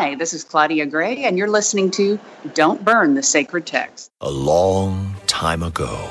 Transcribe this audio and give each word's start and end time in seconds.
Hi, 0.00 0.14
this 0.14 0.32
is 0.32 0.44
Claudia 0.44 0.86
Gray, 0.86 1.24
and 1.24 1.36
you're 1.36 1.50
listening 1.50 1.90
to 1.90 2.18
Don't 2.54 2.82
Burn 2.82 3.12
the 3.12 3.22
Sacred 3.22 3.66
Text. 3.66 4.10
A 4.22 4.30
long 4.30 5.14
time 5.26 5.62
ago, 5.62 6.10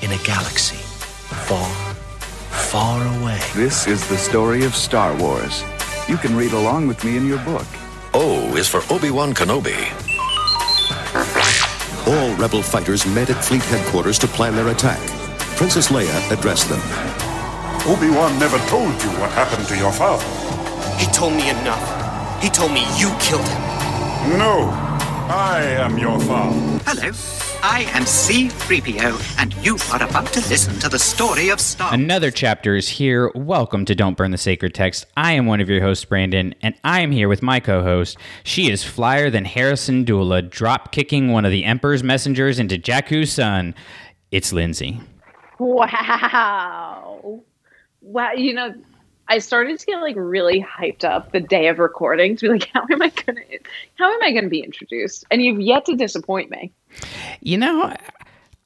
in 0.00 0.10
a 0.10 0.16
galaxy 0.24 0.78
far, 0.78 1.68
far 2.48 3.02
away. 3.18 3.38
This 3.54 3.86
is 3.86 4.08
the 4.08 4.16
story 4.16 4.64
of 4.64 4.74
Star 4.74 5.14
Wars. 5.20 5.62
You 6.08 6.16
can 6.16 6.34
read 6.34 6.52
along 6.52 6.88
with 6.88 7.04
me 7.04 7.18
in 7.18 7.28
your 7.28 7.36
book. 7.40 7.66
O 8.14 8.56
is 8.56 8.66
for 8.66 8.80
Obi 8.90 9.10
Wan 9.10 9.34
Kenobi. 9.34 9.76
All 12.06 12.34
rebel 12.36 12.62
fighters 12.62 13.04
met 13.04 13.28
at 13.28 13.44
fleet 13.44 13.64
headquarters 13.64 14.18
to 14.20 14.26
plan 14.26 14.56
their 14.56 14.68
attack. 14.68 14.98
Princess 15.58 15.88
Leia 15.88 16.32
addressed 16.32 16.70
them. 16.70 16.80
Obi-Wan 17.86 18.38
never 18.38 18.56
told 18.60 18.94
you 19.02 19.10
what 19.20 19.30
happened 19.32 19.68
to 19.68 19.76
your 19.76 19.92
father. 19.92 20.24
He 20.96 21.04
told 21.12 21.34
me 21.34 21.50
enough. 21.50 21.97
He 22.40 22.48
told 22.48 22.72
me 22.72 22.84
you 22.96 23.10
killed 23.18 23.48
him. 23.48 24.38
No, 24.38 24.70
I 25.28 25.60
am 25.80 25.98
your 25.98 26.20
father. 26.20 26.56
Hello, 26.86 27.10
I 27.64 27.90
am 27.92 28.04
C3PO, 28.04 29.40
and 29.40 29.52
you 29.56 29.76
are 29.92 30.08
about 30.08 30.32
to 30.34 30.40
listen 30.48 30.78
to 30.78 30.88
the 30.88 31.00
story 31.00 31.48
of 31.48 31.60
Star 31.60 31.92
Another 31.92 32.30
chapter 32.30 32.76
is 32.76 32.88
here. 32.88 33.32
Welcome 33.34 33.84
to 33.86 33.94
Don't 33.96 34.16
Burn 34.16 34.30
the 34.30 34.38
Sacred 34.38 34.72
Text. 34.72 35.06
I 35.16 35.32
am 35.32 35.46
one 35.46 35.60
of 35.60 35.68
your 35.68 35.80
hosts, 35.80 36.04
Brandon, 36.04 36.54
and 36.62 36.76
I 36.84 37.00
am 37.00 37.10
here 37.10 37.28
with 37.28 37.42
my 37.42 37.58
co 37.58 37.82
host. 37.82 38.16
She 38.44 38.70
is 38.70 38.84
flyer 38.84 39.30
than 39.30 39.44
Hera 39.44 39.72
Syndulla, 39.72 40.48
drop 40.48 40.92
kicking 40.92 41.32
one 41.32 41.44
of 41.44 41.50
the 41.50 41.64
Emperor's 41.64 42.04
messengers 42.04 42.60
into 42.60 42.78
Jakku's 42.78 43.32
sun. 43.32 43.74
It's 44.30 44.52
Lindsay. 44.52 45.00
Wow. 45.58 47.42
Wow. 48.00 48.32
You 48.32 48.54
know, 48.54 48.74
I 49.28 49.38
started 49.38 49.78
to 49.78 49.86
get 49.86 50.00
like 50.00 50.16
really 50.16 50.60
hyped 50.62 51.04
up 51.04 51.32
the 51.32 51.40
day 51.40 51.68
of 51.68 51.78
recording 51.78 52.36
to 52.36 52.46
be 52.46 52.52
like, 52.52 52.70
how 52.74 52.86
am 52.90 53.02
I 53.02 53.10
gonna 53.10 53.40
how 53.96 54.12
am 54.12 54.22
I 54.22 54.32
gonna 54.32 54.48
be 54.48 54.60
introduced? 54.60 55.24
And 55.30 55.42
you've 55.42 55.60
yet 55.60 55.84
to 55.86 55.94
disappoint 55.94 56.50
me. 56.50 56.72
You 57.40 57.58
know, 57.58 57.94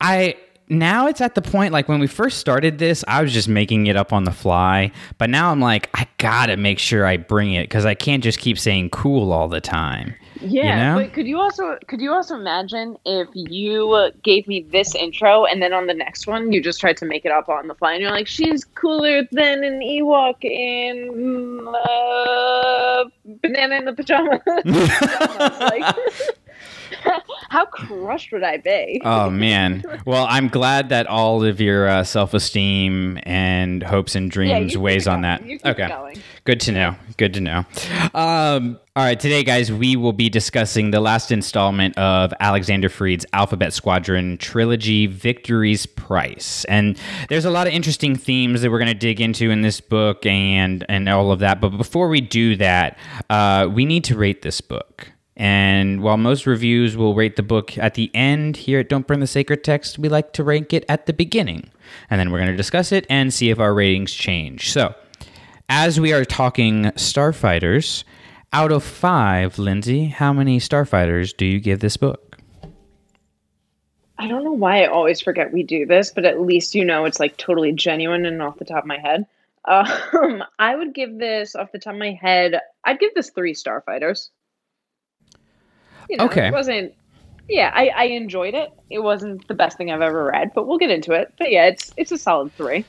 I 0.01 0.36
now 0.69 1.06
it's 1.06 1.20
at 1.20 1.34
the 1.34 1.42
point 1.42 1.73
like 1.73 1.89
when 1.89 2.01
we 2.01 2.06
first 2.06 2.39
started 2.39 2.78
this, 2.78 3.05
I 3.09 3.23
was 3.23 3.33
just 3.33 3.48
making 3.48 3.86
it 3.89 3.97
up 3.97 4.12
on 4.12 4.25
the 4.25 4.33
fly, 4.33 4.92
but 5.19 5.28
now 5.28 5.51
I'm 5.51 5.61
like, 5.61 5.91
I 5.95 6.06
gotta 6.19 6.56
make 6.56 6.79
sure 6.79 7.06
I 7.06 7.17
bring 7.17 7.53
it 7.53 7.64
because 7.64 7.84
I 7.84 7.95
can't 7.95 8.23
just 8.23 8.39
keep 8.39 8.58
saying 8.58 8.91
cool 8.91 9.33
all 9.33 9.48
the 9.48 9.61
time. 9.61 10.14
Yeah, 10.43 10.77
you 10.77 10.83
know? 10.83 11.05
but 11.05 11.12
could 11.12 11.27
you 11.27 11.39
also 11.39 11.79
could 11.87 12.01
you 12.01 12.12
also 12.12 12.35
imagine 12.35 12.97
if 13.05 13.29
you 13.35 14.11
gave 14.23 14.48
me 14.48 14.62
this 14.62 14.95
intro 14.95 15.45
and 15.45 15.62
then 15.62 15.73
on 15.73 15.87
the 15.87 15.95
next 15.95 16.27
one 16.27 16.53
you 16.53 16.61
just 16.62 16.81
tried 16.81 16.97
to 16.98 17.05
make 17.05 17.25
it 17.25 17.33
up 17.33 17.48
on 17.48 17.69
the 17.69 17.75
fly 17.75 17.93
and 17.93 18.03
you're 18.03 18.11
like 18.11 18.27
she's 18.27 18.65
cooler 18.65 19.23
than 19.31 19.65
an 19.65 19.81
Ewok 19.81 20.45
in 20.45 21.67
uh, 21.69 23.05
Banana 23.43 23.77
in 23.77 23.85
the 23.85 23.93
Pajamas. 23.93 24.41
like, 25.61 25.97
how 27.50 27.67
crushed 27.67 28.33
would 28.33 28.42
I 28.42 28.58
be? 28.58 29.00
oh 29.05 29.31
man. 29.31 29.84
Well, 30.05 30.27
I'm 30.28 30.48
glad 30.48 30.89
that 30.91 31.06
all 31.06 31.45
of 31.45 31.61
your 31.61 31.89
uh, 31.89 32.05
self-esteem 32.05 33.19
and 33.25 33.83
hopes 33.83 34.14
and 34.14 34.31
dreams 34.31 34.75
you 34.75 34.81
weighs 34.81 35.06
on 35.06 35.23
that. 35.23 35.45
You 35.45 35.58
okay. 35.64 35.89
going. 35.89 36.23
Good 36.45 36.61
to 36.62 36.73
know. 36.73 36.97
Good 37.17 37.34
to 37.34 37.41
know. 37.41 37.64
Um, 38.14 38.78
all 38.95 39.05
right, 39.05 39.19
today, 39.19 39.42
guys, 39.42 39.73
we 39.73 39.97
will 39.97 40.12
be 40.12 40.28
discussing 40.28 40.91
the 40.91 41.00
last 41.00 41.33
installment 41.33 41.97
of 41.97 42.34
Alexander 42.41 42.89
Freed's 42.89 43.25
Alphabet 43.33 43.73
Squadron 43.73 44.36
trilogy, 44.36 45.06
Victory's 45.06 45.86
Price. 45.86 46.64
And 46.67 46.98
there's 47.28 47.45
a 47.45 47.50
lot 47.50 47.67
of 47.67 47.73
interesting 47.73 48.17
themes 48.17 48.61
that 48.61 48.70
we're 48.70 48.78
going 48.78 48.89
to 48.89 48.95
dig 48.95 49.20
into 49.20 49.50
in 49.50 49.62
this 49.62 49.80
book 49.80 50.27
and 50.27 50.84
and 50.89 51.08
all 51.08 51.33
of 51.33 51.39
that. 51.39 51.61
But 51.61 51.70
before 51.70 52.08
we 52.08 52.20
do 52.20 52.56
that, 52.56 52.98
uh, 53.30 53.69
we 53.73 53.84
need 53.84 54.05
to 54.05 54.17
rate 54.17 54.42
this 54.42 54.61
book. 54.61 55.12
And 55.36 56.02
while 56.02 56.19
most 56.19 56.47
reviews 56.47 56.97
will 56.97 57.14
rate 57.14 57.36
the 57.36 57.42
book 57.42 57.78
at 57.78 57.94
the 57.94 58.11
end, 58.14 58.56
here 58.56 58.80
at 58.80 58.88
Don't 58.88 59.06
Burn 59.06 59.20
the 59.20 59.27
Sacred 59.27 59.64
Text, 59.64 59.98
we 59.98 60.08
like 60.08 60.33
to 60.34 60.44
rank 60.44 60.72
it 60.72 60.84
at 60.89 61.06
the 61.06 61.12
beginning. 61.12 61.70
And 62.11 62.20
then 62.20 62.30
we're 62.30 62.39
going 62.39 62.51
to 62.51 62.57
discuss 62.57 62.92
it 62.92 63.07
and 63.08 63.33
see 63.33 63.51
if 63.51 63.58
our 63.58 63.73
ratings 63.73 64.12
change. 64.12 64.70
So, 64.70 64.95
as 65.68 65.98
we 65.98 66.12
are 66.12 66.24
talking 66.24 66.84
starfighters, 66.96 68.05
out 68.52 68.70
of 68.70 68.84
five, 68.84 69.58
Lindsay, 69.58 70.07
how 70.07 70.33
many 70.34 70.58
starfighters 70.58 71.34
do 71.34 71.46
you 71.46 71.58
give 71.58 71.80
this 71.80 71.96
book? 71.96 72.36
I 74.18 74.28
don't 74.28 74.45
know 74.45 74.52
why 74.52 74.83
I 74.83 74.86
always 74.86 75.20
forget 75.20 75.52
we 75.52 75.62
do 75.62 75.86
this, 75.86 76.11
but 76.11 76.27
at 76.27 76.40
least 76.40 76.74
you 76.74 76.84
know 76.84 77.07
it's 77.07 77.18
like 77.18 77.36
totally 77.39 77.73
genuine 77.73 78.27
and 78.27 78.42
off 78.42 78.58
the 78.58 78.64
top 78.64 78.84
of 78.84 78.86
my 78.86 78.98
head. 78.98 79.27
Um, 79.64 80.42
I 80.58 80.74
would 80.74 80.92
give 80.92 81.18
this 81.18 81.55
off 81.55 81.70
the 81.70 81.78
top 81.78 81.92
of 81.92 82.01
my 82.01 82.18
head. 82.20 82.58
I'd 82.84 82.98
give 82.98 83.14
this 83.14 83.30
three 83.30 83.55
starfighters. 83.55 84.30
You 86.08 86.17
know, 86.18 86.24
Okay. 86.27 86.48
It 86.48 86.52
wasn't. 86.52 86.95
Yeah, 87.48 87.73
I, 87.74 87.89
I 87.89 88.05
enjoyed 88.05 88.55
it. 88.55 88.70
It 88.89 89.01
wasn't 89.01 89.46
the 89.48 89.55
best 89.55 89.77
thing 89.77 89.90
I've 89.90 90.01
ever 90.01 90.24
read, 90.24 90.52
but 90.55 90.67
we'll 90.67 90.79
get 90.79 90.90
into 90.90 91.13
it. 91.13 91.33
But 91.39 91.51
yeah, 91.51 91.67
it's 91.67 91.92
it's 91.96 92.13
a 92.13 92.18
solid 92.18 92.52
three. 92.55 92.85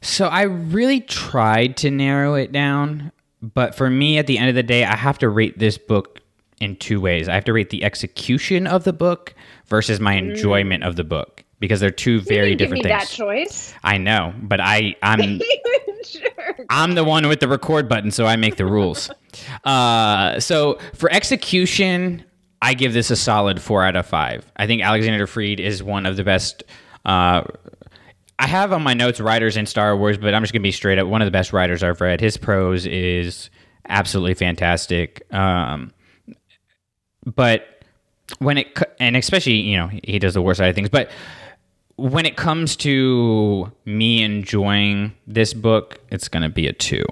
So 0.00 0.26
I 0.26 0.42
really 0.42 1.00
tried 1.00 1.76
to 1.78 1.90
narrow 1.90 2.34
it 2.34 2.50
down, 2.50 3.12
but 3.40 3.74
for 3.76 3.88
me, 3.88 4.18
at 4.18 4.26
the 4.26 4.36
end 4.38 4.48
of 4.48 4.56
the 4.56 4.62
day, 4.64 4.84
I 4.84 4.96
have 4.96 5.18
to 5.18 5.28
rate 5.28 5.58
this 5.60 5.78
book 5.78 6.18
in 6.60 6.74
two 6.76 7.00
ways. 7.00 7.28
I 7.28 7.34
have 7.34 7.44
to 7.44 7.52
rate 7.52 7.70
the 7.70 7.84
execution 7.84 8.66
of 8.66 8.82
the 8.82 8.92
book 8.92 9.34
versus 9.66 10.00
my 10.00 10.14
enjoyment 10.14 10.82
of 10.82 10.96
the 10.96 11.04
book 11.04 11.44
because 11.60 11.78
they're 11.78 11.90
two 11.92 12.20
very 12.20 12.56
different 12.56 12.82
things. 12.82 12.92
that 12.92 13.08
choice. 13.08 13.72
I 13.84 13.96
know, 13.98 14.34
but 14.42 14.60
I 14.60 14.96
I'm 15.02 15.40
sure. 16.04 16.56
I'm 16.68 16.96
the 16.96 17.04
one 17.04 17.28
with 17.28 17.38
the 17.38 17.46
record 17.48 17.88
button, 17.88 18.10
so 18.10 18.26
I 18.26 18.34
make 18.36 18.56
the 18.56 18.66
rules. 18.66 19.10
Uh, 19.64 20.38
so 20.38 20.78
for 20.94 21.10
execution, 21.10 22.22
I 22.62 22.74
give 22.74 22.92
this 22.92 23.10
a 23.10 23.16
solid 23.16 23.60
four 23.60 23.84
out 23.84 23.96
of 23.96 24.06
five. 24.06 24.50
I 24.56 24.68
think 24.68 24.82
Alexander 24.82 25.26
Freed 25.26 25.58
is 25.58 25.82
one 25.82 26.06
of 26.06 26.16
the 26.16 26.22
best. 26.22 26.62
Uh, 27.04 27.42
I 28.38 28.46
have 28.46 28.72
on 28.72 28.82
my 28.82 28.94
notes 28.94 29.20
writers 29.20 29.56
in 29.56 29.66
Star 29.66 29.96
Wars, 29.96 30.16
but 30.16 30.32
I'm 30.32 30.42
just 30.42 30.52
gonna 30.52 30.62
be 30.62 30.72
straight 30.72 30.98
up. 30.98 31.08
One 31.08 31.20
of 31.20 31.26
the 31.26 31.32
best 31.32 31.52
writers 31.52 31.82
I've 31.82 32.00
read. 32.00 32.20
His 32.20 32.36
prose 32.36 32.86
is 32.86 33.50
absolutely 33.88 34.34
fantastic. 34.34 35.26
Um, 35.34 35.92
but 37.26 37.84
when 38.38 38.58
it 38.58 38.78
and 39.00 39.16
especially 39.16 39.54
you 39.54 39.76
know 39.76 39.90
he 40.04 40.20
does 40.20 40.34
the 40.34 40.42
worst 40.42 40.58
side 40.58 40.68
of 40.68 40.74
things, 40.76 40.88
but 40.88 41.10
when 41.96 42.26
it 42.26 42.36
comes 42.36 42.76
to 42.76 43.70
me 43.84 44.22
enjoying 44.22 45.14
this 45.26 45.52
book, 45.52 46.00
it's 46.10 46.28
going 46.28 46.42
to 46.42 46.48
be 46.48 46.66
a 46.66 46.72
two. 46.72 47.04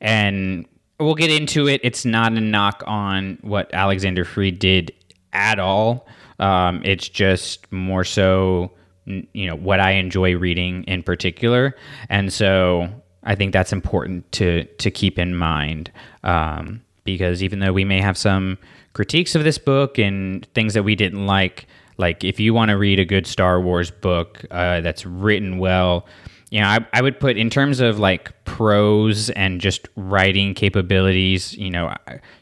And 0.00 0.66
we'll 1.00 1.14
get 1.14 1.30
into 1.30 1.68
it. 1.68 1.80
It's 1.82 2.04
not 2.04 2.32
a 2.32 2.40
knock 2.40 2.82
on 2.86 3.38
what 3.42 3.72
Alexander 3.72 4.24
Freed 4.24 4.58
did 4.58 4.92
at 5.32 5.58
all. 5.58 6.06
Um, 6.38 6.82
it's 6.84 7.08
just 7.08 7.70
more 7.72 8.04
so, 8.04 8.70
you 9.06 9.46
know, 9.46 9.56
what 9.56 9.80
I 9.80 9.92
enjoy 9.92 10.36
reading 10.36 10.84
in 10.84 11.02
particular. 11.02 11.76
And 12.08 12.32
so 12.32 12.88
I 13.22 13.34
think 13.34 13.52
that's 13.52 13.72
important 13.72 14.30
to, 14.32 14.64
to 14.64 14.90
keep 14.90 15.18
in 15.18 15.36
mind. 15.36 15.90
Um, 16.24 16.82
because 17.04 17.42
even 17.42 17.58
though 17.58 17.72
we 17.72 17.84
may 17.84 18.00
have 18.00 18.16
some 18.16 18.58
critiques 18.92 19.34
of 19.34 19.44
this 19.44 19.58
book 19.58 19.98
and 19.98 20.46
things 20.54 20.74
that 20.74 20.82
we 20.82 20.94
didn't 20.94 21.26
like, 21.26 21.66
like 21.96 22.24
if 22.24 22.40
you 22.40 22.54
want 22.54 22.70
to 22.70 22.76
read 22.76 22.98
a 22.98 23.04
good 23.04 23.26
Star 23.26 23.60
Wars 23.60 23.90
book 23.90 24.44
uh, 24.50 24.80
that's 24.80 25.04
written 25.04 25.58
well, 25.58 26.06
you 26.50 26.60
know, 26.60 26.66
I, 26.66 26.86
I 26.92 27.02
would 27.02 27.20
put 27.20 27.36
in 27.36 27.48
terms 27.48 27.80
of 27.80 27.98
like 27.98 28.44
prose 28.44 29.30
and 29.30 29.60
just 29.60 29.88
writing 29.96 30.52
capabilities. 30.54 31.54
You 31.54 31.70
know, 31.70 31.94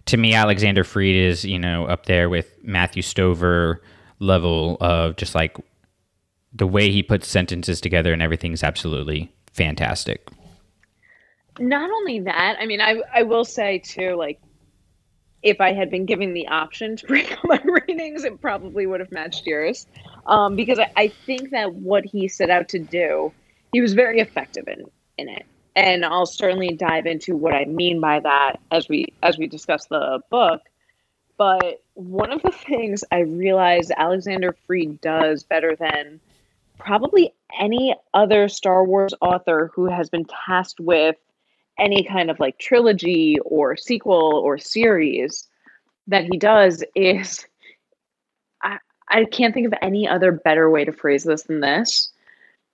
to 0.07 0.17
me, 0.17 0.35
Alexander 0.35 0.83
Freed 0.83 1.17
is 1.17 1.45
you 1.45 1.59
know 1.59 1.85
up 1.87 2.07
there 2.07 2.29
with 2.29 2.51
Matthew 2.63 3.03
Stover 3.03 3.83
level 4.19 4.79
of 4.81 5.17
just 5.17 5.35
like 5.35 5.57
the 6.53 6.67
way 6.67 6.91
he 6.91 7.03
puts 7.03 7.29
sentences 7.29 7.81
together 7.81 8.13
and 8.13 8.23
everything's 8.23 8.65
absolutely 8.65 9.33
fantastic. 9.53 10.29
Not 11.61 11.91
only 11.91 12.21
that, 12.21 12.57
I 12.59 12.67
mean, 12.67 12.81
I 12.81 13.03
I 13.13 13.25
will 13.25 13.45
say 13.45 13.79
too, 13.79 14.15
like 14.17 14.41
if 15.43 15.61
I 15.61 15.73
had 15.73 15.91
been 15.91 16.07
given 16.07 16.33
the 16.33 16.49
option 16.49 16.97
to 16.97 17.07
break 17.09 17.31
all 17.31 17.43
my 17.45 17.63
ratings, 17.63 18.25
it 18.25 18.41
probably 18.41 18.87
would 18.87 19.01
have 19.01 19.13
matched 19.13 19.47
yours. 19.47 19.87
Um, 20.27 20.57
because 20.57 20.79
I, 20.79 20.91
I 20.97 21.09
think 21.09 21.51
that 21.51 21.75
what 21.75 22.07
he 22.07 22.27
set 22.29 22.49
out 22.49 22.69
to 22.71 22.79
do, 22.79 23.33
he 23.73 23.81
was 23.81 23.95
very 23.95 24.21
effective 24.21 24.69
in, 24.69 24.85
in 25.17 25.29
it. 25.29 25.47
And 25.77 26.05
I'll 26.05 26.27
certainly 26.27 26.71
dive 26.71 27.07
into 27.07 27.37
what 27.37 27.55
I 27.55 27.65
mean 27.65 28.01
by 28.01 28.21
that 28.21 28.59
as 28.73 28.89
we 28.89 29.13
as 29.23 29.39
we 29.39 29.47
discuss 29.47 29.87
the 29.87 30.21
book. 30.31 30.63
But 31.37 31.83
one 31.95 32.33
of 32.33 32.43
the 32.43 32.51
things 32.51 33.05
I 33.13 33.21
realized 33.21 33.93
Alexander 33.97 34.57
Freed 34.67 35.01
does 35.01 35.45
better 35.45 35.77
than 35.77 36.21
probably 36.79 37.33
any 37.61 37.95
other 38.15 38.49
Star 38.49 38.85
Wars 38.85 39.15
author 39.21 39.71
who 39.75 39.87
has 39.87 40.11
been 40.11 40.25
tasked 40.25 40.81
with 40.81 41.17
any 41.79 42.03
kind 42.03 42.31
of 42.31 42.41
like 42.41 42.59
trilogy 42.59 43.39
or 43.45 43.77
sequel 43.77 44.41
or 44.45 44.59
series 44.59 45.47
that 46.09 46.25
he 46.25 46.37
does 46.39 46.83
is 46.95 47.47
I, 48.63 48.79
I 49.09 49.25
can't 49.25 49.55
think 49.55 49.67
of 49.67 49.75
any 49.81 50.09
other 50.09 50.33
better 50.33 50.69
way 50.69 50.85
to 50.85 50.93
phrase 50.93 51.25
this 51.25 51.43
than 51.45 51.61
this. 51.61 52.11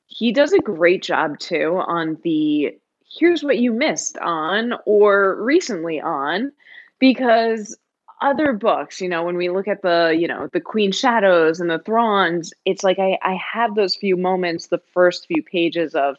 He 0.07 0.33
does 0.33 0.53
a 0.53 0.59
great 0.59 1.03
job 1.03 1.39
too 1.39 1.83
on 1.87 2.19
the 2.23 2.77
here's 3.19 3.43
what 3.43 3.59
you 3.59 3.73
missed 3.73 4.19
on 4.19 4.75
or 4.87 5.43
recently 5.43 6.01
on 6.01 6.53
because 6.99 7.77
other 8.21 8.53
books, 8.53 9.01
you 9.01 9.09
know, 9.09 9.23
when 9.23 9.37
we 9.37 9.51
look 9.51 9.69
at 9.69 9.83
the, 9.83 10.17
you 10.19 10.27
know, 10.27 10.49
the 10.53 10.61
Queen 10.61 10.93
Shadows 10.93 11.61
and 11.61 11.71
the 11.71 11.79
Thrawns, 11.79 12.53
it's 12.65 12.83
like 12.83 12.99
I, 12.99 13.19
I 13.23 13.39
have 13.53 13.75
those 13.75 13.95
few 13.95 14.17
moments, 14.17 14.69
the 14.69 14.83
first 14.93 15.27
few 15.27 15.43
pages 15.43 15.95
of, 15.95 16.17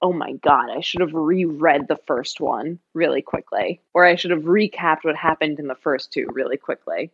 oh 0.00 0.12
my 0.12 0.32
God, 0.32 0.70
I 0.70 0.80
should 0.80 1.00
have 1.00 1.14
reread 1.14 1.88
the 1.88 2.00
first 2.06 2.40
one 2.40 2.78
really 2.94 3.22
quickly, 3.22 3.80
or 3.94 4.04
I 4.04 4.16
should 4.16 4.30
have 4.30 4.42
recapped 4.42 5.04
what 5.04 5.16
happened 5.16 5.58
in 5.58 5.68
the 5.68 5.74
first 5.74 6.12
two 6.12 6.26
really 6.32 6.56
quickly. 6.56 7.10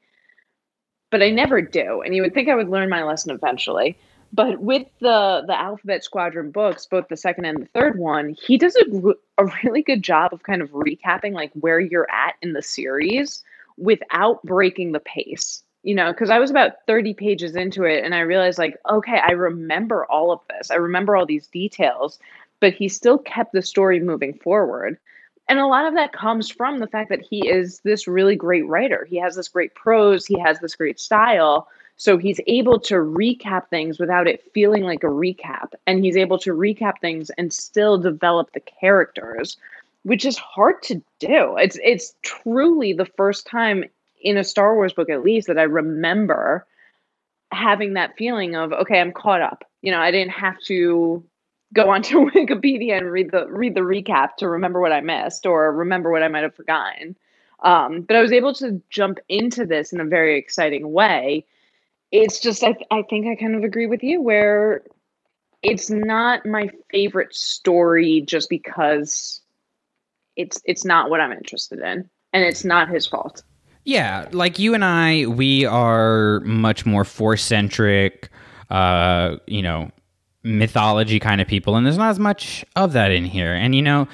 But 1.11 1.23
I 1.23 1.31
never 1.31 1.61
do. 1.61 2.03
And 2.03 2.15
you 2.15 2.23
would 2.23 2.35
think 2.35 2.49
I 2.49 2.55
would 2.55 2.69
learn 2.69 2.89
my 2.89 3.03
lesson 3.03 3.31
eventually. 3.31 3.99
But 4.33 4.61
with 4.61 4.87
the 5.01 5.43
the 5.47 5.59
Alphabet 5.59 6.05
Squadron 6.05 6.51
books, 6.51 6.87
both 6.87 7.09
the 7.09 7.17
second 7.17 7.45
and 7.47 7.63
the 7.63 7.67
third 7.67 7.99
one, 7.99 8.37
he 8.41 8.59
does 8.59 8.77
a, 8.77 9.15
a 9.39 9.47
really 9.65 9.83
good 9.83 10.03
job 10.03 10.33
of 10.33 10.43
kind 10.43 10.63
of 10.63 10.71
recapping 10.71 11.33
like 11.33 11.53
where 11.55 11.81
you're 11.81 12.11
at 12.11 12.35
in 12.43 12.53
the 12.53 12.63
series 12.63 13.43
without 13.77 14.43
breaking 14.43 14.93
the 14.93 15.01
pace. 15.01 15.63
You 15.85 15.95
know, 15.95 16.13
because 16.13 16.29
I 16.29 16.39
was 16.39 16.51
about 16.51 16.73
30 16.87 17.15
pages 17.15 17.57
into 17.57 17.85
it 17.85 18.05
and 18.05 18.15
I 18.15 18.21
realized, 18.21 18.59
like, 18.59 18.77
okay, 18.91 19.21
I 19.25 19.31
remember 19.31 20.05
all 20.07 20.33
of 20.33 20.41
this. 20.51 20.71
I 20.71 20.75
remember 20.75 21.17
all 21.17 21.25
these 21.25 21.47
details, 21.47 22.19
but 22.61 22.75
he 22.75 22.89
still 22.89 23.17
kept 23.19 23.53
the 23.53 23.63
story 23.63 24.01
moving 24.01 24.35
forward. 24.35 24.99
And 25.49 25.59
a 25.59 25.67
lot 25.67 25.87
of 25.87 25.95
that 25.95 26.13
comes 26.13 26.51
from 26.51 26.79
the 26.79 26.87
fact 26.87 27.09
that 27.09 27.23
he 27.23 27.49
is 27.49 27.81
this 27.81 28.07
really 28.07 28.37
great 28.37 28.67
writer. 28.67 29.07
He 29.09 29.17
has 29.17 29.37
this 29.37 29.49
great 29.49 29.75
prose, 29.75 30.27
he 30.27 30.39
has 30.41 30.61
this 30.61 30.75
great 30.75 31.01
style. 31.01 31.69
So 31.99 32.17
he's 32.17 32.41
able 32.47 32.81
to 32.81 32.95
recap 32.95 33.69
things 33.69 33.99
without 33.99 34.27
it 34.27 34.43
feeling 34.55 34.85
like 34.85 35.05
a 35.05 35.09
recap. 35.09 35.75
And 35.87 36.03
he's 36.05 36.17
able 36.17 36.39
to 36.39 36.55
recap 36.55 36.95
things 37.01 37.31
and 37.37 37.53
still 37.53 37.99
develop 37.99 38.53
the 38.53 38.61
characters 38.61 39.57
which 40.09 40.25
is 40.25 40.39
hard 40.39 40.83
to 40.83 41.03
do. 41.19 41.57
It's 41.59 41.79
it's 41.83 42.15
truly 42.23 42.95
the 42.95 43.05
first 43.05 43.47
time 43.47 43.85
in 44.23 44.39
a 44.39 44.45
Star 44.45 44.75
Wars 44.75 44.95
book 44.95 45.11
at 45.11 45.23
least 45.23 45.47
that 45.49 45.59
I 45.59 45.65
remember 45.65 46.67
having 47.53 47.95
that 47.95 48.17
feeling 48.17 48.57
of 48.57 48.73
okay, 48.73 49.01
I'm 49.01 49.13
caught 49.13 49.43
up. 49.43 49.65
You 49.83 49.93
know, 49.93 50.01
I 50.01 50.11
didn't 50.11 50.33
have 50.33 50.59
to 50.63 51.23
go 51.75 51.91
onto 51.91 52.31
Wikipedia 52.31 52.99
and 52.99 53.13
read 53.13 53.31
the 53.31 53.47
read 53.49 53.75
the 53.75 53.81
recap 53.81 54.37
to 54.37 54.49
remember 54.49 54.81
what 54.81 54.93
I 54.93 55.01
missed 55.01 55.47
or 55.47 55.73
remember 55.73 56.11
what 56.11 56.23
I 56.23 56.29
might 56.29 56.43
have 56.43 56.55
forgotten. 56.55 57.17
Um, 57.63 58.03
but 58.03 58.17
I 58.17 58.23
was 58.23 58.33
able 58.33 58.55
to 58.55 58.81
jump 58.89 59.19
into 59.29 59.67
this 59.67 59.93
in 59.93 60.01
a 60.01 60.05
very 60.05 60.39
exciting 60.39 60.93
way. 60.93 61.45
It's 62.11 62.41
just 62.41 62.63
I 62.65 62.77
I 62.91 63.03
think 63.03 63.27
I 63.27 63.35
kind 63.35 63.55
of 63.55 63.65
agree 63.65 63.87
with 63.87 64.03
you 64.03 64.21
where 64.21 64.83
it's 65.63 65.91
not 65.91 66.47
my 66.47 66.71
favorite 66.91 67.35
story 67.35 68.23
just 68.23 68.49
because 68.49 69.41
it's 70.37 70.61
it's 70.65 70.85
not 70.85 71.11
what 71.11 71.21
I'm 71.21 71.33
interested 71.33 71.81
in, 71.81 72.09
and 72.33 72.45
it's 72.45 72.65
not 72.65 72.89
his 72.89 73.07
fault. 73.07 73.43
Yeah, 73.85 74.29
like 74.33 74.59
you 74.59 74.75
and 74.75 74.85
I, 74.85 75.27
we 75.27 75.65
are 75.65 76.41
much 76.41 76.85
more 76.85 77.05
force 77.05 77.43
centric, 77.43 78.29
uh, 78.69 79.37
you 79.47 79.63
know, 79.63 79.91
mythology 80.43 81.19
kind 81.19 81.41
of 81.41 81.49
people, 81.49 81.75
and 81.75 81.87
there's 81.87 81.99
not 81.99 82.11
as 82.11 82.19
much 82.19 82.65
of 82.77 82.93
that 82.93 83.11
in 83.11 83.25
here. 83.25 83.55
And 83.55 83.75
you 83.75 83.83
know, 83.83 84.07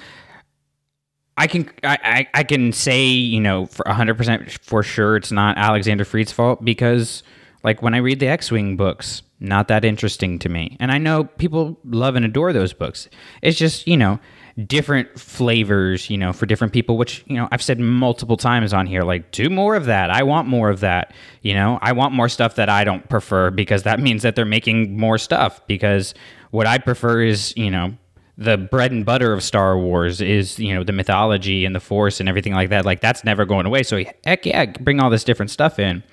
I 1.36 1.46
can 1.46 1.68
I, 1.82 1.98
I, 2.02 2.26
I 2.34 2.42
can 2.44 2.72
say 2.72 3.04
you 3.04 3.40
know 3.40 3.66
for 3.66 3.88
hundred 3.88 4.16
percent 4.16 4.50
for 4.62 4.82
sure 4.82 5.16
it's 5.16 5.32
not 5.32 5.58
Alexander 5.58 6.04
Freed's 6.04 6.32
fault 6.32 6.64
because 6.64 7.22
like 7.64 7.82
when 7.82 7.94
I 7.94 7.98
read 7.98 8.20
the 8.20 8.28
X-wing 8.28 8.76
books, 8.76 9.22
not 9.40 9.68
that 9.68 9.84
interesting 9.84 10.38
to 10.40 10.48
me, 10.48 10.76
and 10.78 10.92
I 10.92 10.98
know 10.98 11.24
people 11.24 11.78
love 11.84 12.14
and 12.14 12.24
adore 12.24 12.52
those 12.52 12.72
books. 12.72 13.08
It's 13.42 13.58
just 13.58 13.88
you 13.88 13.96
know 13.96 14.20
different 14.66 15.18
flavors, 15.18 16.08
you 16.08 16.16
know, 16.16 16.32
for 16.32 16.46
different 16.46 16.72
people, 16.72 16.96
which, 16.96 17.24
you 17.26 17.36
know, 17.36 17.48
I've 17.50 17.62
said 17.62 17.80
multiple 17.80 18.36
times 18.36 18.72
on 18.72 18.86
here, 18.86 19.02
like, 19.02 19.32
do 19.32 19.50
more 19.50 19.74
of 19.74 19.86
that. 19.86 20.10
I 20.10 20.22
want 20.22 20.46
more 20.46 20.70
of 20.70 20.80
that. 20.80 21.12
You 21.42 21.54
know, 21.54 21.78
I 21.82 21.92
want 21.92 22.14
more 22.14 22.28
stuff 22.28 22.54
that 22.54 22.68
I 22.68 22.84
don't 22.84 23.08
prefer 23.08 23.50
because 23.50 23.82
that 23.82 23.98
means 23.98 24.22
that 24.22 24.36
they're 24.36 24.44
making 24.44 24.96
more 24.96 25.18
stuff. 25.18 25.66
Because 25.66 26.14
what 26.50 26.66
I 26.66 26.78
prefer 26.78 27.22
is, 27.22 27.52
you 27.56 27.70
know, 27.70 27.94
the 28.38 28.56
bread 28.56 28.92
and 28.92 29.04
butter 29.04 29.32
of 29.32 29.42
Star 29.42 29.76
Wars 29.76 30.20
is, 30.20 30.58
you 30.58 30.72
know, 30.72 30.84
the 30.84 30.92
mythology 30.92 31.64
and 31.64 31.74
the 31.74 31.80
force 31.80 32.20
and 32.20 32.28
everything 32.28 32.52
like 32.52 32.70
that. 32.70 32.84
Like, 32.84 33.00
that's 33.00 33.24
never 33.24 33.44
going 33.44 33.66
away. 33.66 33.82
So, 33.82 34.02
heck 34.24 34.46
yeah, 34.46 34.66
bring 34.66 35.00
all 35.00 35.10
this 35.10 35.24
different 35.24 35.50
stuff 35.50 35.80
in. 35.80 36.04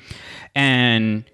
And, 0.55 1.25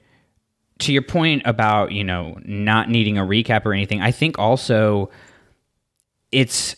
to 0.79 0.93
your 0.93 1.01
point 1.01 1.41
about 1.45 1.91
you 1.91 2.03
know 2.03 2.37
not 2.43 2.89
needing 2.89 3.17
a 3.17 3.23
recap 3.23 3.65
or 3.65 3.73
anything 3.73 4.01
i 4.01 4.11
think 4.11 4.37
also 4.37 5.09
it's 6.31 6.75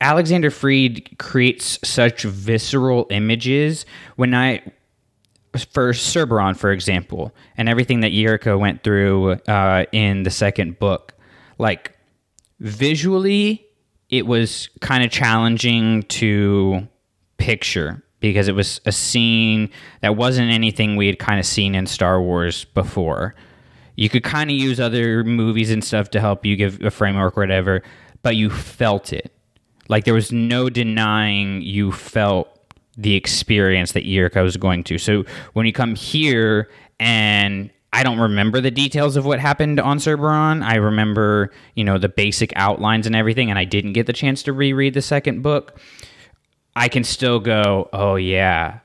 Alexander 0.00 0.50
Freed 0.50 1.16
creates 1.18 1.78
such 1.84 2.22
visceral 2.22 3.06
images. 3.10 3.84
When 4.16 4.34
I 4.34 4.62
for 5.52 5.92
Cerberon, 5.92 6.56
for 6.56 6.70
example, 6.70 7.34
and 7.56 7.68
everything 7.68 8.00
that 8.00 8.12
Yrica 8.12 8.58
went 8.58 8.84
through 8.84 9.32
uh, 9.32 9.84
in 9.92 10.22
the 10.22 10.30
second 10.30 10.78
book, 10.78 11.12
like 11.58 11.96
visually, 12.60 13.66
it 14.08 14.26
was 14.26 14.68
kind 14.80 15.04
of 15.04 15.10
challenging 15.10 16.04
to 16.04 16.86
picture 17.36 18.02
because 18.20 18.48
it 18.48 18.54
was 18.54 18.80
a 18.86 18.92
scene 18.92 19.70
that 20.02 20.16
wasn't 20.16 20.50
anything 20.50 20.96
we 20.96 21.06
had 21.06 21.18
kind 21.18 21.40
of 21.40 21.46
seen 21.46 21.74
in 21.74 21.86
Star 21.86 22.20
Wars 22.20 22.64
before. 22.66 23.34
You 23.96 24.08
could 24.08 24.22
kind 24.22 24.50
of 24.50 24.56
use 24.56 24.78
other 24.78 25.24
movies 25.24 25.70
and 25.70 25.82
stuff 25.82 26.10
to 26.10 26.20
help 26.20 26.46
you 26.46 26.56
give 26.56 26.82
a 26.82 26.90
framework 26.90 27.36
or 27.36 27.40
whatever, 27.40 27.82
but 28.22 28.36
you 28.36 28.50
felt 28.50 29.12
it. 29.12 29.32
Like 29.88 30.04
there 30.04 30.14
was 30.14 30.30
no 30.30 30.70
denying 30.70 31.62
you 31.62 31.90
felt 31.92 32.48
the 32.96 33.14
experience 33.14 33.92
that 33.92 34.04
Yrica 34.04 34.42
was 34.42 34.56
going 34.56 34.84
to. 34.84 34.98
So 34.98 35.24
when 35.54 35.66
you 35.66 35.72
come 35.72 35.94
here 35.94 36.70
and 36.98 37.70
I 37.92 38.04
don't 38.04 38.20
remember 38.20 38.60
the 38.60 38.70
details 38.70 39.16
of 39.16 39.26
what 39.26 39.40
happened 39.40 39.80
on 39.80 39.98
Cerberon. 39.98 40.62
I 40.62 40.76
remember, 40.76 41.50
you 41.74 41.82
know, 41.82 41.98
the 41.98 42.08
basic 42.08 42.52
outlines 42.54 43.06
and 43.06 43.16
everything, 43.16 43.50
and 43.50 43.58
I 43.58 43.64
didn't 43.64 43.94
get 43.94 44.06
the 44.06 44.12
chance 44.12 44.44
to 44.44 44.52
reread 44.52 44.94
the 44.94 45.02
second 45.02 45.42
book. 45.42 45.80
I 46.76 46.88
can 46.88 47.04
still 47.04 47.40
go, 47.40 47.88
oh 47.92 48.16
yeah, 48.16 48.80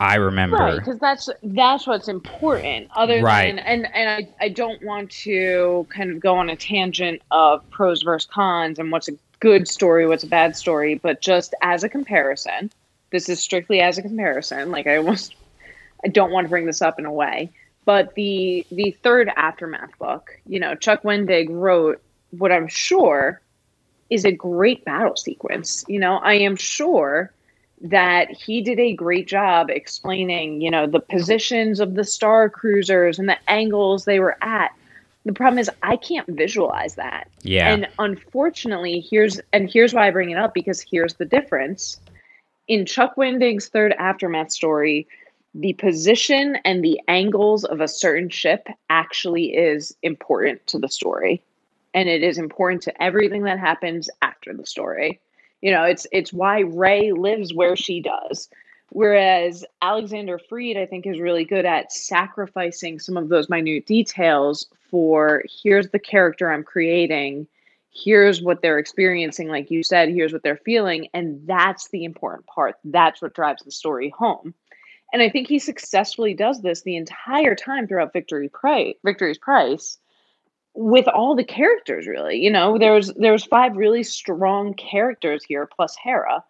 I 0.00 0.16
remember. 0.16 0.56
Right, 0.56 0.76
because 0.76 0.98
that's 0.98 1.28
that's 1.42 1.86
what's 1.86 2.08
important. 2.08 2.88
Other 2.94 3.20
right. 3.22 3.54
than 3.54 3.58
and 3.58 3.88
and 3.94 4.26
I, 4.40 4.44
I 4.44 4.48
don't 4.48 4.82
want 4.84 5.10
to 5.10 5.86
kind 5.90 6.10
of 6.10 6.20
go 6.20 6.36
on 6.36 6.48
a 6.48 6.56
tangent 6.56 7.22
of 7.30 7.68
pros 7.70 8.02
versus 8.02 8.28
cons 8.30 8.78
and 8.78 8.92
what's 8.92 9.08
a 9.08 9.12
good 9.40 9.66
story, 9.66 10.06
what's 10.06 10.24
a 10.24 10.28
bad 10.28 10.56
story, 10.56 10.94
but 10.96 11.20
just 11.20 11.54
as 11.62 11.84
a 11.84 11.88
comparison, 11.88 12.70
this 13.10 13.28
is 13.28 13.40
strictly 13.40 13.80
as 13.80 13.98
a 13.98 14.02
comparison. 14.02 14.70
Like 14.70 14.86
I 14.86 14.96
almost 14.96 15.34
I 16.04 16.08
don't 16.08 16.30
want 16.30 16.44
to 16.44 16.48
bring 16.48 16.66
this 16.66 16.82
up 16.82 16.98
in 16.98 17.06
a 17.06 17.12
way. 17.12 17.50
But 17.84 18.14
the 18.14 18.66
the 18.70 18.92
third 19.02 19.30
aftermath 19.36 19.98
book, 19.98 20.38
you 20.46 20.60
know, 20.60 20.74
Chuck 20.74 21.02
Wendig 21.02 21.48
wrote 21.50 22.00
what 22.30 22.52
I'm 22.52 22.68
sure 22.68 23.40
is 24.10 24.24
a 24.24 24.32
great 24.32 24.84
battle 24.84 25.16
sequence. 25.16 25.84
You 25.88 26.00
know, 26.00 26.16
I 26.18 26.34
am 26.34 26.56
sure 26.56 27.32
that 27.80 28.30
he 28.30 28.60
did 28.60 28.80
a 28.80 28.94
great 28.94 29.28
job 29.28 29.70
explaining, 29.70 30.60
you 30.60 30.70
know, 30.70 30.86
the 30.86 31.00
positions 31.00 31.80
of 31.80 31.94
the 31.94 32.04
star 32.04 32.48
cruisers 32.48 33.18
and 33.18 33.28
the 33.28 33.38
angles 33.48 34.04
they 34.04 34.20
were 34.20 34.36
at. 34.42 34.72
The 35.24 35.32
problem 35.32 35.58
is 35.58 35.70
I 35.82 35.96
can't 35.96 36.26
visualize 36.28 36.94
that. 36.94 37.28
Yeah. 37.42 37.72
And 37.72 37.88
unfortunately, 37.98 39.00
here's 39.00 39.40
and 39.52 39.70
here's 39.70 39.94
why 39.94 40.08
I 40.08 40.10
bring 40.10 40.30
it 40.30 40.38
up 40.38 40.54
because 40.54 40.80
here's 40.80 41.14
the 41.14 41.24
difference. 41.24 42.00
In 42.66 42.86
Chuck 42.86 43.16
Wendig's 43.16 43.68
third 43.68 43.92
aftermath 43.98 44.50
story, 44.50 45.06
the 45.54 45.72
position 45.74 46.56
and 46.64 46.84
the 46.84 47.00
angles 47.08 47.64
of 47.64 47.80
a 47.80 47.88
certain 47.88 48.28
ship 48.28 48.68
actually 48.90 49.56
is 49.56 49.94
important 50.02 50.66
to 50.68 50.78
the 50.78 50.88
story. 50.88 51.42
And 51.94 52.08
it 52.08 52.22
is 52.22 52.38
important 52.38 52.82
to 52.82 53.02
everything 53.02 53.44
that 53.44 53.58
happens 53.58 54.10
after 54.22 54.54
the 54.54 54.66
story. 54.66 55.20
You 55.60 55.72
know, 55.72 55.84
it's 55.84 56.06
it's 56.12 56.32
why 56.32 56.60
Rey 56.60 57.12
lives 57.12 57.52
where 57.52 57.76
she 57.76 58.00
does. 58.00 58.48
Whereas 58.90 59.64
Alexander 59.82 60.38
Freed, 60.38 60.78
I 60.78 60.86
think, 60.86 61.06
is 61.06 61.20
really 61.20 61.44
good 61.44 61.66
at 61.66 61.92
sacrificing 61.92 62.98
some 62.98 63.16
of 63.16 63.28
those 63.28 63.50
minute 63.50 63.86
details 63.86 64.66
for 64.90 65.44
here's 65.62 65.90
the 65.90 65.98
character 65.98 66.50
I'm 66.50 66.64
creating, 66.64 67.46
here's 67.90 68.40
what 68.40 68.62
they're 68.62 68.78
experiencing, 68.78 69.48
like 69.48 69.70
you 69.70 69.82
said, 69.82 70.08
here's 70.08 70.32
what 70.32 70.42
they're 70.42 70.56
feeling. 70.56 71.08
And 71.12 71.46
that's 71.46 71.88
the 71.88 72.04
important 72.04 72.46
part. 72.46 72.76
That's 72.84 73.20
what 73.20 73.34
drives 73.34 73.62
the 73.62 73.70
story 73.70 74.08
home. 74.08 74.54
And 75.12 75.22
I 75.22 75.28
think 75.28 75.48
he 75.48 75.58
successfully 75.58 76.34
does 76.34 76.60
this 76.60 76.82
the 76.82 76.96
entire 76.96 77.54
time 77.54 77.86
throughout 77.86 78.12
Victory 78.12 78.48
Price, 78.48 78.94
Victory's 79.04 79.38
Price 79.38 79.98
with 80.80 81.08
all 81.08 81.34
the 81.34 81.44
characters 81.44 82.06
really 82.06 82.36
you 82.36 82.50
know? 82.50 82.78
There's 82.78 83.12
there's 83.14 83.44
five 83.44 83.76
really 83.76 84.02
strong 84.02 84.74
characters 84.74 85.44
here 85.44 85.66
plus 85.66 85.96
hera 85.96 86.44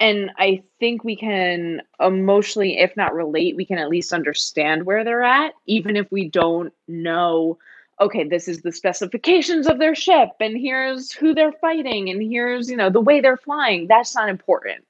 and 0.00 0.30
i 0.38 0.60
think 0.80 1.04
we 1.04 1.14
can 1.14 1.80
emotionally 2.00 2.78
if 2.78 2.96
not 2.96 3.14
relate 3.14 3.54
we 3.54 3.64
can 3.64 3.78
at 3.78 3.88
least 3.88 4.12
understand 4.12 4.84
where 4.84 5.04
they're 5.04 5.22
at 5.22 5.52
even 5.66 5.94
if 5.96 6.10
we 6.10 6.28
don't 6.28 6.72
know 6.88 7.56
okay 8.00 8.24
this 8.28 8.48
is 8.48 8.62
the 8.62 8.72
specifications 8.72 9.68
of 9.68 9.78
their 9.78 9.94
ship 9.94 10.30
and 10.40 10.58
here's 10.58 11.12
who 11.12 11.32
they're 11.32 11.52
fighting 11.52 12.10
and 12.10 12.20
here's 12.20 12.68
you 12.68 12.76
know 12.76 12.90
the 12.90 13.00
way 13.00 13.20
they're 13.20 13.36
flying. 13.36 13.86
That's 13.86 14.14
not 14.14 14.28
important. 14.28 14.84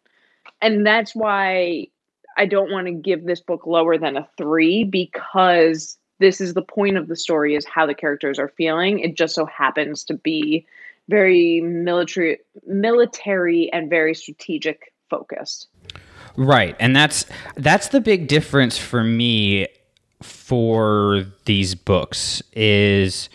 And 0.60 0.86
that's 0.86 1.14
why 1.14 1.88
I 2.36 2.46
don't 2.46 2.70
want 2.70 2.86
to 2.86 2.92
give 2.92 3.24
this 3.24 3.40
book 3.40 3.66
lower 3.66 3.98
than 3.98 4.16
a 4.16 4.28
three 4.36 4.84
because 4.84 5.98
this 6.18 6.40
is 6.40 6.54
the 6.54 6.62
point 6.62 6.96
of 6.96 7.08
the 7.08 7.16
story 7.16 7.54
is 7.54 7.64
how 7.64 7.86
the 7.86 7.94
characters 7.94 8.38
are 8.38 8.48
feeling. 8.48 9.00
It 9.00 9.16
just 9.16 9.34
so 9.34 9.46
happens 9.46 10.04
to 10.04 10.14
be 10.14 10.66
very 11.08 11.60
military 11.60 12.38
military 12.66 13.70
and 13.72 13.90
very 13.90 14.14
strategic 14.14 14.92
focused. 15.10 15.68
Right. 16.36 16.76
And 16.80 16.96
that's 16.96 17.26
that's 17.56 17.88
the 17.88 18.00
big 18.00 18.28
difference 18.28 18.78
for 18.78 19.04
me 19.04 19.68
for 20.22 21.26
these 21.44 21.74
books 21.74 22.42
is 22.54 23.28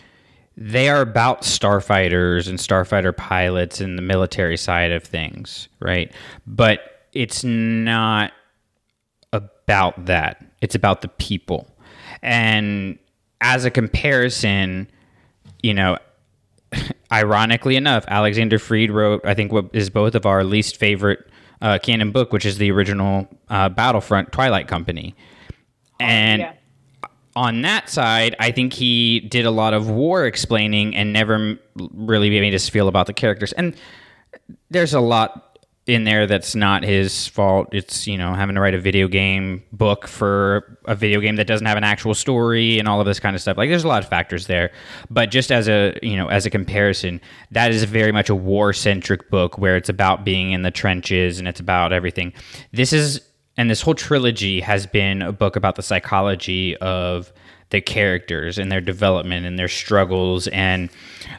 they 0.56 0.88
are 0.88 1.00
about 1.00 1.42
starfighters 1.42 2.48
and 2.48 2.58
starfighter 2.58 3.16
pilots 3.16 3.80
and 3.80 3.96
the 3.96 4.02
military 4.02 4.56
side 4.56 4.90
of 4.90 5.04
things, 5.04 5.68
right? 5.78 6.12
But 6.46 7.06
it's 7.12 7.44
not 7.44 8.32
about 9.32 10.06
that. 10.06 10.44
It's 10.60 10.74
about 10.74 11.02
the 11.02 11.08
people. 11.08 11.66
And 12.22 12.98
as 13.40 13.64
a 13.64 13.70
comparison, 13.70 14.88
you 15.62 15.74
know, 15.74 15.98
ironically 17.12 17.76
enough, 17.76 18.04
Alexander 18.08 18.58
Freed 18.58 18.90
wrote, 18.90 19.24
I 19.24 19.34
think, 19.34 19.52
what 19.52 19.70
is 19.72 19.90
both 19.90 20.14
of 20.14 20.26
our 20.26 20.44
least 20.44 20.76
favorite 20.76 21.26
uh, 21.62 21.78
canon 21.78 22.10
book, 22.12 22.32
which 22.32 22.46
is 22.46 22.58
the 22.58 22.70
original 22.70 23.28
uh, 23.48 23.68
Battlefront 23.68 24.32
Twilight 24.32 24.68
Company. 24.68 25.14
And 25.98 26.40
yeah. 26.40 26.52
on 27.36 27.62
that 27.62 27.90
side, 27.90 28.34
I 28.38 28.50
think 28.50 28.72
he 28.72 29.20
did 29.20 29.44
a 29.44 29.50
lot 29.50 29.74
of 29.74 29.90
war 29.90 30.24
explaining 30.24 30.96
and 30.96 31.12
never 31.12 31.58
really 31.76 32.30
made 32.30 32.54
us 32.54 32.68
feel 32.68 32.88
about 32.88 33.06
the 33.06 33.12
characters. 33.12 33.52
And 33.52 33.76
there's 34.70 34.94
a 34.94 35.00
lot 35.00 35.49
in 35.90 36.04
there 36.04 36.26
that's 36.26 36.54
not 36.54 36.84
his 36.84 37.26
fault. 37.26 37.68
It's, 37.72 38.06
you 38.06 38.16
know, 38.16 38.32
having 38.34 38.54
to 38.54 38.60
write 38.60 38.74
a 38.74 38.80
video 38.80 39.08
game 39.08 39.62
book 39.72 40.06
for 40.06 40.78
a 40.86 40.94
video 40.94 41.20
game 41.20 41.36
that 41.36 41.46
doesn't 41.46 41.66
have 41.66 41.76
an 41.76 41.84
actual 41.84 42.14
story 42.14 42.78
and 42.78 42.86
all 42.86 43.00
of 43.00 43.06
this 43.06 43.18
kind 43.18 43.34
of 43.34 43.42
stuff. 43.42 43.56
Like 43.56 43.68
there's 43.68 43.84
a 43.84 43.88
lot 43.88 44.02
of 44.02 44.08
factors 44.08 44.46
there. 44.46 44.70
But 45.10 45.30
just 45.30 45.50
as 45.50 45.68
a, 45.68 45.98
you 46.02 46.16
know, 46.16 46.28
as 46.28 46.46
a 46.46 46.50
comparison, 46.50 47.20
that 47.50 47.72
is 47.72 47.82
very 47.84 48.12
much 48.12 48.28
a 48.28 48.34
war-centric 48.34 49.30
book 49.30 49.58
where 49.58 49.76
it's 49.76 49.88
about 49.88 50.24
being 50.24 50.52
in 50.52 50.62
the 50.62 50.70
trenches 50.70 51.38
and 51.38 51.48
it's 51.48 51.60
about 51.60 51.92
everything. 51.92 52.32
This 52.72 52.92
is 52.92 53.20
and 53.56 53.68
this 53.68 53.82
whole 53.82 53.94
trilogy 53.94 54.60
has 54.60 54.86
been 54.86 55.20
a 55.20 55.32
book 55.32 55.56
about 55.56 55.74
the 55.74 55.82
psychology 55.82 56.76
of 56.78 57.32
the 57.70 57.80
characters 57.80 58.58
and 58.58 58.70
their 58.70 58.80
development 58.80 59.46
and 59.46 59.58
their 59.58 59.68
struggles 59.68 60.48
and 60.48 60.90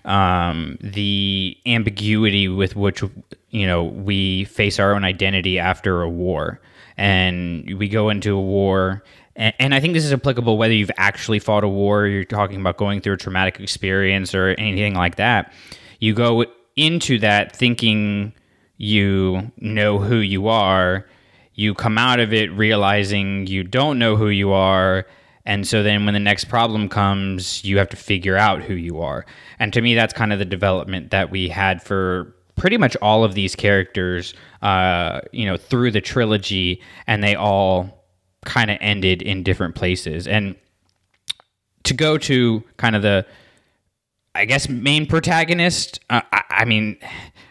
um, 0.06 0.78
the 0.82 1.58
ambiguity 1.66 2.48
with 2.48 2.76
which 2.76 3.04
you 3.50 3.68
know 3.68 3.84
we 3.84 4.46
face 4.46 4.80
our 4.80 4.94
own 4.94 5.04
identity 5.04 5.60
after 5.60 6.02
a 6.02 6.10
war. 6.10 6.60
And 6.98 7.78
we 7.78 7.88
go 7.88 8.10
into 8.10 8.36
a 8.36 8.42
war 8.42 9.04
and, 9.36 9.54
and 9.60 9.74
i 9.74 9.80
think 9.80 9.94
this 9.94 10.06
is 10.06 10.14
applicable 10.14 10.58
whether 10.58 10.74
you've 10.74 10.92
actually 10.98 11.40
fought 11.40 11.64
a 11.64 11.68
war 11.68 12.06
you're 12.06 12.24
talking 12.24 12.60
about 12.60 12.78
going 12.78 13.02
through 13.02 13.14
a 13.14 13.18
traumatic 13.18 13.60
experience 13.60 14.36
or 14.36 14.50
anything 14.58 14.96
like 14.96 15.16
that. 15.16 15.54
You 16.00 16.14
go 16.14 16.46
into 16.76 17.20
that 17.20 17.56
thinking 17.56 18.34
you 18.78 19.52
know 19.58 20.00
who 20.00 20.18
you 20.18 20.48
are 20.48 21.06
you 21.54 21.74
come 21.74 21.98
out 21.98 22.20
of 22.20 22.34
it 22.34 22.52
realizing 22.54 23.46
you 23.46 23.64
don't 23.64 24.00
know 24.00 24.16
who 24.16 24.30
you 24.30 24.52
are 24.52 25.06
and 25.46 25.68
so 25.68 25.84
then 25.84 26.06
when 26.06 26.14
the 26.14 26.20
next 26.20 26.46
problem 26.46 26.88
comes, 26.90 27.64
you 27.64 27.78
have 27.78 27.90
to 27.90 27.98
figure 27.98 28.38
out 28.38 28.62
who 28.62 28.74
you 28.74 29.02
are. 29.02 29.26
And 29.60 29.74
to 29.74 29.82
me, 29.82 29.96
that's 29.96 30.14
kind 30.14 30.32
of 30.32 30.40
the 30.40 30.46
development 30.46 31.12
that 31.12 31.32
we 31.32 31.50
had 31.50 31.82
for 31.82 32.36
pretty 32.56 32.78
much 32.78 32.96
all 33.02 33.24
of 33.24 33.34
these 33.34 33.56
characters, 33.56 34.34
uh, 34.62 35.22
you 35.32 35.46
know, 35.46 35.58
through 35.58 35.92
the 35.92 36.02
trilogy, 36.02 36.82
and 37.08 37.24
they 37.24 37.36
all 37.36 38.06
kind 38.46 38.70
of 38.70 38.78
ended 38.82 39.22
in 39.22 39.44
different 39.44 39.76
places. 39.76 40.28
And 40.28 40.56
to 41.84 41.94
go 41.94 42.18
to 42.20 42.64
kind 42.78 42.96
of 42.96 43.02
the, 43.02 43.26
I 44.36 44.46
guess, 44.46 44.70
main 44.70 45.08
protagonist, 45.08 46.00
uh, 46.10 46.22
I, 46.32 46.44
I 46.50 46.66
mean, 46.66 46.98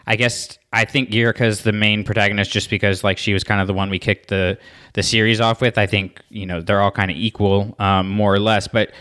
I 0.07 0.15
guess 0.15 0.57
I 0.73 0.85
think 0.85 1.09
Yrica 1.09 1.41
is 1.41 1.63
the 1.63 1.71
main 1.71 2.03
protagonist 2.03 2.51
just 2.51 2.69
because 2.69 3.03
like 3.03 3.17
she 3.17 3.33
was 3.33 3.43
kind 3.43 3.61
of 3.61 3.67
the 3.67 3.73
one 3.73 3.89
we 3.89 3.99
kicked 3.99 4.29
the 4.29 4.57
the 4.93 5.03
series 5.03 5.39
off 5.39 5.61
with. 5.61 5.77
I 5.77 5.85
think 5.85 6.21
you 6.29 6.45
know 6.45 6.61
they're 6.61 6.81
all 6.81 6.91
kind 6.91 7.11
of 7.11 7.17
equal, 7.17 7.75
um, 7.79 8.09
more 8.09 8.33
or 8.33 8.39
less. 8.39 8.67
But 8.67 8.91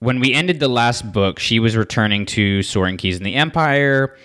when 0.00 0.20
we 0.20 0.34
ended 0.34 0.60
the 0.60 0.68
last 0.68 1.12
book, 1.12 1.38
she 1.38 1.60
was 1.60 1.76
returning 1.76 2.26
to 2.26 2.60
Soran 2.60 2.98
Keize 2.98 3.16
in 3.16 3.22
the 3.22 3.34
Empire. 3.34 4.16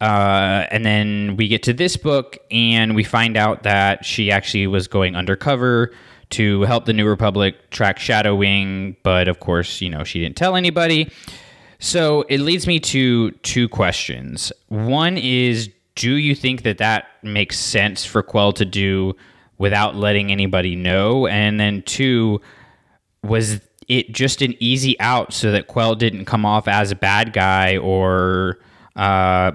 Uh, 0.00 0.66
and 0.70 0.84
then 0.84 1.36
we 1.36 1.48
get 1.48 1.62
to 1.62 1.72
this 1.72 1.96
book, 1.96 2.36
and 2.50 2.94
we 2.94 3.02
find 3.02 3.36
out 3.36 3.62
that 3.62 4.04
she 4.04 4.30
actually 4.30 4.66
was 4.66 4.88
going 4.88 5.16
undercover 5.16 5.92
to 6.30 6.62
help 6.62 6.84
the 6.84 6.92
New 6.92 7.06
Republic 7.06 7.70
track 7.70 7.98
Shadow 7.98 8.34
Wing, 8.34 8.96
but 9.02 9.28
of 9.28 9.40
course, 9.40 9.80
you 9.80 9.88
know, 9.88 10.04
she 10.04 10.20
didn't 10.20 10.36
tell 10.36 10.56
anybody. 10.56 11.10
So 11.78 12.22
it 12.22 12.40
leads 12.40 12.66
me 12.66 12.80
to 12.80 13.30
two 13.30 13.68
questions. 13.68 14.52
One 14.68 15.16
is 15.18 15.70
do 15.96 16.14
you 16.14 16.34
think 16.34 16.62
that 16.62 16.78
that 16.78 17.06
makes 17.22 17.58
sense 17.58 18.04
for 18.04 18.22
Quell 18.22 18.52
to 18.52 18.64
do 18.64 19.16
without 19.58 19.96
letting 19.96 20.30
anybody 20.30 20.76
know? 20.76 21.26
And 21.26 21.58
then 21.58 21.82
two, 21.82 22.40
was 23.24 23.60
it 23.88 24.12
just 24.12 24.42
an 24.42 24.54
easy 24.60 24.98
out 25.00 25.32
so 25.32 25.50
that 25.52 25.66
Quell 25.66 25.94
didn't 25.94 26.26
come 26.26 26.44
off 26.44 26.68
as 26.68 26.90
a 26.90 26.96
bad 26.96 27.32
guy, 27.32 27.78
or 27.78 28.58
uh, 28.94 29.52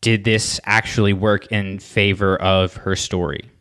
did 0.00 0.24
this 0.24 0.60
actually 0.64 1.12
work 1.12 1.46
in 1.50 1.78
favor 1.78 2.36
of 2.36 2.74
her 2.74 2.94
story? 2.94 3.51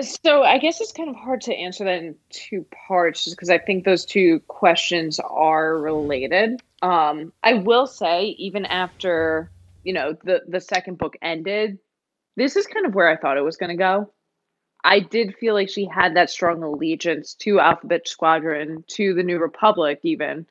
So 0.00 0.42
I 0.42 0.58
guess 0.58 0.80
it's 0.80 0.92
kind 0.92 1.08
of 1.08 1.16
hard 1.16 1.40
to 1.42 1.54
answer 1.54 1.84
that 1.84 2.02
in 2.02 2.16
two 2.28 2.66
parts 2.86 3.24
just 3.24 3.36
because 3.36 3.48
I 3.48 3.58
think 3.58 3.84
those 3.84 4.04
two 4.04 4.40
questions 4.40 5.18
are 5.20 5.78
related. 5.78 6.60
Um, 6.82 7.32
I 7.42 7.54
will 7.54 7.86
say, 7.86 8.36
even 8.38 8.66
after 8.66 9.50
you 9.84 9.94
know 9.94 10.16
the 10.24 10.42
the 10.46 10.60
second 10.60 10.98
book 10.98 11.16
ended, 11.22 11.78
this 12.36 12.56
is 12.56 12.66
kind 12.66 12.84
of 12.84 12.94
where 12.94 13.08
I 13.08 13.16
thought 13.16 13.38
it 13.38 13.44
was 13.44 13.56
going 13.56 13.70
to 13.70 13.76
go. 13.76 14.10
I 14.84 15.00
did 15.00 15.34
feel 15.36 15.54
like 15.54 15.70
she 15.70 15.86
had 15.86 16.14
that 16.16 16.30
strong 16.30 16.62
allegiance 16.62 17.34
to 17.40 17.58
Alphabet 17.58 18.06
Squadron, 18.06 18.84
to 18.88 19.14
the 19.14 19.22
New 19.22 19.38
Republic, 19.38 20.00
even 20.02 20.46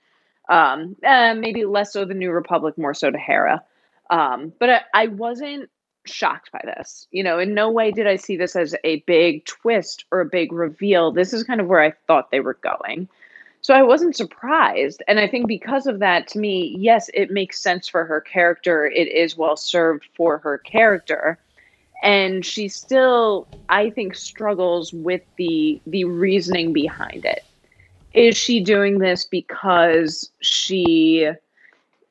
um, 0.49 0.95
uh, 1.05 1.35
maybe 1.35 1.65
less 1.65 1.93
so 1.93 2.03
the 2.05 2.13
New 2.13 2.31
Republic, 2.31 2.77
more 2.77 2.93
so 2.93 3.11
to 3.11 3.17
Hera. 3.17 3.63
Um, 4.09 4.53
but 4.59 4.69
I, 4.69 4.81
I 4.93 5.07
wasn't 5.07 5.69
shocked 6.07 6.51
by 6.51 6.62
this. 6.63 7.07
You 7.12 7.24
know, 7.24 7.39
in 7.39 7.53
no 7.53 7.69
way 7.69 7.91
did 7.91 8.07
I 8.07 8.15
see 8.15 8.38
this 8.38 8.55
as 8.55 8.75
a 8.83 9.00
big 9.01 9.45
twist 9.45 10.05
or 10.12 10.21
a 10.21 10.25
big 10.25 10.51
reveal. 10.51 11.12
This 11.12 11.33
is 11.33 11.43
kind 11.43 11.62
of 11.62 11.67
where 11.67 11.81
I 11.81 11.91
thought 12.07 12.31
they 12.31 12.39
were 12.39 12.55
going. 12.55 13.07
So 13.62 13.74
I 13.74 13.81
wasn't 13.81 14.15
surprised. 14.15 15.01
And 15.07 15.19
I 15.19 15.27
think 15.27 15.47
because 15.47 15.88
of 15.88 15.97
that, 15.97 16.27
to 16.29 16.39
me, 16.39 16.75
yes, 16.77 17.09
it 17.15 17.31
makes 17.31 17.59
sense 17.59 17.88
for 17.88 18.05
her 18.05 18.21
character. 18.21 18.85
It 18.85 19.07
is 19.07 19.35
well 19.35 19.57
served 19.57 20.05
for 20.15 20.38
her 20.38 20.59
character. 20.59 21.39
And 22.03 22.45
she 22.45 22.67
still, 22.67 23.47
I 23.69 23.89
think, 23.89 24.13
struggles 24.13 24.93
with 24.93 25.24
the 25.38 25.81
the 25.88 26.03
reasoning 26.03 26.74
behind 26.74 27.25
it. 27.25 27.43
Is 28.13 28.38
she 28.38 28.63
doing 28.63 29.00
this 29.00 29.25
because 29.25 30.29
she 30.41 31.31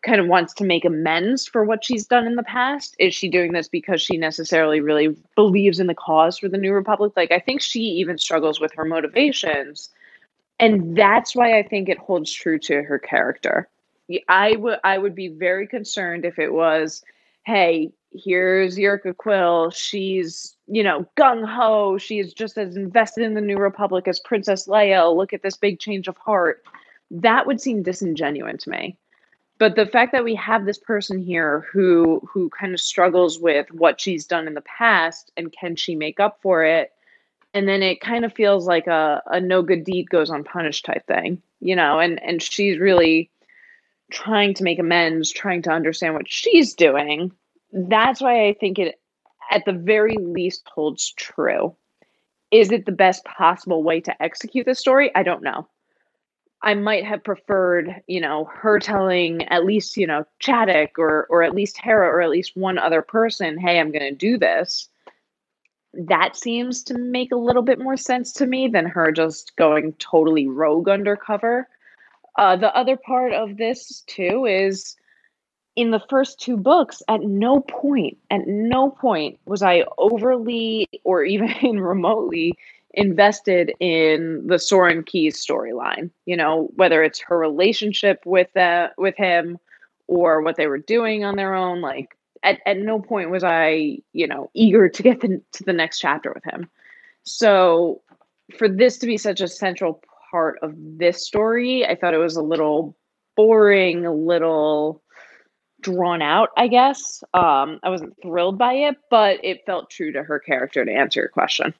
kind 0.04 0.20
of 0.20 0.26
wants 0.26 0.52
to 0.54 0.64
make 0.64 0.84
amends 0.84 1.46
for 1.46 1.64
what 1.64 1.84
she's 1.84 2.06
done 2.06 2.26
in 2.26 2.36
the 2.36 2.42
past? 2.42 2.94
Is 2.98 3.14
she 3.14 3.28
doing 3.28 3.52
this 3.52 3.68
because 3.68 4.00
she 4.00 4.16
necessarily 4.16 4.80
really 4.80 5.16
believes 5.34 5.80
in 5.80 5.86
the 5.86 5.94
cause 5.94 6.38
for 6.38 6.48
the 6.48 6.58
New 6.58 6.72
Republic? 6.72 7.12
Like, 7.16 7.32
I 7.32 7.40
think 7.40 7.60
she 7.60 7.80
even 7.80 8.18
struggles 8.18 8.60
with 8.60 8.72
her 8.74 8.84
motivations. 8.84 9.88
And 10.60 10.96
that's 10.96 11.34
why 11.34 11.58
I 11.58 11.62
think 11.62 11.88
it 11.88 11.98
holds 11.98 12.32
true 12.32 12.58
to 12.60 12.82
her 12.82 12.98
character. 12.98 13.68
I 14.28 14.56
would 14.56 14.78
I 14.84 14.98
would 14.98 15.14
be 15.14 15.28
very 15.28 15.66
concerned 15.66 16.24
if 16.24 16.38
it 16.38 16.52
was, 16.52 17.02
hey, 17.46 17.90
here's 18.12 18.76
Yrica 18.76 19.16
Quell. 19.16 19.70
She's, 19.70 20.54
you 20.66 20.82
know, 20.82 21.06
gung 21.16 21.48
ho. 21.48 21.96
She's 21.98 22.34
just 22.34 22.58
as 22.58 22.76
invested 22.76 23.24
in 23.24 23.34
the 23.34 23.40
New 23.40 23.56
Republic 23.56 24.06
as 24.06 24.20
Princess 24.20 24.68
Leia. 24.68 25.14
Look 25.16 25.32
at 25.32 25.42
this 25.42 25.56
big 25.56 25.80
change 25.80 26.06
of 26.06 26.16
heart. 26.18 26.62
That 27.10 27.46
would 27.46 27.60
seem 27.60 27.82
disingenuous 27.82 28.64
to 28.64 28.70
me 28.70 28.98
but 29.58 29.76
the 29.76 29.86
fact 29.86 30.12
that 30.12 30.24
we 30.24 30.34
have 30.34 30.64
this 30.64 30.78
person 30.78 31.18
here 31.18 31.66
who 31.72 32.20
who 32.30 32.50
kind 32.50 32.74
of 32.74 32.80
struggles 32.80 33.38
with 33.38 33.70
what 33.72 34.00
she's 34.00 34.26
done 34.26 34.46
in 34.46 34.54
the 34.54 34.62
past 34.62 35.30
and 35.36 35.52
can 35.52 35.76
she 35.76 35.94
make 35.94 36.20
up 36.20 36.38
for 36.42 36.64
it? 36.64 36.92
And 37.52 37.68
then 37.68 37.82
it 37.82 38.00
kind 38.00 38.24
of 38.24 38.34
feels 38.34 38.66
like 38.66 38.88
a, 38.88 39.22
a 39.26 39.40
no 39.40 39.62
good 39.62 39.84
deed 39.84 40.10
goes 40.10 40.30
unpunished 40.30 40.84
type 40.84 41.06
thing 41.06 41.40
you 41.60 41.74
know 41.74 41.98
and 41.98 42.22
and 42.22 42.42
she's 42.42 42.78
really 42.78 43.30
trying 44.12 44.54
to 44.54 44.62
make 44.62 44.78
amends 44.78 45.32
trying 45.32 45.62
to 45.62 45.70
understand 45.70 46.14
what 46.14 46.30
she's 46.30 46.74
doing. 46.74 47.32
That's 47.72 48.20
why 48.20 48.46
i 48.46 48.54
think 48.54 48.78
it 48.78 49.00
at 49.50 49.64
the 49.64 49.72
very 49.72 50.16
least 50.16 50.68
holds 50.72 51.12
true. 51.12 51.74
Is 52.50 52.70
it 52.70 52.86
the 52.86 52.92
best 52.92 53.24
possible 53.24 53.82
way 53.82 54.00
to 54.02 54.22
execute 54.22 54.66
the 54.66 54.74
story? 54.74 55.10
I 55.14 55.22
don't 55.22 55.42
know 55.42 55.66
I 56.64 56.72
might 56.72 57.04
have 57.04 57.22
preferred, 57.22 58.02
you 58.06 58.22
know, 58.22 58.46
her 58.46 58.78
telling 58.78 59.42
at 59.48 59.66
least, 59.66 59.98
you 59.98 60.06
know, 60.06 60.24
Chadic 60.42 60.92
or 60.96 61.26
or 61.28 61.42
at 61.42 61.54
least 61.54 61.78
Hera 61.78 62.08
or 62.08 62.22
at 62.22 62.30
least 62.30 62.56
one 62.56 62.78
other 62.78 63.02
person, 63.02 63.58
"Hey, 63.58 63.78
I'm 63.78 63.92
going 63.92 64.10
to 64.10 64.14
do 64.14 64.38
this." 64.38 64.88
That 65.92 66.36
seems 66.36 66.82
to 66.84 66.98
make 66.98 67.32
a 67.32 67.36
little 67.36 67.62
bit 67.62 67.78
more 67.78 67.98
sense 67.98 68.32
to 68.34 68.46
me 68.46 68.66
than 68.68 68.86
her 68.86 69.12
just 69.12 69.54
going 69.56 69.92
totally 69.94 70.48
rogue 70.48 70.88
undercover. 70.88 71.68
Uh, 72.36 72.56
the 72.56 72.74
other 72.74 72.96
part 72.96 73.32
of 73.32 73.58
this 73.58 74.02
too 74.06 74.46
is 74.46 74.96
in 75.76 75.90
the 75.90 76.02
first 76.08 76.40
two 76.40 76.56
books, 76.56 77.02
at 77.08 77.20
no 77.20 77.60
point, 77.60 78.16
at 78.30 78.46
no 78.46 78.90
point 78.90 79.38
was 79.44 79.62
I 79.62 79.84
overly 79.98 80.88
or 81.04 81.24
even 81.24 81.78
remotely 81.80 82.54
invested 82.94 83.72
in 83.80 84.46
the 84.46 84.56
Soran 84.56 85.04
Keize 85.04 85.36
storyline. 85.36 86.10
You 86.26 86.36
know, 86.36 86.70
whether 86.74 87.02
it's 87.02 87.20
her 87.20 87.38
relationship 87.38 88.20
with 88.24 88.56
uh, 88.56 88.88
with 88.96 89.16
him 89.16 89.58
or 90.06 90.42
what 90.42 90.56
they 90.56 90.66
were 90.66 90.78
doing 90.78 91.24
on 91.24 91.36
their 91.36 91.54
own. 91.54 91.80
Like, 91.80 92.16
at, 92.42 92.60
at 92.66 92.78
no 92.78 93.00
point 93.00 93.30
was 93.30 93.42
I, 93.42 93.98
you 94.12 94.26
know, 94.26 94.50
eager 94.54 94.88
to 94.88 95.02
get 95.02 95.20
the, 95.20 95.40
to 95.52 95.64
the 95.64 95.72
next 95.72 95.98
chapter 95.98 96.32
with 96.32 96.44
him. 96.44 96.68
So, 97.24 98.02
for 98.58 98.68
this 98.68 98.98
to 98.98 99.06
be 99.06 99.16
such 99.16 99.40
a 99.40 99.48
central 99.48 100.02
part 100.30 100.58
of 100.62 100.74
this 100.76 101.26
story, 101.26 101.86
I 101.86 101.94
thought 101.94 102.14
it 102.14 102.18
was 102.18 102.36
a 102.36 102.42
little 102.42 102.96
boring, 103.36 104.04
a 104.04 104.12
little 104.12 105.02
drawn 105.80 106.22
out, 106.22 106.50
I 106.56 106.68
guess. 106.68 107.22
Um, 107.32 107.80
I 107.82 107.88
wasn't 107.88 108.14
thrilled 108.22 108.58
by 108.58 108.74
it, 108.74 108.96
but 109.10 109.38
it 109.42 109.64
felt 109.64 109.90
true 109.90 110.12
to 110.12 110.22
her 110.22 110.38
character 110.38 110.84
to 110.84 110.92
answer 110.92 111.20
your 111.20 111.28
question. 111.28 111.74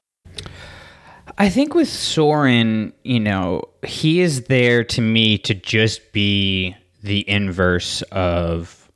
I 1.37 1.49
think 1.49 1.73
with 1.73 1.87
Soran, 1.87 2.93
you 3.03 3.19
know, 3.19 3.63
he 3.83 4.21
is 4.21 4.43
there 4.43 4.83
to 4.85 5.01
me 5.01 5.37
to 5.39 5.53
just 5.53 6.11
be 6.11 6.75
the 7.03 7.27
inverse 7.29 8.01
of 8.03 8.91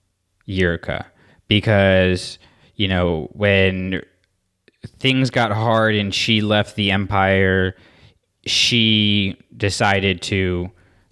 Yrica. 0.48 1.06
Because, 1.48 2.38
you 2.76 2.88
know, 2.88 3.30
when 3.34 4.04
things 5.00 5.30
got 5.30 5.52
hard 5.52 5.96
and 5.96 6.14
she 6.14 6.42
left 6.42 6.76
the 6.76 6.92
Empire, 6.92 7.76
she 8.46 9.36
decided 9.58 10.22
to 10.24 10.72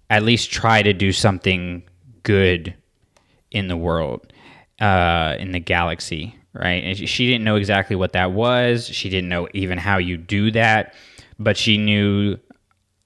at 0.10 0.24
least 0.24 0.52
try 0.52 0.82
to 0.82 0.94
do 0.94 1.12
something 1.12 1.84
good 2.24 2.76
in 3.52 3.68
the 3.68 3.78
world, 3.78 4.32
uh, 4.80 5.36
in 5.40 5.52
the 5.52 5.60
galaxy, 5.60 6.36
right? 6.60 6.84
And 6.84 7.10
she 7.10 7.28
didn't 7.28 7.44
know 7.44 7.56
exactly 7.56 7.96
what 7.96 8.14
that 8.14 8.32
was. 8.32 8.88
She 8.88 9.10
didn't 9.10 9.30
know 9.30 9.48
even 9.54 9.78
how 9.78 9.98
you 9.98 10.18
do 10.18 10.52
that, 10.52 10.94
but 11.40 11.58
she 11.58 11.78
knew 11.78 12.38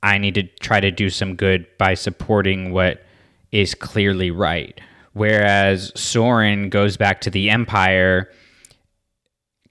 I 0.03 0.17
need 0.17 0.35
to 0.35 0.43
try 0.43 0.79
to 0.79 0.91
do 0.91 1.09
some 1.09 1.35
good 1.35 1.67
by 1.77 1.93
supporting 1.93 2.71
what 2.71 3.03
is 3.51 3.75
clearly 3.75 4.31
right. 4.31 4.79
Whereas 5.13 5.91
Soran 5.91 6.69
goes 6.69 6.97
back 6.97 7.21
to 7.21 7.29
the 7.29 7.49
Empire 7.49 8.29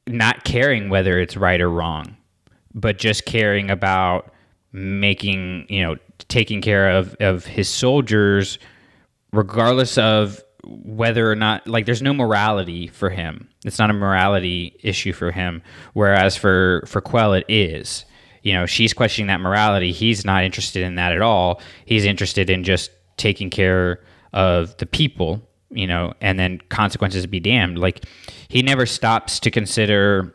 not 0.07 0.45
caring 0.45 0.89
whether 0.89 1.19
it's 1.19 1.37
right 1.37 1.61
or 1.61 1.71
wrong, 1.71 2.17
but 2.75 2.99
just 2.99 3.25
caring 3.25 3.71
about 3.71 4.33
making, 4.73 5.67
you 5.69 5.83
know, 5.83 5.97
taking 6.29 6.61
care 6.61 6.91
of, 6.91 7.15
of 7.21 7.45
his 7.45 7.69
soldiers, 7.69 8.59
regardless 9.33 9.99
of 9.99 10.43
whether 10.65 11.31
or 11.31 11.37
not 11.37 11.67
like 11.67 11.87
there's 11.87 12.03
no 12.03 12.13
morality 12.13 12.89
for 12.89 13.11
him. 13.11 13.49
It's 13.65 13.79
not 13.79 13.91
a 13.91 13.95
morality 13.95 14.77
issue 14.83 15.13
for 15.13 15.31
him. 15.31 15.63
Whereas 15.93 16.37
for 16.37 16.85
for 16.87 17.01
Quell 17.01 17.35
it 17.35 17.45
is. 17.49 18.05
You 18.43 18.55
know, 18.55 18.67
she's 18.67 18.95
questioning 18.95 19.27
that 19.27 19.41
morality. 19.41 19.93
He's 19.93 20.25
not 20.25 20.45
interested 20.45 20.83
in 20.83 20.95
that 20.95 21.13
at 21.13 21.21
all. 21.21 21.61
He's 21.85 22.05
interested 22.05 22.49
in 22.49 22.65
just 22.65 22.91
taking 23.19 23.51
care 23.51 24.01
of 24.33 24.75
the 24.79 24.87
people, 24.87 25.43
you 25.71 25.87
know, 25.87 26.15
and 26.23 26.39
then 26.39 26.59
consequences 26.71 27.27
be 27.27 27.41
damned. 27.41 27.79
Like 27.79 28.05
he 28.49 28.63
never 28.63 28.87
stops 28.87 29.41
to 29.41 29.51
consider 29.51 30.35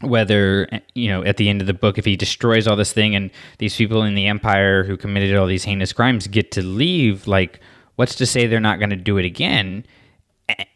whether 0.00 0.68
you 0.94 1.08
know 1.08 1.24
at 1.24 1.38
the 1.38 1.48
end 1.48 1.60
of 1.60 1.66
the 1.66 1.74
book 1.74 1.98
if 1.98 2.04
he 2.04 2.16
destroys 2.16 2.68
all 2.68 2.76
this 2.76 2.92
thing 2.92 3.16
and 3.16 3.32
these 3.58 3.74
people 3.74 4.04
in 4.04 4.14
the 4.14 4.26
empire 4.28 4.84
who 4.84 4.96
committed 4.96 5.36
all 5.36 5.46
these 5.46 5.64
heinous 5.64 5.92
crimes 5.92 6.28
get 6.28 6.52
to 6.52 6.62
leave 6.62 7.26
like 7.26 7.58
what's 7.98 8.14
to 8.14 8.26
say 8.26 8.46
they're 8.46 8.60
not 8.60 8.78
going 8.78 8.90
to 8.90 8.96
do 8.96 9.18
it 9.18 9.24
again? 9.24 9.84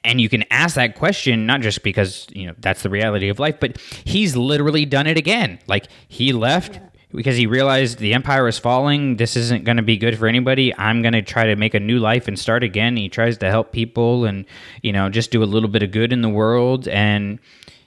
And 0.03 0.21
you 0.21 0.29
can 0.29 0.45
ask 0.51 0.75
that 0.75 0.97
question 0.97 1.47
not 1.47 1.61
just 1.61 1.85
because, 1.85 2.27
you 2.33 2.49
know, 2.49 2.55
that's 2.59 2.83
the 2.83 2.91
reality 2.91 3.29
of 3.29 3.39
life, 3.39 3.61
but 3.61 3.81
he's 4.05 4.35
literally 4.35 4.85
done 4.85 5.07
it 5.07 5.17
again. 5.17 5.61
Like 5.69 5.87
he 6.09 6.33
left 6.33 6.81
because 7.15 7.37
he 7.37 7.47
realized 7.47 7.99
the 7.99 8.13
empire 8.13 8.49
is 8.49 8.59
falling. 8.59 9.19
This 9.19 9.37
isn't 9.37 9.65
going 9.65 9.77
to 9.77 9.83
be 9.85 9.97
good 9.97 10.19
for 10.19 10.27
anybody. 10.27 10.77
I'm 10.77 11.01
going 11.01 11.13
to 11.13 11.23
try 11.23 11.47
to 11.47 11.55
make 11.55 11.75
a 11.75 11.81
new 11.81 12.01
life 12.01 12.27
and 12.27 12.37
start 12.37 12.65
again. 12.65 12.97
He 12.97 13.09
tries 13.09 13.39
to 13.39 13.51
help 13.51 13.71
people 13.71 14.25
and, 14.25 14.45
you 14.83 14.93
know, 14.93 15.09
just 15.09 15.31
do 15.31 15.45
a 15.45 15.47
little 15.47 15.69
bit 15.69 15.85
of 15.85 15.93
good 15.93 16.13
in 16.13 16.23
the 16.23 16.29
world. 16.29 16.89
And 16.89 17.39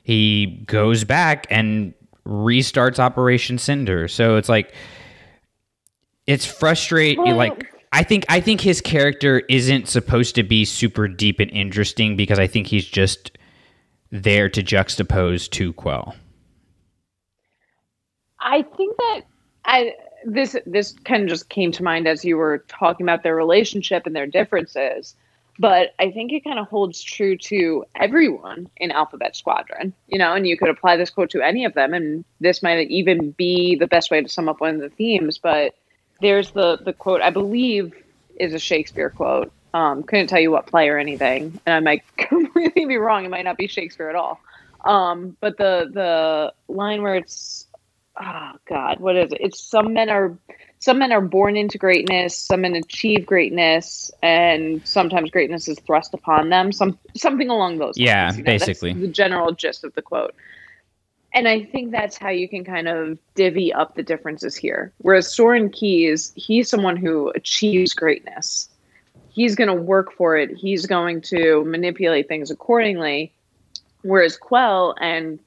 he 0.03 0.63
goes 0.65 1.03
back 1.03 1.45
and 1.49 1.93
restarts 2.25 2.99
Operation 2.99 3.57
Cinder. 3.57 4.07
So 4.07 4.37
it's 4.37 4.47
like, 4.47 4.73
it's 6.25 6.45
frustrating. 6.45 7.25
Well, 7.25 7.35
like, 7.35 7.74
I 7.95 8.03
think 8.03 8.25
I 8.27 8.41
think 8.41 8.59
his 8.59 8.81
character 8.81 9.43
isn't 9.47 9.87
supposed 9.87 10.35
to 10.35 10.43
be 10.43 10.65
super 10.65 11.07
deep 11.07 11.39
and 11.39 11.49
interesting 11.51 12.17
because 12.17 12.39
I 12.39 12.45
think 12.45 12.67
he's 12.67 12.85
just 12.85 13.37
there 14.11 14.49
to 14.49 14.61
juxtapose 14.61 15.49
to 15.51 15.71
Quell. 15.71 16.13
I 18.41 18.63
think 18.63 18.97
that 18.97 19.21
I 19.63 19.93
this 20.25 20.57
this 20.65 20.91
kind 21.05 21.23
of 21.23 21.29
just 21.29 21.47
came 21.47 21.71
to 21.71 21.83
mind 21.83 22.05
as 22.05 22.25
you 22.25 22.35
were 22.35 22.65
talking 22.67 23.05
about 23.05 23.23
their 23.23 23.33
relationship 23.33 24.05
and 24.05 24.13
their 24.13 24.27
differences. 24.27 25.15
But 25.57 25.91
I 25.97 26.11
think 26.11 26.33
it 26.33 26.43
kind 26.43 26.59
of 26.59 26.67
holds 26.67 27.01
true 27.01 27.37
to 27.37 27.85
everyone 27.95 28.69
in 28.75 28.91
Alphabet 28.91 29.37
Squadron, 29.37 29.93
you 30.07 30.17
know, 30.17 30.33
and 30.33 30.45
you 30.45 30.57
could 30.57 30.67
apply 30.67 30.97
this 30.97 31.09
quote 31.09 31.29
to 31.29 31.41
any 31.41 31.63
of 31.63 31.75
them, 31.75 31.93
and 31.93 32.25
this 32.41 32.61
might 32.61 32.89
even 32.89 33.31
be 33.31 33.77
the 33.77 33.87
best 33.87 34.11
way 34.11 34.21
to 34.21 34.27
sum 34.27 34.49
up 34.49 34.59
one 34.59 34.75
of 34.75 34.81
the 34.81 34.89
themes. 34.89 35.37
But 35.37 35.75
there's 36.21 36.51
the 36.51 36.77
the 36.77 36.93
quote 36.93 37.21
I 37.21 37.29
believe 37.29 37.93
is 38.37 38.53
a 38.53 38.59
Shakespeare 38.59 39.09
quote. 39.09 39.51
Um, 39.73 40.03
couldn't 40.03 40.27
tell 40.27 40.39
you 40.39 40.51
what 40.51 40.67
play 40.67 40.87
or 40.87 40.97
anything, 40.97 41.59
and 41.65 41.75
I 41.75 41.79
might 41.79 42.03
completely 42.17 42.85
be 42.85 42.97
wrong. 42.97 43.25
It 43.25 43.29
might 43.29 43.45
not 43.45 43.57
be 43.57 43.67
Shakespeare 43.67 44.09
at 44.09 44.15
all. 44.15 44.39
Um, 44.83 45.35
but 45.39 45.57
the 45.57 45.89
the 45.91 46.53
line 46.73 47.01
where 47.01 47.15
it's 47.15 47.67
oh 48.21 48.51
god, 48.67 48.99
what 48.99 49.15
is 49.15 49.31
it? 49.31 49.39
It's 49.41 49.59
some 49.61 49.93
men 49.93 50.09
are 50.09 50.37
some 50.79 50.99
men 50.99 51.11
are 51.11 51.21
born 51.21 51.57
into 51.57 51.77
greatness, 51.77 52.37
some 52.37 52.61
men 52.61 52.75
achieve 52.75 53.25
greatness, 53.25 54.11
and 54.21 54.85
sometimes 54.87 55.31
greatness 55.31 55.67
is 55.67 55.79
thrust 55.79 56.13
upon 56.13 56.49
them. 56.49 56.71
Some 56.71 56.99
something 57.15 57.49
along 57.49 57.79
those 57.79 57.97
lines. 57.97 57.99
Yeah, 57.99 58.31
you 58.31 58.37
know, 58.37 58.43
basically. 58.43 58.93
the 58.93 59.07
general 59.07 59.51
gist 59.51 59.83
of 59.83 59.93
the 59.95 60.01
quote. 60.01 60.35
And 61.35 61.49
I 61.49 61.63
think 61.65 61.91
that's 61.91 62.17
how 62.17 62.29
you 62.29 62.47
can 62.47 62.63
kind 62.63 62.87
of 62.87 63.17
divvy 63.35 63.73
up 63.73 63.95
the 63.95 64.03
differences 64.03 64.55
here. 64.55 64.93
Whereas 64.99 65.27
Soran 65.27 65.69
Keize, 65.69 66.31
he's 66.37 66.69
someone 66.69 66.95
who 66.95 67.29
achieves 67.35 67.93
greatness. 67.93 68.69
He's 69.27 69.53
going 69.53 69.67
to 69.67 69.73
work 69.73 70.13
for 70.13 70.37
it. 70.37 70.55
He's 70.55 70.85
going 70.85 71.19
to 71.23 71.65
manipulate 71.65 72.29
things 72.29 72.49
accordingly. 72.49 73.33
Whereas 74.03 74.37
Quell, 74.37 74.95
and 75.01 75.37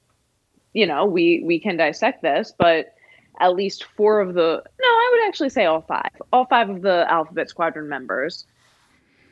you 0.73 0.85
know, 0.85 1.05
we 1.05 1.41
we 1.43 1.59
can 1.59 1.75
dissect 1.75 2.21
this, 2.21 2.53
but 2.55 2.93
at 3.39 3.55
least 3.55 3.85
four 3.97 4.19
of 4.19 4.35
the 4.35 4.61
no, 4.81 4.87
I 4.87 5.09
would 5.11 5.27
actually 5.27 5.49
say 5.49 5.65
all 5.65 5.81
five, 5.81 6.11
all 6.31 6.45
five 6.45 6.69
of 6.69 6.83
the 6.83 7.09
Alphabet 7.09 7.49
Squadron 7.49 7.89
members 7.89 8.45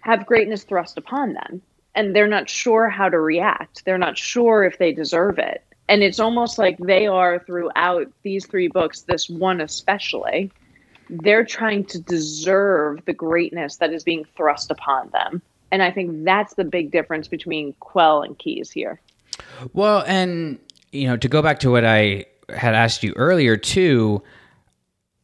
have 0.01 0.25
greatness 0.25 0.63
thrust 0.63 0.97
upon 0.97 1.33
them, 1.33 1.61
and 1.93 2.15
they're 2.15 2.27
not 2.27 2.49
sure 2.49 2.89
how 2.89 3.09
to 3.09 3.19
react. 3.19 3.85
They're 3.85 3.99
not 3.99 4.17
sure 4.17 4.63
if 4.63 4.79
they 4.79 4.91
deserve 4.91 5.37
it 5.37 5.63
and 5.89 6.03
it's 6.03 6.19
almost 6.19 6.57
like 6.57 6.77
they 6.79 7.07
are 7.07 7.39
throughout 7.39 8.07
these 8.23 8.45
three 8.45 8.67
books 8.67 9.01
this 9.01 9.29
one 9.29 9.61
especially 9.61 10.51
they're 11.09 11.45
trying 11.45 11.85
to 11.85 11.99
deserve 11.99 13.03
the 13.05 13.13
greatness 13.13 13.77
that 13.77 13.93
is 13.93 14.03
being 14.03 14.25
thrust 14.35 14.71
upon 14.71 15.09
them. 15.09 15.41
And 15.71 15.83
i 15.83 15.91
think 15.91 16.23
that's 16.23 16.53
the 16.55 16.63
big 16.63 16.91
difference 16.91 17.27
between 17.27 17.73
quell 17.79 18.21
and 18.21 18.37
Keize 18.37 18.71
here. 18.71 18.99
Well, 19.73 20.03
and 20.07 20.59
you 20.91 21.07
know, 21.07 21.17
to 21.17 21.27
go 21.27 21.41
back 21.41 21.59
to 21.59 21.71
what 21.71 21.85
I 21.85 22.25
had 22.49 22.73
asked 22.73 23.03
you 23.03 23.13
earlier 23.15 23.57
too, 23.57 24.23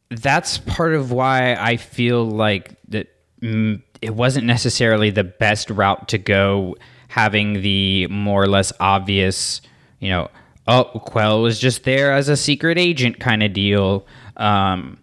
that's 0.09 0.57
part 0.57 0.93
of 0.93 1.11
why 1.11 1.55
I 1.55 1.77
feel 1.77 2.25
like 2.25 2.75
that 2.89 3.07
it 3.41 4.13
wasn't 4.15 4.45
necessarily 4.45 5.09
the 5.09 5.23
best 5.23 5.69
route 5.69 6.09
to 6.09 6.17
go 6.17 6.75
having 7.07 7.61
the 7.61 8.07
more 8.07 8.43
or 8.43 8.47
less 8.47 8.73
obvious, 8.79 9.61
you 9.99 10.09
know, 10.09 10.29
oh, 10.67 10.83
Quell 11.05 11.41
was 11.41 11.59
just 11.59 11.83
there 11.83 12.13
as 12.13 12.29
a 12.29 12.37
secret 12.37 12.77
agent 12.77 13.19
kind 13.19 13.43
of 13.43 13.53
deal. 13.53 14.05
Um, 14.37 14.97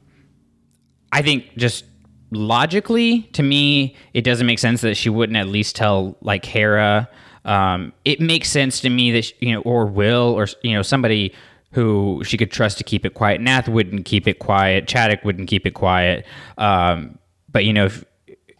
I 1.12 1.22
think 1.22 1.56
just 1.56 1.84
logically, 2.30 3.22
to 3.32 3.42
me, 3.42 3.96
it 4.14 4.22
doesn't 4.22 4.46
make 4.46 4.58
sense 4.58 4.80
that 4.82 4.96
she 4.96 5.10
wouldn't 5.10 5.36
at 5.36 5.48
least 5.48 5.76
tell 5.76 6.16
like 6.20 6.44
Hera. 6.44 7.08
Um, 7.44 7.92
it 8.04 8.20
makes 8.20 8.48
sense 8.48 8.80
to 8.80 8.90
me 8.90 9.12
that 9.12 9.22
she, 9.22 9.34
you 9.40 9.52
know, 9.52 9.60
or 9.62 9.86
Wyl, 9.86 10.32
or 10.32 10.46
you 10.62 10.74
know, 10.74 10.82
somebody 10.82 11.34
who 11.72 12.22
she 12.24 12.36
could 12.36 12.50
trust 12.50 12.78
to 12.78 12.84
keep 12.84 13.06
it 13.06 13.14
quiet. 13.14 13.40
Nath 13.40 13.68
wouldn't 13.68 14.04
keep 14.04 14.26
it 14.26 14.38
quiet. 14.38 14.86
Chadic 14.86 15.24
wouldn't 15.24 15.48
keep 15.48 15.66
it 15.66 15.72
quiet. 15.72 16.26
Um, 16.58 17.18
but 17.50 17.64
you 17.64 17.72
know, 17.72 17.86
if 17.86 18.04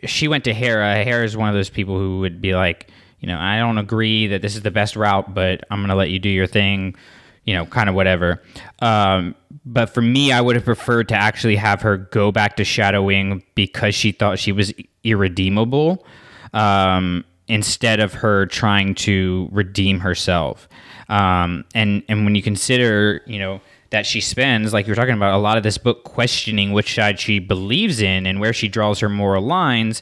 she 0.04 0.28
went 0.28 0.44
to 0.44 0.54
Hera, 0.54 1.02
Hera 1.04 1.24
is 1.24 1.36
one 1.36 1.48
of 1.48 1.54
those 1.54 1.70
people 1.70 1.98
who 1.98 2.20
would 2.20 2.40
be 2.40 2.54
like, 2.54 2.89
you 3.20 3.26
know, 3.28 3.38
I 3.38 3.59
don't 3.59 3.78
agree 3.78 4.26
that 4.28 4.42
this 4.42 4.56
is 4.56 4.62
the 4.62 4.70
best 4.70 4.96
route, 4.96 5.35
but 5.35 5.64
I'm 5.70 5.80
going 5.80 5.90
to 5.90 5.94
let 5.94 6.11
you 6.11 6.18
do 6.18 6.28
your 6.28 6.46
thing, 6.46 6.96
you 7.44 7.54
know, 7.54 7.66
kind 7.66 7.88
of 7.88 7.94
whatever. 7.94 8.42
Um, 8.80 9.35
but 9.64 9.90
for 9.90 10.00
me, 10.00 10.33
I 10.33 10.40
would 10.40 10.56
have 10.56 10.64
preferred 10.64 11.09
to 11.09 11.14
actually 11.14 11.56
have 11.56 11.83
her 11.83 11.96
go 11.96 12.33
back 12.33 12.56
to 12.56 12.64
Shadow 12.64 13.02
Wing 13.02 13.42
because 13.54 13.94
she 13.94 14.12
thought 14.12 14.38
she 14.38 14.52
was 14.52 14.72
irredeemable 15.04 16.04
um, 16.54 17.24
instead 17.46 18.00
of 18.00 18.14
her 18.14 18.46
trying 18.46 18.94
to 18.94 19.48
redeem 19.52 20.00
herself. 20.00 20.68
Um, 21.09 21.64
and 21.74 22.02
and 22.09 22.24
when 22.24 22.35
you 22.35 22.42
consider, 22.42 23.22
you 23.26 23.38
know, 23.38 23.61
that 23.90 24.06
she 24.06 24.20
spends, 24.20 24.72
like 24.72 24.87
you 24.87 24.92
were 24.92 24.96
talking 24.96 25.14
about, 25.14 25.35
a 25.35 25.38
lot 25.38 25.56
of 25.56 25.62
this 25.62 25.76
book 25.76 26.04
questioning 26.04 26.72
which 26.72 26.94
side 26.94 27.18
she 27.18 27.38
believes 27.38 28.00
in 28.00 28.24
and 28.26 28.40
where 28.40 28.52
she 28.52 28.68
draws 28.68 29.00
her 29.00 29.09
moral 29.09 29.42
lines. 29.42 30.00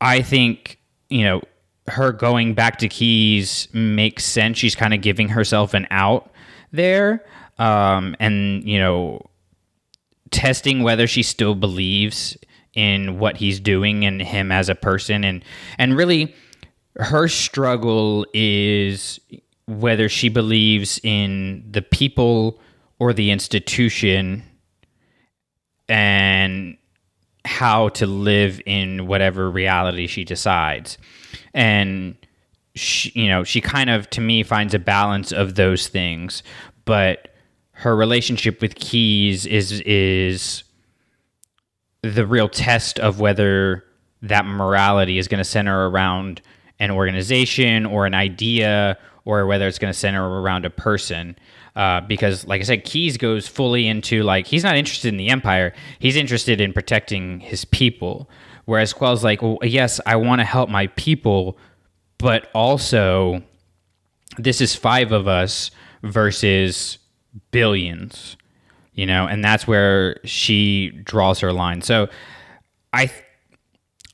I 0.00 0.22
think, 0.22 0.78
you 1.10 1.24
know, 1.24 1.42
her 1.88 2.12
going 2.12 2.54
back 2.54 2.78
to 2.78 2.88
Keize 2.88 3.72
makes 3.74 4.24
sense. 4.24 4.58
She's 4.58 4.74
kind 4.74 4.94
of 4.94 5.00
giving 5.00 5.28
herself 5.28 5.74
an 5.74 5.86
out 5.90 6.30
there. 6.72 7.24
Um, 7.58 8.14
and, 8.20 8.62
you 8.64 8.78
know, 8.78 9.26
testing 10.30 10.82
whether 10.82 11.06
she 11.06 11.22
still 11.22 11.54
believes 11.54 12.36
in 12.74 13.18
what 13.18 13.36
he's 13.36 13.58
doing 13.58 14.04
and 14.04 14.22
him 14.22 14.52
as 14.52 14.68
a 14.68 14.74
person. 14.74 15.24
And, 15.24 15.44
and 15.78 15.96
really, 15.96 16.34
her 16.96 17.28
struggle 17.28 18.26
is 18.32 19.18
whether 19.66 20.08
she 20.08 20.28
believes 20.28 21.00
in 21.02 21.64
the 21.70 21.82
people 21.82 22.60
or 22.98 23.12
the 23.12 23.30
institution 23.30 24.42
and 25.88 26.76
how 27.48 27.88
to 27.88 28.06
live 28.06 28.60
in 28.66 29.06
whatever 29.06 29.50
reality 29.50 30.06
she 30.06 30.22
decides. 30.22 30.98
And 31.54 32.14
she, 32.74 33.10
you 33.18 33.28
know, 33.28 33.42
she 33.42 33.62
kind 33.62 33.88
of 33.88 34.08
to 34.10 34.20
me 34.20 34.42
finds 34.42 34.74
a 34.74 34.78
balance 34.78 35.32
of 35.32 35.54
those 35.54 35.88
things, 35.88 36.42
but 36.84 37.34
her 37.72 37.96
relationship 37.96 38.60
with 38.60 38.74
Keize 38.74 39.46
is 39.46 39.80
is 39.80 40.62
the 42.02 42.26
real 42.26 42.48
test 42.48 43.00
of 43.00 43.18
whether 43.18 43.84
that 44.20 44.44
morality 44.44 45.16
is 45.18 45.26
going 45.26 45.38
to 45.38 45.44
center 45.44 45.88
around 45.88 46.42
an 46.78 46.90
organization 46.90 47.86
or 47.86 48.04
an 48.04 48.14
idea 48.14 48.98
or 49.24 49.46
whether 49.46 49.66
it's 49.66 49.78
going 49.78 49.92
to 49.92 49.98
center 49.98 50.40
around 50.40 50.64
a 50.64 50.70
person. 50.70 51.36
Uh, 51.76 52.00
because, 52.00 52.46
like 52.46 52.60
I 52.60 52.64
said, 52.64 52.84
Keize 52.84 53.16
goes 53.18 53.46
fully 53.46 53.86
into 53.86 54.22
like 54.22 54.46
he's 54.46 54.64
not 54.64 54.76
interested 54.76 55.08
in 55.08 55.16
the 55.16 55.28
empire; 55.28 55.72
he's 55.98 56.16
interested 56.16 56.60
in 56.60 56.72
protecting 56.72 57.40
his 57.40 57.64
people. 57.64 58.28
Whereas 58.64 58.92
Quell's 58.92 59.24
like, 59.24 59.40
well, 59.40 59.58
yes, 59.62 59.98
I 60.04 60.16
want 60.16 60.40
to 60.40 60.44
help 60.44 60.68
my 60.68 60.88
people, 60.88 61.56
but 62.18 62.50
also 62.54 63.42
this 64.36 64.60
is 64.60 64.74
five 64.74 65.10
of 65.10 65.26
us 65.26 65.70
versus 66.02 66.98
billions, 67.50 68.36
you 68.92 69.06
know, 69.06 69.26
and 69.26 69.42
that's 69.42 69.66
where 69.66 70.20
she 70.24 70.90
draws 71.04 71.40
her 71.40 71.52
line. 71.52 71.80
So, 71.80 72.08
I 72.92 73.10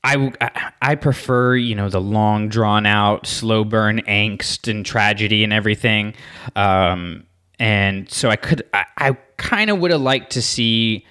I, 0.04 0.72
I 0.82 0.94
prefer 0.96 1.56
you 1.56 1.74
know 1.74 1.88
the 1.88 2.00
long 2.00 2.48
drawn 2.48 2.84
out 2.84 3.26
slow 3.26 3.64
burn 3.64 4.02
angst 4.02 4.70
and 4.70 4.84
tragedy 4.84 5.42
and 5.42 5.52
everything 5.52 6.14
um, 6.54 7.24
and 7.58 8.10
so 8.10 8.30
I 8.30 8.36
could 8.36 8.62
I, 8.72 8.84
I 8.98 9.12
kind 9.36 9.70
of 9.70 9.78
would 9.78 9.90
have 9.90 10.00
liked 10.00 10.32
to 10.32 10.42
see 10.42 11.06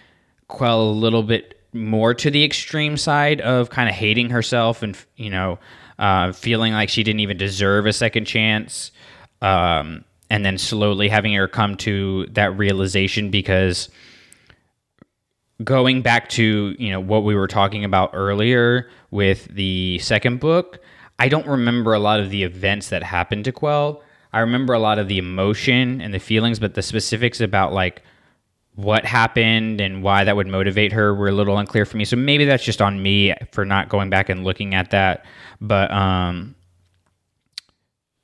Quell 0.47 0.81
a 0.81 0.91
little 0.91 1.23
bit 1.23 1.59
more 1.73 2.13
to 2.13 2.29
the 2.29 2.43
extreme 2.43 2.97
side 2.97 3.41
of 3.41 3.69
kind 3.69 3.89
of 3.89 3.95
hating 3.95 4.29
herself 4.29 4.83
and 4.83 4.97
you 5.15 5.29
know 5.29 5.59
uh, 5.99 6.31
feeling 6.31 6.73
like 6.73 6.89
she 6.89 7.03
didn't 7.03 7.19
even 7.19 7.37
deserve 7.37 7.85
a 7.85 7.93
second 7.93 8.25
chance 8.25 8.91
um, 9.41 10.03
and 10.29 10.45
then 10.45 10.57
slowly 10.57 11.09
having 11.09 11.33
her 11.33 11.47
come 11.47 11.75
to 11.77 12.25
that 12.27 12.57
realization 12.57 13.29
because 13.29 13.89
going 15.63 16.01
back 16.01 16.29
to 16.29 16.75
you 16.77 16.91
know 16.91 16.99
what 16.99 17.23
we 17.23 17.35
were 17.35 17.47
talking 17.47 17.83
about 17.83 18.11
earlier 18.13 18.89
with 19.11 19.45
the 19.53 19.97
second 19.99 20.39
book 20.39 20.79
i 21.19 21.29
don't 21.29 21.47
remember 21.47 21.93
a 21.93 21.99
lot 21.99 22.19
of 22.19 22.29
the 22.29 22.43
events 22.43 22.89
that 22.89 23.01
happened 23.03 23.45
to 23.45 23.51
quell 23.51 24.02
i 24.33 24.39
remember 24.39 24.73
a 24.73 24.79
lot 24.79 24.99
of 24.99 25.07
the 25.07 25.17
emotion 25.17 26.01
and 26.01 26.13
the 26.13 26.19
feelings 26.19 26.59
but 26.59 26.73
the 26.73 26.81
specifics 26.81 27.41
about 27.41 27.73
like 27.73 28.01
what 28.75 29.05
happened 29.05 29.79
and 29.79 30.01
why 30.01 30.23
that 30.23 30.35
would 30.35 30.47
motivate 30.47 30.91
her 30.91 31.13
were 31.13 31.27
a 31.27 31.31
little 31.31 31.57
unclear 31.57 31.85
for 31.85 31.97
me 31.97 32.05
so 32.05 32.15
maybe 32.15 32.45
that's 32.45 32.63
just 32.63 32.81
on 32.81 33.01
me 33.01 33.33
for 33.51 33.65
not 33.65 33.89
going 33.89 34.09
back 34.09 34.29
and 34.29 34.43
looking 34.43 34.73
at 34.73 34.91
that 34.91 35.25
but 35.61 35.91
um 35.91 36.55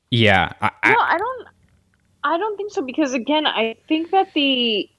yeah 0.10 0.52
I, 0.62 0.72
no 0.92 1.00
i 1.00 1.18
don't 1.18 1.48
i 2.24 2.38
don't 2.38 2.58
think 2.58 2.72
so 2.72 2.82
because 2.82 3.14
again 3.14 3.46
i 3.46 3.76
think 3.88 4.10
that 4.12 4.34
the 4.34 4.90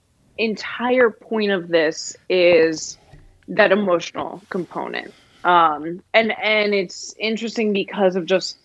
entire 0.41 1.11
point 1.11 1.51
of 1.51 1.69
this 1.69 2.17
is 2.29 2.99
that 3.47 3.73
emotional 3.73 4.43
component. 4.51 5.13
Um, 5.45 6.03
and 6.15 6.33
and 6.43 6.75
it's 6.75 7.15
interesting 7.19 7.73
because 7.73 8.17
of 8.17 8.27
just 8.27 8.59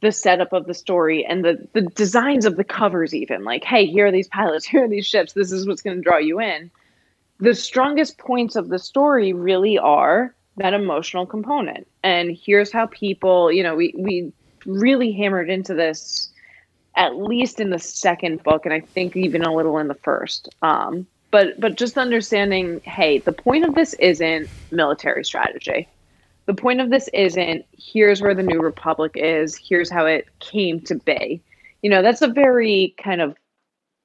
the 0.00 0.12
setup 0.12 0.52
of 0.52 0.66
the 0.66 0.74
story 0.74 1.24
and 1.24 1.44
the 1.44 1.68
the 1.72 1.82
designs 1.82 2.44
of 2.44 2.56
the 2.56 2.64
covers 2.64 3.14
even 3.14 3.44
like 3.44 3.64
hey 3.64 3.86
here 3.86 4.06
are 4.06 4.12
these 4.12 4.28
pilots 4.28 4.66
here 4.66 4.84
are 4.84 4.88
these 4.88 5.06
ships 5.06 5.32
this 5.32 5.52
is 5.52 5.66
what's 5.66 5.82
going 5.82 5.96
to 5.96 6.02
draw 6.02 6.18
you 6.18 6.40
in 6.40 6.70
the 7.40 7.54
strongest 7.54 8.18
points 8.18 8.56
of 8.56 8.68
the 8.68 8.78
story 8.78 9.32
really 9.32 9.78
are 9.78 10.34
that 10.56 10.74
emotional 10.74 11.26
component 11.26 11.86
and 12.02 12.36
here's 12.36 12.72
how 12.72 12.86
people 12.86 13.52
you 13.52 13.62
know 13.62 13.74
we 13.74 13.94
we 13.96 14.32
really 14.66 15.12
hammered 15.12 15.48
into 15.48 15.74
this 15.74 16.30
at 16.98 17.16
least 17.16 17.60
in 17.60 17.70
the 17.70 17.78
second 17.78 18.42
book, 18.42 18.66
and 18.66 18.74
I 18.74 18.80
think 18.80 19.16
even 19.16 19.42
a 19.42 19.54
little 19.54 19.78
in 19.78 19.86
the 19.86 19.94
first. 19.94 20.48
Um, 20.62 21.06
but 21.30 21.58
but 21.60 21.76
just 21.76 21.96
understanding, 21.96 22.80
hey, 22.80 23.18
the 23.18 23.32
point 23.32 23.64
of 23.64 23.74
this 23.74 23.94
isn't 23.94 24.48
military 24.72 25.24
strategy. 25.24 25.88
The 26.48 26.54
point 26.54 26.80
of 26.80 26.88
this 26.88 27.10
isn't 27.12 27.66
here's 27.72 28.22
where 28.22 28.34
the 28.34 28.42
new 28.42 28.60
republic 28.60 29.12
is. 29.16 29.54
Here's 29.54 29.90
how 29.90 30.06
it 30.06 30.26
came 30.40 30.80
to 30.80 30.94
be. 30.94 31.42
You 31.82 31.90
know, 31.90 32.00
that's 32.00 32.22
a 32.22 32.26
very 32.26 32.94
kind 32.96 33.20
of 33.20 33.36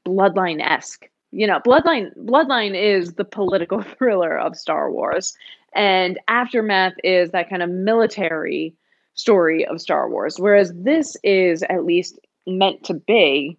bloodline 0.06 0.62
esque. 0.62 1.06
You 1.32 1.47
know, 1.47 1.62
bloodline 1.62 2.13
bloodline 2.17 2.75
is 2.75 3.13
the 3.13 3.23
political 3.23 3.82
thriller 3.97 4.38
of 4.38 4.58
Star 4.58 4.91
Wars, 4.91 5.34
and 5.73 6.19
aftermath 6.27 6.95
is 7.01 7.32
that 7.32 7.49
kind 7.49 7.63
of 7.63 7.69
military 7.69 8.75
story 9.13 9.65
of 9.65 9.79
Star 9.79 10.10
Wars. 10.10 10.36
Whereas 10.38 10.73
this 10.75 11.15
is 11.23 11.63
at 11.69 11.86
least 11.86 12.19
meant 12.45 12.84
to 12.84 12.95
be 12.95 13.58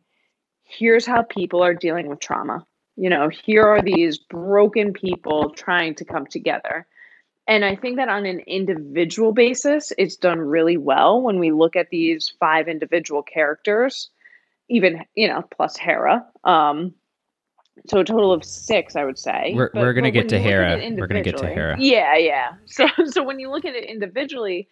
here's 0.64 1.06
how 1.06 1.22
people 1.22 1.64
are 1.64 1.72
dealing 1.72 2.08
with 2.08 2.20
trauma. 2.20 2.66
You 2.96 3.08
know, 3.08 3.30
here 3.30 3.64
are 3.64 3.80
these 3.80 4.18
broken 4.18 4.92
people 4.92 5.54
trying 5.56 5.94
to 5.94 6.04
come 6.04 6.26
together. 6.26 6.86
And 7.46 7.64
I 7.64 7.76
think 7.76 7.96
that 7.96 8.08
on 8.08 8.24
an 8.24 8.40
individual 8.40 9.32
basis, 9.32 9.92
it's 9.98 10.16
done 10.16 10.38
really 10.38 10.78
well 10.78 11.20
when 11.20 11.38
we 11.38 11.52
look 11.52 11.76
at 11.76 11.90
these 11.90 12.32
five 12.40 12.68
individual 12.68 13.22
characters, 13.22 14.08
even, 14.70 15.04
you 15.14 15.28
know, 15.28 15.42
plus 15.54 15.76
Hera. 15.76 16.26
Um, 16.44 16.94
so 17.86 17.98
a 17.98 18.04
total 18.04 18.32
of 18.32 18.44
six, 18.44 18.96
I 18.96 19.04
would 19.04 19.18
say. 19.18 19.52
We're, 19.54 19.70
we're 19.74 19.92
gonna 19.92 20.10
get 20.10 20.28
to 20.30 20.38
Hera. 20.38 20.78
We're 20.96 21.06
gonna 21.06 21.22
get 21.22 21.36
to 21.38 21.46
Hera. 21.46 21.76
Yeah, 21.78 22.16
yeah. 22.16 22.52
So 22.66 22.86
so 23.06 23.22
when 23.22 23.38
you 23.38 23.50
look 23.50 23.64
at 23.64 23.74
it 23.74 23.84
individually, 23.84 24.68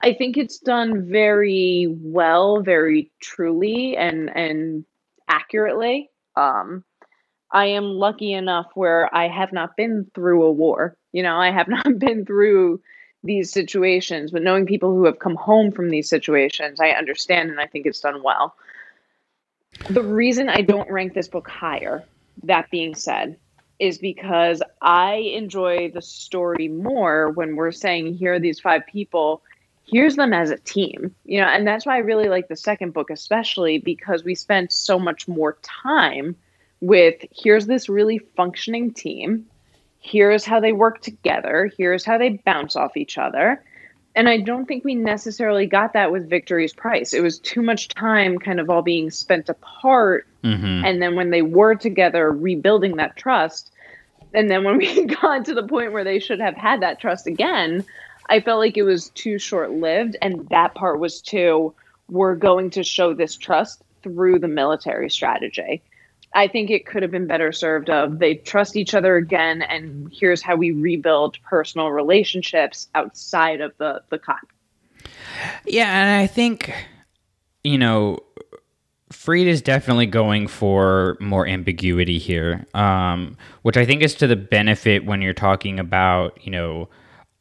I 0.00 0.12
think 0.12 0.36
it's 0.36 0.58
done 0.58 1.08
very 1.10 1.86
well, 1.90 2.62
very 2.62 3.10
truly 3.20 3.96
and 3.96 4.34
and 4.34 4.84
accurately. 5.28 6.10
Um, 6.34 6.84
I 7.52 7.66
am 7.66 7.84
lucky 7.84 8.32
enough 8.32 8.66
where 8.74 9.14
I 9.14 9.28
have 9.28 9.52
not 9.52 9.76
been 9.76 10.10
through 10.14 10.42
a 10.44 10.52
war. 10.52 10.96
You 11.16 11.22
know, 11.22 11.38
I 11.38 11.50
have 11.50 11.66
not 11.78 11.98
been 11.98 12.26
through 12.26 12.78
these 13.24 13.50
situations, 13.50 14.30
but 14.30 14.42
knowing 14.42 14.66
people 14.66 14.90
who 14.90 15.06
have 15.06 15.18
come 15.18 15.34
home 15.34 15.72
from 15.72 15.88
these 15.88 16.10
situations, 16.10 16.78
I 16.78 16.90
understand 16.90 17.48
and 17.48 17.58
I 17.58 17.66
think 17.66 17.86
it's 17.86 18.00
done 18.00 18.22
well. 18.22 18.54
The 19.88 20.02
reason 20.02 20.50
I 20.50 20.60
don't 20.60 20.90
rank 20.90 21.14
this 21.14 21.26
book 21.26 21.48
higher, 21.48 22.04
that 22.42 22.70
being 22.70 22.94
said, 22.94 23.38
is 23.78 23.96
because 23.96 24.62
I 24.82 25.14
enjoy 25.14 25.90
the 25.90 26.02
story 26.02 26.68
more 26.68 27.30
when 27.30 27.56
we're 27.56 27.72
saying 27.72 28.14
here 28.14 28.34
are 28.34 28.38
these 28.38 28.60
five 28.60 28.82
people. 28.86 29.42
Here's 29.86 30.16
them 30.16 30.34
as 30.34 30.50
a 30.50 30.58
team. 30.58 31.14
You 31.24 31.40
know 31.40 31.46
and 31.46 31.66
that's 31.66 31.86
why 31.86 31.96
i 31.96 31.98
really 31.98 32.28
like 32.28 32.48
the 32.48 32.56
second 32.56 32.92
book 32.92 33.08
especially 33.10 33.78
because 33.78 34.22
we 34.22 34.34
spent 34.34 34.70
so 34.70 34.98
much 34.98 35.28
more 35.28 35.56
time 35.62 36.36
with 36.80 37.14
here's 37.30 37.66
this 37.66 37.88
really 37.88 38.18
functioning 38.18 38.92
team 38.92 39.46
here's 40.06 40.44
how 40.44 40.60
they 40.60 40.72
work 40.72 41.00
together 41.00 41.70
here's 41.76 42.04
how 42.04 42.16
they 42.16 42.30
bounce 42.44 42.76
off 42.76 42.96
each 42.96 43.18
other 43.18 43.62
and 44.16 44.30
I 44.30 44.38
don't 44.38 44.64
think 44.64 44.82
we 44.82 44.94
necessarily 44.94 45.66
got 45.66 45.92
that 45.92 46.10
with 46.10 46.30
Victory's 46.30 46.72
Price. 46.72 47.12
It 47.12 47.22
was 47.22 47.38
too 47.38 47.60
much 47.60 47.88
time 47.88 48.38
kind 48.38 48.58
of 48.58 48.70
all 48.70 48.80
being 48.80 49.10
spent 49.10 49.50
apart. 49.50 50.26
Mm-hmm. 50.42 50.86
And 50.86 51.02
then 51.02 51.16
when 51.16 51.28
they 51.28 51.42
were 51.42 51.74
together, 51.74 52.32
rebuilding 52.32 52.96
that 52.96 53.16
trust. 53.16 53.70
And 54.32 54.50
then 54.50 54.64
when 54.64 54.78
we 54.78 55.04
got 55.04 55.44
to 55.44 55.54
the 55.54 55.68
point 55.68 55.92
where 55.92 56.02
they 56.02 56.18
should 56.18 56.40
have 56.40 56.56
had 56.56 56.80
that 56.80 56.98
trust 56.98 57.26
again, 57.26 57.84
I 58.26 58.40
felt 58.40 58.58
like 58.58 58.78
it 58.78 58.84
was 58.84 59.10
too 59.10 59.38
short 59.38 59.70
lived. 59.70 60.16
And 60.22 60.48
that 60.48 60.74
part 60.74 60.98
was 60.98 61.20
too, 61.20 61.74
we're 62.08 62.36
going 62.36 62.70
to 62.70 62.82
show 62.82 63.12
this 63.12 63.36
trust 63.36 63.82
through 64.02 64.38
the 64.38 64.48
military 64.48 65.10
strategy. 65.10 65.82
I 66.36 66.48
think 66.48 66.70
it 66.70 66.84
could 66.84 67.02
have 67.02 67.10
been 67.10 67.26
better 67.26 67.50
served 67.50 67.88
of 67.88 68.18
they 68.18 68.34
trust 68.34 68.76
each 68.76 68.94
other 68.94 69.16
again, 69.16 69.62
and 69.62 70.12
here's 70.12 70.42
how 70.42 70.54
we 70.54 70.70
rebuild 70.70 71.38
personal 71.42 71.90
relationships 71.90 72.88
outside 72.94 73.62
of 73.62 73.72
the 73.78 74.02
the 74.10 74.18
con. 74.18 74.36
Yeah, 75.64 75.90
and 75.90 76.20
I 76.20 76.26
think 76.26 76.74
you 77.64 77.78
know, 77.78 78.18
Freed 79.10 79.48
is 79.48 79.62
definitely 79.62 80.04
going 80.04 80.46
for 80.46 81.16
more 81.20 81.46
ambiguity 81.46 82.18
here, 82.18 82.66
um, 82.74 83.38
which 83.62 83.78
I 83.78 83.86
think 83.86 84.02
is 84.02 84.14
to 84.16 84.26
the 84.26 84.36
benefit 84.36 85.06
when 85.06 85.22
you're 85.22 85.32
talking 85.32 85.80
about 85.80 86.38
you 86.44 86.52
know 86.52 86.90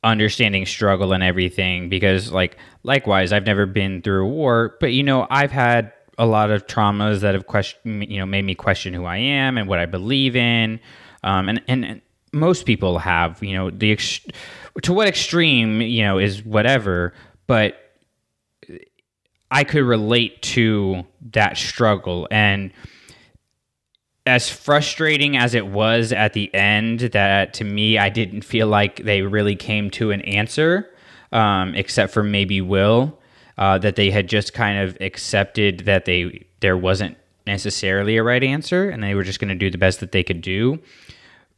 understanding 0.06 0.66
struggle 0.66 1.12
and 1.12 1.22
everything. 1.22 1.90
Because 1.90 2.32
like 2.32 2.58
likewise, 2.84 3.34
I've 3.34 3.46
never 3.46 3.66
been 3.66 4.02
through 4.02 4.26
a 4.26 4.30
war, 4.30 4.78
but 4.80 4.94
you 4.94 5.04
know 5.04 5.28
I've 5.30 5.52
had 5.52 5.92
a 6.18 6.26
lot 6.26 6.52
of 6.52 6.68
traumas 6.68 7.22
that 7.22 7.34
have 7.34 7.48
question 7.48 8.02
you 8.02 8.20
know 8.20 8.26
made 8.26 8.44
me 8.44 8.56
question 8.56 8.94
who 8.94 9.06
I 9.06 9.18
am 9.18 9.58
and 9.58 9.68
what 9.68 9.80
I 9.80 9.86
believe 9.86 10.36
in, 10.36 10.80
um, 11.24 11.50
and, 11.50 11.62
and 11.68 12.02
most 12.32 12.66
people 12.66 13.00
have 13.00 13.42
you 13.44 13.54
know 13.54 13.70
the 13.70 13.92
ex- 13.92 14.26
to 14.84 14.94
what 14.94 15.08
extreme 15.08 15.82
you 15.82 16.04
know 16.04 16.18
is 16.18 16.44
whatever, 16.44 17.14
but 17.48 17.76
I 19.52 19.64
could 19.64 19.84
relate 19.84 20.42
to 20.42 21.06
that 21.32 21.58
struggle. 21.58 22.28
And 22.32 22.72
as 24.26 24.50
frustrating 24.50 25.38
as 25.38 25.54
it 25.54 25.68
was 25.68 26.12
at 26.12 26.34
the 26.34 26.54
end 26.54 27.00
that 27.00 27.54
to 27.54 27.64
me 27.64 27.98
I 27.98 28.10
didn't 28.10 28.42
feel 28.42 28.68
like 28.68 29.04
they 29.04 29.22
really 29.22 29.56
came 29.56 29.92
to 29.92 30.12
an 30.12 30.22
answer 30.22 30.90
um, 31.32 31.76
except 31.76 32.12
for 32.12 32.24
maybe 32.24 32.60
Wyl 32.62 33.20
uh, 33.58 33.78
that 33.80 33.96
they 33.96 34.12
had 34.12 34.28
just 34.28 34.54
kind 34.54 34.80
of 34.80 34.98
accepted 35.02 35.80
that 35.82 36.06
they 36.06 36.46
there 36.60 36.78
wasn't 36.78 37.18
necessarily 37.48 38.18
a 38.18 38.24
right 38.24 38.44
answer 38.44 38.90
and 38.90 39.04
they 39.04 39.16
were 39.16 39.24
just 39.24 39.40
going 39.40 39.50
to 39.50 39.56
do 39.56 39.70
the 39.70 39.78
best 39.78 40.00
that 40.00 40.12
they 40.12 40.24
could 40.24 40.42
do. 40.42 40.80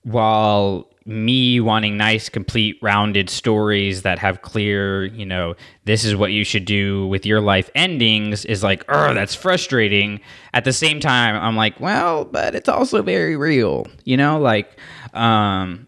While 0.04 0.90
me 1.08 1.62
wanting 1.62 1.96
nice 1.96 2.28
complete 2.28 2.78
rounded 2.82 3.30
stories 3.30 4.02
that 4.02 4.20
have 4.20 4.42
clear 4.42 5.06
you 5.06 5.26
know 5.26 5.56
this 5.86 6.04
is 6.04 6.18
what 6.18 6.34
you 6.34 6.44
should 6.44 6.66
do 6.66 7.08
with 7.08 7.26
your 7.26 7.40
life 7.40 7.70
endings 7.76 8.44
is 8.44 8.62
like 8.62 8.84
oh 8.90 9.14
that's 9.14 9.34
frustrating. 9.34 10.20
At 10.54 10.66
the 10.66 10.74
same 10.74 11.00
time 11.00 11.36
i'm 11.36 11.56
like 11.56 11.80
well 11.80 12.26
but 12.26 12.56
it's 12.56 12.68
also 12.68 13.02
very 13.02 13.38
real 13.38 13.88
you 14.04 14.18
know 14.18 14.38
like 14.40 14.78
um 15.14 15.88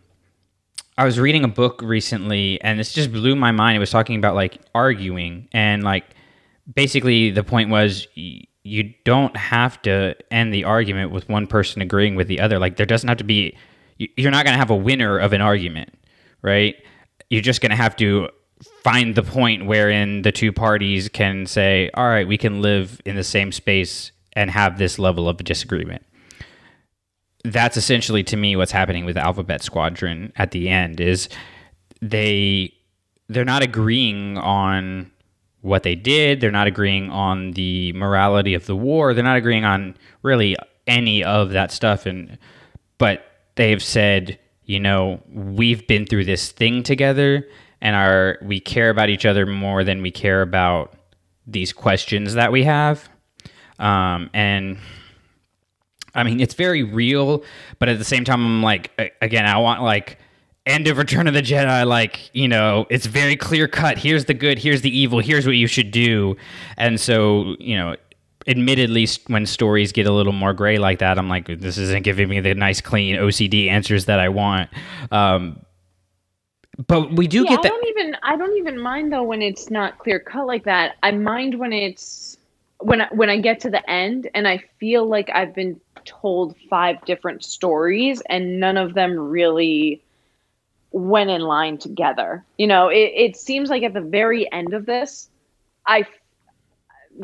I 1.00 1.06
was 1.06 1.18
reading 1.18 1.46
a 1.46 1.48
book 1.48 1.82
recently 1.82 2.60
and 2.60 2.78
this 2.78 2.92
just 2.92 3.14
blew 3.14 3.34
my 3.34 3.54
mind. 3.54 3.78
It 3.78 3.80
was 3.80 3.90
talking 3.90 4.18
about 4.18 4.36
like 4.36 4.60
arguing 4.76 5.48
and 5.54 5.82
like 5.82 6.04
basically 6.76 7.32
the 7.32 7.42
point 7.42 7.70
was 7.70 8.06
y- 8.18 8.42
you 8.64 8.94
don't 9.06 9.36
have 9.38 9.82
to 9.84 10.14
end 10.30 10.54
the 10.54 10.66
argument 10.66 11.12
with 11.12 11.30
one 11.30 11.48
person 11.48 11.82
agreeing 11.82 12.16
with 12.16 12.28
the 12.28 12.42
other. 12.42 12.60
Like 12.60 12.76
there 12.76 12.86
doesn't 12.86 13.08
have 13.08 13.20
to 13.20 13.24
be 13.24 13.56
you- 13.98 14.10
you're 14.18 14.30
not 14.30 14.44
going 14.44 14.56
to 14.56 14.60
have 14.60 14.72
a 14.72 14.76
winner 14.76 15.18
of 15.18 15.32
an 15.32 15.40
argument, 15.40 15.94
right? 16.42 16.76
You're 17.30 17.44
just 17.44 17.62
going 17.62 17.70
to 17.70 17.78
have 17.78 17.96
to 17.96 18.28
find 18.84 19.16
the 19.16 19.24
point 19.24 19.68
wherein 19.68 20.24
the 20.24 20.34
two 20.34 20.52
parties 20.52 21.08
can 21.08 21.46
say, 21.46 21.90
"All 21.94 22.10
right, 22.10 22.28
we 22.28 22.38
can 22.38 22.62
live 22.62 23.00
in 23.06 23.16
the 23.16 23.24
same 23.24 23.54
space 23.54 24.12
and 24.34 24.52
have 24.52 24.78
this 24.78 25.00
level 25.00 25.30
of 25.30 25.38
disagreement." 25.46 26.04
That's 27.44 27.78
essentially 27.78 28.24
to 28.24 28.38
me 28.38 28.56
what's 28.56 28.72
happening 28.72 29.06
with 29.06 29.18
Alphabet 29.18 29.64
Squadron 29.64 30.34
at 30.36 30.52
the 30.52 30.70
end 30.70 31.00
is 31.00 31.30
they 32.02 32.74
they're 33.28 33.46
not 33.46 33.62
agreeing 33.62 34.38
on 34.38 35.12
what 35.62 35.84
they 35.84 35.96
did, 35.96 36.42
they're 36.42 36.52
not 36.52 36.68
agreeing 36.68 37.12
on 37.12 37.52
the 37.52 37.94
morality 37.94 38.54
of 38.54 38.66
the 38.66 38.76
war, 38.76 39.14
they're 39.14 39.24
not 39.24 39.38
agreeing 39.38 39.66
on 39.66 39.96
really 40.24 40.56
any 40.88 41.24
of 41.24 41.52
that 41.52 41.72
stuff. 41.72 42.06
And 42.06 42.38
but 42.98 43.24
they've 43.56 43.84
said, 43.84 44.40
you 44.66 44.80
know, 44.80 45.22
we've 45.32 45.86
been 45.88 46.06
through 46.06 46.26
this 46.26 46.52
thing 46.52 46.84
together 46.84 47.48
and 47.82 47.96
are 47.96 48.38
we 48.42 48.60
care 48.60 48.90
about 48.90 49.10
each 49.10 49.26
other 49.26 49.46
more 49.46 49.84
than 49.84 50.02
we 50.02 50.12
care 50.12 50.42
about 50.42 50.94
these 51.48 51.74
questions 51.74 52.34
that 52.34 52.52
we 52.52 52.64
have. 52.64 53.10
Um, 53.80 54.30
and 54.34 54.78
I 56.16 56.24
mean, 56.24 56.40
it's 56.40 56.54
very 56.54 56.84
real, 56.84 57.44
but 57.80 57.90
at 57.90 57.98
the 57.98 58.06
same 58.06 58.24
time, 58.26 58.46
I'm 58.46 58.64
like, 58.64 58.92
again, 59.22 59.46
I 59.46 59.58
want 59.58 59.82
like 59.82 60.18
end 60.66 60.88
of 60.88 60.98
Return 60.98 61.28
of 61.28 61.34
the 61.34 61.42
Jedi, 61.42 61.86
like 61.86 62.30
you 62.34 62.48
know, 62.48 62.86
it's 62.90 63.06
very 63.06 63.36
clear 63.36 63.68
cut. 63.68 63.98
Here's 63.98 64.26
the 64.26 64.34
good, 64.34 64.60
here's 64.60 64.82
the 64.82 64.98
evil, 64.98 65.20
here's 65.20 65.46
what 65.46 65.56
you 65.56 65.68
should 65.68 65.92
do, 65.92 66.36
and 66.78 67.00
so 67.00 67.56
you 67.60 67.76
know. 67.78 67.96
Admittedly, 68.48 69.06
when 69.28 69.46
stories 69.46 69.92
get 69.92 70.08
a 70.08 70.12
little 70.12 70.32
more 70.34 70.54
gray 70.54 70.80
like 70.80 71.00
that, 71.00 71.20
I'm 71.20 71.30
like, 71.30 71.46
this 71.60 71.78
isn't 71.78 72.04
giving 72.04 72.30
me 72.30 72.40
the 72.40 72.56
nice, 72.56 72.82
clean 72.82 73.16
OCD 73.18 73.68
answers 73.68 74.06
that 74.06 74.20
I 74.20 74.30
want. 74.30 74.72
Um, 75.12 75.60
but 76.88 77.12
we 77.14 77.28
do 77.28 77.44
yeah, 77.44 77.50
get 77.50 77.60
I 77.60 77.64
that. 77.64 77.70
don't 77.70 77.88
even 77.88 78.16
I 78.24 78.38
don't 78.38 78.58
even 78.58 78.80
mind 78.80 79.12
though 79.12 79.24
when 79.24 79.42
it's 79.42 79.70
not 79.70 80.00
clear 80.00 80.20
cut 80.20 80.48
like 80.48 80.64
that. 80.64 80.96
I 81.04 81.12
mind 81.12 81.60
when 81.60 81.74
it's 81.74 82.39
when 82.80 83.02
I, 83.02 83.08
when 83.12 83.30
I 83.30 83.40
get 83.40 83.62
to 83.62 83.70
the 83.70 83.88
end 83.90 84.30
and 84.34 84.48
I 84.48 84.64
feel 84.80 85.06
like 85.06 85.30
I've 85.34 85.54
been 85.54 85.80
told 86.06 86.56
five 86.70 87.04
different 87.06 87.44
stories 87.44 88.22
and 88.30 88.60
none 88.60 88.78
of 88.78 88.94
them 88.94 89.18
really 89.20 90.02
went 90.92 91.30
in 91.30 91.42
line 91.42 91.78
together. 91.78 92.44
You 92.58 92.68
know, 92.68 92.90
it, 92.90 93.12
it 93.16 93.38
seems 93.38 93.70
like 93.70 93.84
at 93.84 93.94
the 93.94 94.02
very 94.02 94.52
end 94.52 94.74
of 94.74 94.86
this, 94.86 95.30
I 95.86 96.06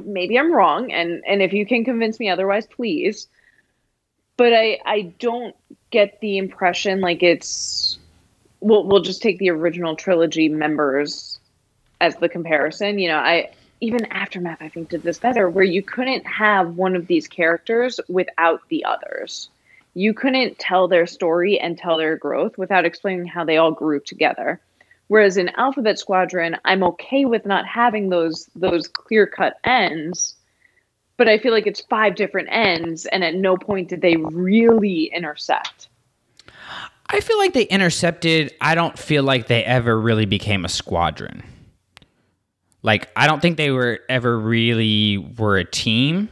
maybe 0.03 0.37
I'm 0.37 0.53
wrong, 0.53 0.91
and 0.91 1.23
and 1.25 1.41
if 1.41 1.53
you 1.53 1.65
can 1.65 1.85
convince 1.85 2.19
me 2.19 2.29
otherwise, 2.29 2.67
please. 2.67 3.27
But 4.37 4.53
I 4.53 4.79
I 4.85 5.13
don't 5.19 5.55
get 5.91 6.19
the 6.19 6.37
impression 6.37 7.01
like 7.01 7.23
it's 7.23 7.97
we'll 8.59 8.85
we'll 8.85 9.01
just 9.01 9.21
take 9.21 9.39
the 9.39 9.49
original 9.49 9.95
trilogy 9.95 10.49
members 10.49 11.39
as 12.01 12.15
the 12.17 12.29
comparison. 12.29 12.99
You 12.99 13.09
know, 13.09 13.17
I 13.17 13.51
even 13.81 14.05
Aftermath 14.05 14.61
I 14.61 14.69
think 14.69 14.89
did 14.89 15.03
this 15.03 15.19
better, 15.19 15.49
where 15.49 15.63
you 15.63 15.81
couldn't 15.81 16.25
have 16.25 16.75
one 16.75 16.95
of 16.95 17.07
these 17.07 17.27
characters 17.27 17.99
without 18.07 18.61
the 18.69 18.85
others. 18.85 19.49
You 19.93 20.13
couldn't 20.13 20.59
tell 20.59 20.87
their 20.87 21.07
story 21.07 21.59
and 21.59 21.77
tell 21.77 21.97
their 21.97 22.17
growth 22.17 22.57
without 22.57 22.85
explaining 22.85 23.27
how 23.27 23.45
they 23.45 23.57
all 23.57 23.71
grew 23.71 23.99
together. 23.99 24.59
Whereas 25.07 25.37
in 25.37 25.51
Alphabet 25.57 25.99
Squadron, 25.99 26.57
I'm 26.65 26.83
okay 26.83 27.25
with 27.25 27.45
not 27.45 27.65
having 27.65 28.09
those 28.09 28.49
those 28.55 28.87
clear 28.87 29.27
cut 29.27 29.57
ends, 29.63 30.35
but 31.17 31.29
I 31.29 31.37
feel 31.37 31.51
like 31.51 31.67
it's 31.67 31.81
five 31.81 32.15
different 32.15 32.49
ends, 32.51 33.05
and 33.05 33.23
at 33.23 33.35
no 33.35 33.55
point 33.55 33.89
did 33.89 34.01
they 34.01 34.17
really 34.17 35.11
intersect. 35.15 35.87
I 37.07 37.19
feel 37.19 37.37
like 37.37 37.53
they 37.53 37.65
intercepted. 37.65 38.53
I 38.61 38.73
don't 38.73 38.97
feel 38.97 39.23
like 39.23 39.47
they 39.47 39.63
ever 39.63 39.99
really 39.99 40.25
became 40.25 40.65
a 40.65 40.69
squadron. 40.69 41.43
Like 42.85 43.09
I 43.15 43.25
don't 43.25 43.41
think 43.41 43.57
they 43.57 43.71
were 43.71 43.99
ever 44.09 44.37
really 44.39 45.17
were 45.17 45.57
a 45.57 45.65
team. 45.65 46.29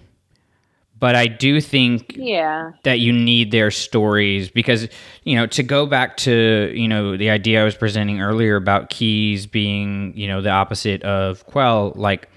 But 0.99 1.15
I 1.15 1.25
do 1.27 1.59
think 1.59 2.13
Yeah. 2.15 2.71
that 2.83 2.99
you 2.99 3.11
need 3.11 3.51
their 3.51 3.71
stories 3.71 4.49
because 4.49 4.87
you 5.23 5.35
know 5.35 5.47
to 5.47 5.63
go 5.63 5.85
back 5.85 6.15
to 6.17 6.71
you 6.73 6.87
know 6.87 7.17
the 7.17 7.29
idea 7.31 7.61
I 7.61 7.65
was 7.65 7.75
presenting 7.75 8.21
earlier 8.21 8.55
about 8.55 8.89
Keize 8.89 9.45
being 9.51 10.15
you 10.15 10.27
know 10.27 10.41
the 10.41 10.51
opposite 10.51 11.01
of 11.03 11.45
Quell 11.47 11.91
like 11.95 12.29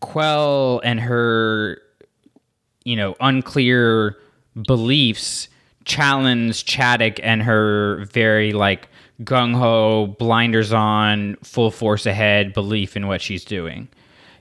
Quell 0.00 0.80
and 0.84 1.00
her 1.00 1.80
you 2.84 2.96
know 2.96 3.14
unclear 3.20 4.16
beliefs 4.66 5.48
challenge 5.88 6.64
Chadic 6.64 7.18
and 7.22 7.42
her 7.42 8.04
very 8.12 8.52
like 8.52 8.88
gung 9.24 9.56
ho 9.56 10.06
blinders 10.06 10.72
on 10.72 11.36
full 11.42 11.72
force 11.72 12.06
ahead 12.06 12.52
belief 12.52 12.96
in 12.96 13.08
what 13.08 13.20
she's 13.20 13.44
doing 13.44 13.88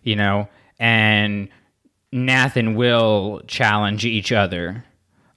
you 0.03 0.15
know 0.15 0.47
and 0.79 1.49
Nath 2.11 2.57
and 2.57 2.75
Wyl 2.75 3.41
challenge 3.47 4.05
each 4.05 4.31
other. 4.31 4.83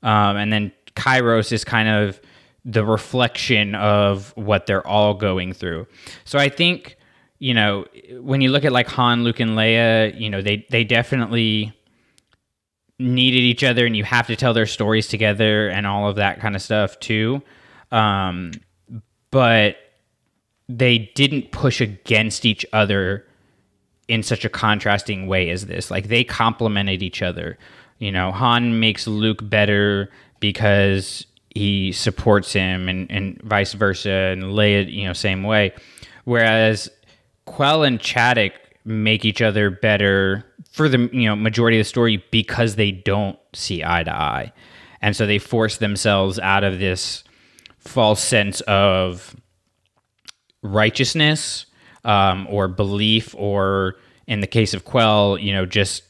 Um, 0.02 0.36
and 0.36 0.52
then 0.52 0.72
Kairos 0.94 1.52
is 1.52 1.64
kind 1.64 1.88
of 1.88 2.20
the 2.64 2.84
reflection 2.84 3.74
of 3.74 4.32
what 4.36 4.66
they're 4.66 4.86
all 4.86 5.14
going 5.14 5.52
through. 5.52 5.86
So 6.24 6.38
I 6.38 6.48
think, 6.48 6.96
you 7.38 7.54
know, 7.54 7.86
when 8.20 8.40
you 8.40 8.50
look 8.50 8.64
at 8.64 8.72
like 8.72 8.86
Han, 8.88 9.24
Luke, 9.24 9.40
and 9.40 9.52
Leia, 9.52 10.18
you 10.18 10.30
know, 10.30 10.42
they, 10.42 10.66
they 10.70 10.84
definitely 10.84 11.72
needed 13.00 13.40
each 13.40 13.64
other 13.64 13.86
and 13.86 13.96
you 13.96 14.04
have 14.04 14.26
to 14.26 14.36
tell 14.36 14.52
their 14.52 14.66
stories 14.66 15.08
together 15.08 15.68
and 15.68 15.86
all 15.86 16.08
of 16.08 16.16
that 16.16 16.38
kind 16.38 16.54
of 16.54 16.62
stuff 16.62 17.00
too. 17.00 17.42
Um, 17.90 18.52
but 19.30 19.76
they 20.68 21.10
didn't 21.14 21.50
push 21.50 21.80
against 21.80 22.44
each 22.44 22.64
other 22.72 23.26
in 24.06 24.22
such 24.22 24.44
a 24.44 24.48
contrasting 24.48 25.26
way 25.26 25.50
as 25.50 25.66
this. 25.66 25.90
Like 25.90 26.08
they 26.08 26.24
complemented 26.24 27.02
each 27.02 27.22
other. 27.22 27.58
You 27.98 28.12
know, 28.12 28.32
Han 28.32 28.80
makes 28.80 29.06
Luke 29.06 29.48
better 29.48 30.10
because 30.38 31.26
he 31.54 31.92
supports 31.92 32.52
him 32.52 32.88
and, 32.88 33.10
and 33.10 33.40
vice 33.42 33.72
versa 33.72 34.10
and 34.10 34.44
Leia, 34.44 34.90
you 34.90 35.04
know, 35.06 35.12
same 35.12 35.42
way. 35.42 35.72
Whereas 36.24 36.88
Quell 37.46 37.82
and 37.82 37.98
Chadic 37.98 38.52
make 38.84 39.24
each 39.24 39.42
other 39.42 39.70
better 39.70 40.44
for 40.70 40.88
the 40.88 41.11
you 41.12 41.28
know 41.28 41.37
majority 41.37 41.78
of 41.78 41.80
the 41.85 41.88
story 41.88 42.24
because 42.30 42.76
they 42.76 42.90
don't 42.90 43.38
see 43.52 43.85
eye 43.85 44.02
to 44.04 44.14
eye. 44.14 44.52
And 45.02 45.16
so 45.16 45.26
they 45.26 45.38
force 45.38 45.78
themselves 45.78 46.38
out 46.38 46.62
of 46.62 46.78
this 46.78 47.24
false 47.78 48.22
sense 48.22 48.61
of 48.62 49.35
righteousness 50.62 51.66
um, 52.04 52.46
or 52.50 52.68
belief, 52.68 53.35
or 53.37 53.96
in 54.26 54.40
the 54.40 54.46
case 54.46 54.74
of 54.74 54.85
Quell, 54.85 55.38
you 55.38 55.52
know, 55.52 55.66
just 55.66 56.02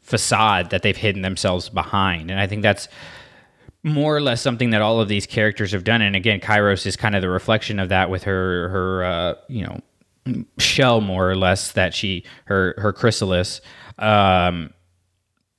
facade 0.00 0.70
that 0.70 0.82
they've 0.82 0.96
hidden 0.96 1.22
themselves 1.22 1.68
behind. 1.68 2.30
And 2.30 2.38
I 2.38 2.46
think 2.46 2.62
that's 2.62 2.88
more 3.82 4.16
or 4.16 4.20
less 4.20 4.40
something 4.40 4.70
that 4.70 4.82
all 4.82 5.00
of 5.00 5.08
these 5.08 5.26
characters 5.26 5.72
have 5.72 5.84
done. 5.84 6.02
And 6.02 6.16
again, 6.16 6.40
Kairos 6.40 6.86
is 6.86 6.96
kind 6.96 7.14
of 7.14 7.22
the 7.22 7.28
reflection 7.28 7.78
of 7.78 7.88
that 7.88 8.10
with 8.10 8.24
her, 8.24 8.68
her, 8.68 9.04
uh, 9.04 9.34
you 9.48 9.64
know, 9.64 9.80
shell 10.58 11.00
more 11.00 11.30
or 11.30 11.36
less 11.36 11.72
that 11.72 11.94
she, 11.94 12.24
her, 12.46 12.74
her 12.78 12.92
chrysalis. 12.92 13.60
Um, 13.98 14.72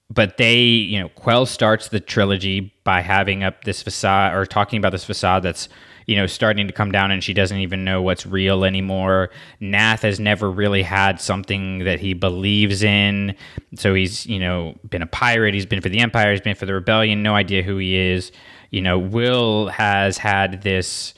but 0.09 0.37
they, 0.37 0.59
you 0.59 0.99
know, 0.99 1.09
Quell 1.09 1.45
starts 1.45 1.89
the 1.89 1.99
trilogy 1.99 2.73
by 2.83 3.01
having 3.01 3.43
up 3.43 3.65
this 3.65 3.83
facade 3.83 4.33
or 4.33 4.45
talking 4.45 4.77
about 4.77 4.91
this 4.91 5.03
facade 5.03 5.43
that's, 5.43 5.67
you 6.05 6.15
know, 6.15 6.25
starting 6.25 6.65
to 6.67 6.73
come 6.73 6.91
down 6.91 7.11
and 7.11 7.21
she 7.21 7.33
doesn't 7.33 7.57
even 7.57 7.83
know 7.83 8.01
what's 8.01 8.25
real 8.25 8.63
anymore. 8.63 9.29
Nath 9.59 10.03
has 10.03 10.19
never 10.19 10.49
really 10.49 10.81
had 10.81 11.19
something 11.19 11.79
that 11.79 11.99
he 11.99 12.13
believes 12.13 12.83
in. 12.83 13.35
So 13.75 13.93
he's, 13.93 14.25
you 14.25 14.39
know, 14.39 14.75
been 14.89 15.01
a 15.01 15.07
pirate, 15.07 15.53
he's 15.53 15.65
been 15.65 15.81
for 15.81 15.89
the 15.89 15.99
Empire, 15.99 16.31
he's 16.31 16.41
been 16.41 16.55
for 16.55 16.65
the 16.65 16.73
rebellion, 16.73 17.21
no 17.21 17.35
idea 17.35 17.61
who 17.61 17.77
he 17.77 17.97
is. 17.97 18.31
You 18.71 18.81
know, 18.81 18.97
Wyl 18.97 19.67
has 19.67 20.17
had 20.17 20.61
this, 20.61 21.13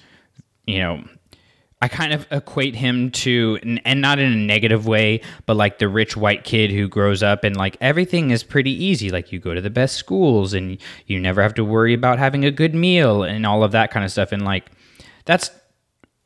you 0.65 0.79
know, 0.79 1.03
I 1.81 1.87
kind 1.87 2.11
of 2.11 2.27
equate 2.29 2.75
him 2.75 3.09
to, 3.11 3.57
and 3.85 4.01
not 4.01 4.19
in 4.19 4.31
a 4.31 4.35
negative 4.35 4.85
way, 4.85 5.21
but 5.45 5.55
like 5.55 5.77
the 5.79 5.87
rich 5.87 6.17
white 6.17 6.43
kid 6.43 6.71
who 6.71 6.89
grows 6.89 7.23
up 7.23 7.45
and 7.45 7.55
like 7.55 7.77
everything 7.79 8.31
is 8.31 8.43
pretty 8.43 8.71
easy. 8.71 9.09
Like 9.09 9.31
you 9.31 9.39
go 9.39 9.53
to 9.53 9.61
the 9.61 9.69
best 9.69 9.95
schools 9.95 10.53
and 10.53 10.77
you 11.07 11.19
never 11.19 11.41
have 11.41 11.53
to 11.53 11.63
worry 11.63 11.93
about 11.93 12.19
having 12.19 12.43
a 12.43 12.51
good 12.51 12.75
meal 12.75 13.23
and 13.23 13.45
all 13.45 13.63
of 13.63 13.71
that 13.71 13.91
kind 13.91 14.03
of 14.03 14.11
stuff. 14.11 14.33
And 14.33 14.43
like, 14.43 14.69
that's 15.23 15.51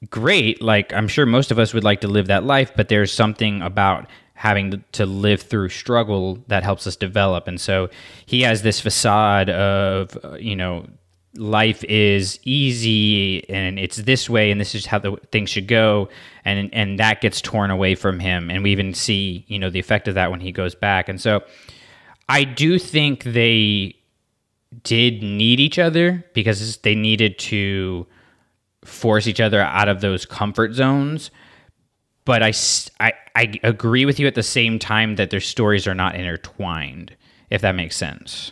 great. 0.09 0.59
Like, 0.59 0.91
I'm 0.91 1.07
sure 1.07 1.25
most 1.27 1.51
of 1.51 1.59
us 1.59 1.73
would 1.73 1.83
like 1.83 2.01
to 2.01 2.07
live 2.07 2.27
that 2.27 2.43
life, 2.43 2.71
but 2.75 2.89
there's 2.89 3.13
something 3.13 3.61
about 3.61 4.07
having 4.33 4.83
to 4.93 5.05
live 5.05 5.43
through 5.43 5.69
struggle 5.69 6.43
that 6.47 6.63
helps 6.63 6.87
us 6.87 6.95
develop. 6.95 7.47
And 7.47 7.61
so 7.61 7.89
he 8.25 8.41
has 8.41 8.63
this 8.63 8.79
facade 8.79 9.49
of, 9.49 10.17
uh, 10.23 10.33
you 10.35 10.55
know, 10.55 10.87
life 11.36 11.84
is 11.86 12.39
easy 12.43 13.50
and 13.50 13.80
it's 13.80 13.98
this 13.98 14.30
way 14.30 14.52
and 14.52 14.62
this 14.62 14.76
is 14.76 14.86
how 14.86 15.00
the 15.00 15.17
things 15.32 15.50
should 15.50 15.67
go. 15.67 16.10
And 16.46 16.74
and 16.74 17.00
that 17.00 17.22
gets 17.22 17.41
torn 17.41 17.72
away 17.72 17.96
from 17.96 18.19
him. 18.19 18.50
And 18.50 18.63
we 18.63 18.72
even 18.72 18.93
see 18.93 19.46
you 19.48 19.60
know 19.60 19.69
the 19.69 19.80
effect 19.80 20.08
of 20.08 20.15
that 20.15 20.32
when 20.32 20.39
he 20.39 20.52
goes 20.52 20.76
back. 20.76 21.10
And 21.10 21.19
so 21.19 21.43
i 22.30 22.46
do 22.46 22.80
think 22.80 23.24
they 23.26 23.93
did 24.84 25.22
need 25.22 25.60
each 25.60 25.78
other 25.78 26.24
because 26.34 26.78
they 26.78 26.96
needed 26.96 27.38
to 27.38 28.08
force 28.84 29.28
each 29.28 29.39
other 29.39 29.62
out 29.62 29.88
of 29.88 30.02
those 30.02 30.26
comfort 30.26 30.74
zones. 30.74 31.32
But 32.26 32.41
I, 32.41 32.54
I, 33.00 33.13
I 33.36 33.60
agree 33.63 34.06
with 34.06 34.19
you 34.19 34.28
at 34.28 34.36
the 34.36 34.43
same 34.43 34.80
time 34.80 35.15
that 35.17 35.30
their 35.30 35.41
stories 35.41 35.88
are 35.88 35.93
not 35.93 36.15
intertwined 36.15 37.15
if 37.50 37.62
that 37.62 37.74
makes 37.76 37.96
sense 37.96 38.52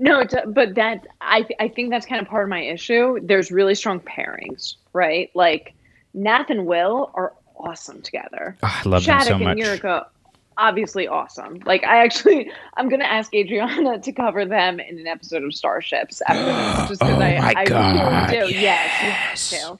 no, 0.00 0.24
but 0.46 0.74
that 0.74 1.06
I 1.20 1.42
th- 1.42 1.56
I 1.60 1.68
think 1.68 1.90
that's 1.90 2.06
kind 2.06 2.20
of 2.20 2.26
part 2.26 2.42
of 2.42 2.48
my 2.48 2.62
issue. 2.62 3.20
There's 3.22 3.52
really 3.52 3.74
strong 3.74 4.00
pairings, 4.00 4.74
right? 4.92 5.30
Like 5.34 5.74
Nath 6.14 6.50
and 6.50 6.66
Wyl 6.66 7.12
are 7.14 7.34
awesome 7.56 8.00
together. 8.02 8.56
Oh, 8.62 8.80
I 8.84 8.88
love 8.88 9.02
Chadic 9.02 9.28
them 9.28 9.38
so 9.40 9.44
much. 9.44 9.58
and 9.58 9.60
Yrica, 9.60 10.06
obviously 10.56 11.06
awesome. 11.06 11.60
Like 11.66 11.84
I 11.84 12.02
actually, 12.02 12.50
I'm 12.78 12.88
gonna 12.88 13.04
ask 13.04 13.32
Adriana 13.34 14.00
to 14.00 14.12
cover 14.12 14.44
them 14.46 14.80
in 14.80 14.98
an 14.98 15.06
episode 15.06 15.44
of 15.44 15.54
Starships 15.54 16.22
after 16.26 16.44
this, 16.44 16.88
just 16.88 17.00
because 17.00 17.18
oh 17.18 17.22
I, 17.22 17.38
my 17.40 17.54
I 17.56 17.64
God. 17.66 18.30
really 18.32 18.52
do. 18.54 18.58
Yes. 18.58 19.52
Yes, 19.52 19.72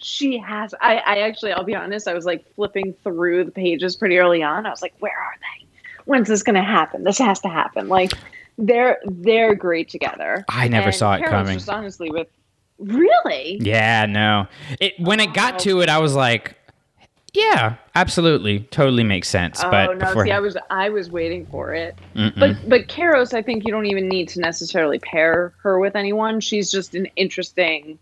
She 0.00 0.38
has. 0.38 0.74
I, 0.80 0.96
I 0.96 1.18
actually, 1.20 1.52
I'll 1.52 1.64
be 1.64 1.74
honest. 1.76 2.08
I 2.08 2.14
was 2.14 2.24
like 2.24 2.44
flipping 2.54 2.94
through 3.04 3.44
the 3.44 3.50
pages 3.52 3.96
pretty 3.96 4.18
early 4.18 4.42
on. 4.42 4.66
I 4.66 4.70
was 4.70 4.82
like, 4.82 4.94
where 4.98 5.16
are 5.16 5.34
they? 5.40 5.66
When's 6.04 6.28
this 6.28 6.42
gonna 6.42 6.64
happen? 6.64 7.04
This 7.04 7.18
has 7.18 7.40
to 7.40 7.48
happen. 7.48 7.88
Like 7.88 8.12
they're 8.58 8.98
they're 9.06 9.54
great 9.54 9.88
together. 9.88 10.44
I 10.48 10.68
never 10.68 10.88
and 10.88 10.94
saw 10.94 11.14
it 11.14 11.18
Carol's 11.20 11.32
coming. 11.32 11.58
Just 11.58 11.70
honestly, 11.70 12.10
with 12.10 12.28
really, 12.78 13.58
Yeah, 13.60 14.06
no. 14.06 14.46
It 14.80 14.94
when 14.98 15.20
it 15.20 15.32
got 15.32 15.60
to 15.60 15.80
it, 15.80 15.88
I 15.88 15.98
was 15.98 16.14
like, 16.14 16.56
yeah, 17.32 17.76
absolutely, 17.94 18.60
totally 18.70 19.04
makes 19.04 19.28
sense. 19.28 19.62
oh 19.62 19.70
but 19.70 19.98
no, 19.98 20.24
see, 20.24 20.32
I 20.32 20.40
was 20.40 20.56
I 20.70 20.88
was 20.88 21.10
waiting 21.10 21.46
for 21.46 21.72
it. 21.72 21.96
Mm-mm. 22.16 22.38
But 22.38 22.68
but 22.68 22.88
Kairos, 22.88 23.32
I 23.32 23.42
think 23.42 23.64
you 23.64 23.72
don't 23.72 23.86
even 23.86 24.08
need 24.08 24.28
to 24.30 24.40
necessarily 24.40 24.98
pair 24.98 25.54
her 25.62 25.78
with 25.78 25.94
anyone. 25.94 26.40
She's 26.40 26.70
just 26.70 26.94
an 26.94 27.06
interesting 27.16 27.98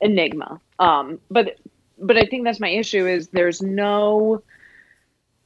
enigma. 0.00 0.60
Um, 0.80 1.20
but 1.30 1.58
but 1.98 2.16
I 2.16 2.24
think 2.24 2.44
that's 2.44 2.60
my 2.60 2.70
issue 2.70 3.06
is 3.06 3.28
there's 3.28 3.62
no 3.62 4.42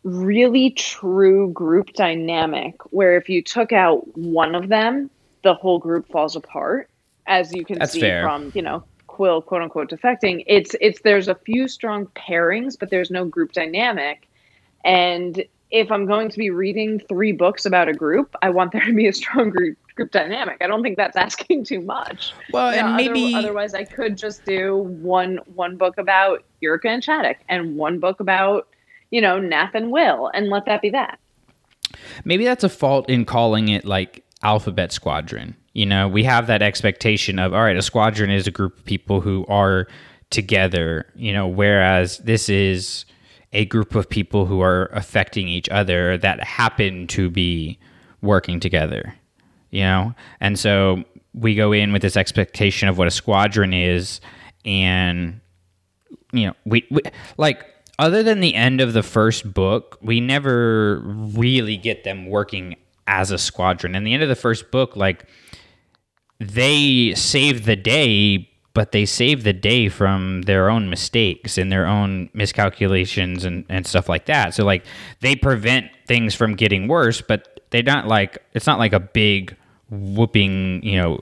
really 0.07 0.71
true 0.71 1.51
group 1.53 1.93
dynamic 1.95 2.77
where 2.93 3.17
if 3.17 3.29
you 3.29 3.43
took 3.43 3.73
out 3.73 4.07
one 4.17 4.55
of 4.55 4.69
them, 4.69 5.11
the 5.43 5.53
whole 5.55 5.79
group 5.79 6.09
falls 6.09 6.37
apart. 6.37 6.89
As 7.27 7.53
you 7.53 7.65
can 7.65 7.81
That's 7.81 7.93
see 7.93 8.01
fair. 8.01 8.23
from 8.23 8.53
you 8.55 8.63
know 8.63 8.85
Quell 9.09 9.43
quote 9.43 9.63
unquote 9.63 9.91
defecting, 9.91 10.45
it's 10.47 10.77
it's 10.81 11.01
there's 11.03 11.27
a 11.27 11.35
few 11.35 11.67
strong 11.67 12.07
pairings, 12.09 12.79
but 12.79 12.91
there's 12.91 13.11
no 13.11 13.25
group 13.25 13.53
dynamic. 13.53 14.29
And 14.85 15.45
if 15.73 15.91
I'm 15.91 16.07
going 16.07 16.29
to 16.29 16.39
be 16.39 16.51
reading 16.51 17.01
three 17.09 17.33
books 17.33 17.67
about 17.67 17.89
a 17.89 17.93
group, 17.93 18.37
I 18.43 18.51
want 18.51 18.71
there 18.71 18.85
to 18.85 18.95
be 18.95 19.09
a 19.09 19.13
strong 19.13 19.51
group 19.51 19.77
group 19.97 20.13
dynamic. 20.13 20.59
I 20.61 20.69
don't 20.69 20.83
think 20.85 20.97
that's 20.97 21.17
asking 21.27 21.65
too 21.65 21.81
much. 21.81 22.33
Well, 22.53 22.73
You 22.73 22.81
know, 22.83 22.87
and 22.89 22.95
other- 23.01 23.13
maybe 23.15 23.35
otherwise 23.35 23.75
I 23.75 23.83
could 23.85 24.17
just 24.17 24.45
do 24.45 24.77
one 24.77 25.41
one 25.55 25.77
book 25.77 25.99
about 25.99 26.45
Yrica 26.63 26.87
and 26.87 27.03
Chadic 27.03 27.37
and 27.49 27.77
one 27.77 27.99
book 27.99 28.21
about 28.21 28.69
you 29.11 29.21
know 29.21 29.39
Nath 29.39 29.75
and 29.75 29.91
Wyl 29.91 30.31
and 30.35 30.49
let 30.49 30.67
that 30.67 30.83
be 30.83 30.91
that. 30.91 31.19
maybe 32.25 32.45
that's 32.45 32.65
a 32.65 32.69
fault 32.69 33.09
in 33.09 33.25
calling 33.25 33.69
it 33.69 33.85
like 33.85 34.25
alphabet 34.43 34.93
squadron 34.93 35.57
you 35.73 35.87
know 35.87 36.09
we 36.09 36.25
have 36.25 36.47
that 36.47 36.63
expectation 36.63 37.39
of 37.39 37.53
all 37.53 37.63
right 37.63 37.77
a 37.77 37.83
squadron 37.83 38.31
is 38.31 38.47
a 38.47 38.51
group 38.51 38.79
of 38.79 38.85
people 38.85 39.21
who 39.21 39.47
are 39.47 39.87
together 40.31 41.07
you 41.15 41.33
know 41.33 41.47
whereas 41.47 42.19
this 42.19 42.49
is 42.49 43.05
a 43.53 43.65
group 43.67 43.95
of 43.95 44.09
people 44.09 44.45
who 44.47 44.61
are 44.61 44.87
affecting 44.93 45.49
each 45.49 45.69
other 45.69 46.19
that 46.19 46.43
happen 46.43 47.07
to 47.07 47.31
be 47.31 47.79
working 48.21 48.61
together 48.61 49.15
you 49.71 49.83
know 49.83 50.15
and 50.41 50.59
so 50.59 51.03
we 51.33 51.55
go 51.55 51.73
in 51.73 51.93
with 51.93 52.03
this 52.03 52.17
expectation 52.17 52.89
of 52.89 52.99
what 52.99 53.07
a 53.07 53.11
squadron 53.11 53.73
is 53.73 54.21
and 54.65 55.41
you 56.33 56.47
know 56.47 56.55
we, 56.65 56.87
we 56.91 57.01
like 57.37 57.65
other 57.99 58.23
than 58.23 58.41
the 58.41 58.55
end 58.55 58.81
of 58.81 58.93
the 58.93 59.03
first 59.03 59.53
book 59.55 59.99
we 60.03 60.21
never 60.21 61.01
really 61.05 61.77
get 61.77 62.05
them 62.05 62.27
working 62.27 62.77
as 63.07 63.31
a 63.31 63.39
squadron. 63.39 63.95
And 63.95 64.07
the 64.07 64.15
end 64.15 64.23
of 64.23 64.29
the 64.29 64.35
first 64.35 64.71
book 64.71 64.97
like 64.97 65.27
they 66.39 67.15
save 67.15 67.65
the 67.65 67.77
day 67.77 68.51
but 68.75 68.93
they 68.93 69.07
save 69.07 69.43
the 69.43 69.55
day 69.55 69.89
from 69.89 70.43
their 70.43 70.69
own 70.69 70.91
mistakes 70.91 71.57
and 71.57 71.73
their 71.73 71.87
own 71.87 72.29
miscalculations 72.35 73.43
and, 73.43 73.65
and 73.71 73.87
stuff 73.87 74.07
like 74.07 74.27
that. 74.27 74.53
So 74.53 74.67
like 74.67 74.85
they 75.21 75.35
prevent 75.35 75.87
things 76.07 76.35
from 76.35 76.55
getting 76.55 76.89
worse 76.89 77.23
but 77.23 77.61
they're 77.71 77.83
not 77.83 78.07
like 78.07 78.39
it's 78.53 78.67
not 78.67 78.79
like 78.79 78.93
a 78.93 79.01
big 79.01 79.57
whooping 79.89 80.83
you 80.83 81.01
know 81.01 81.21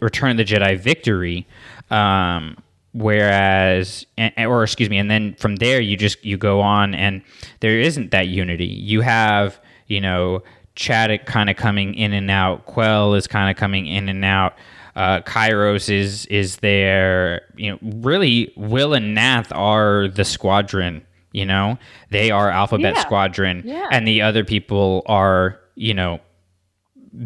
return 0.00 0.32
of 0.32 0.36
the 0.38 0.44
jedi 0.44 0.78
victory. 0.78 1.46
Um 1.90 2.56
whereas 2.96 4.06
or 4.38 4.62
excuse 4.62 4.88
me 4.90 4.96
and 4.98 5.10
then 5.10 5.34
from 5.34 5.56
there 5.56 5.80
you 5.80 5.96
just 5.96 6.24
you 6.24 6.36
go 6.36 6.60
on 6.60 6.94
and 6.94 7.22
there 7.60 7.78
isn't 7.78 8.10
that 8.10 8.28
unity 8.28 8.66
you 8.66 9.00
have 9.02 9.60
you 9.86 10.00
know 10.00 10.42
Chadic 10.76 11.24
kind 11.26 11.48
of 11.50 11.56
coming 11.56 11.94
in 11.94 12.12
and 12.12 12.30
out 12.30 12.66
Quell 12.66 13.14
is 13.14 13.26
kind 13.26 13.50
of 13.50 13.56
coming 13.56 13.86
in 13.86 14.08
and 14.08 14.24
out 14.24 14.54
uh, 14.94 15.20
Kairos 15.20 15.90
is 15.90 16.26
is 16.26 16.56
there 16.58 17.42
you 17.56 17.70
know 17.72 17.78
really 17.82 18.52
Wyl 18.56 18.94
and 18.94 19.14
Nath 19.14 19.52
are 19.52 20.08
the 20.08 20.24
squadron 20.24 21.04
you 21.32 21.44
know 21.44 21.78
they 22.10 22.30
are 22.30 22.50
alphabet 22.50 22.94
Yeah. 22.94 23.00
squadron 23.02 23.62
Yeah. 23.64 23.88
and 23.90 24.06
the 24.08 24.22
other 24.22 24.42
people 24.44 25.02
are 25.06 25.60
you 25.74 25.92
know 25.94 26.20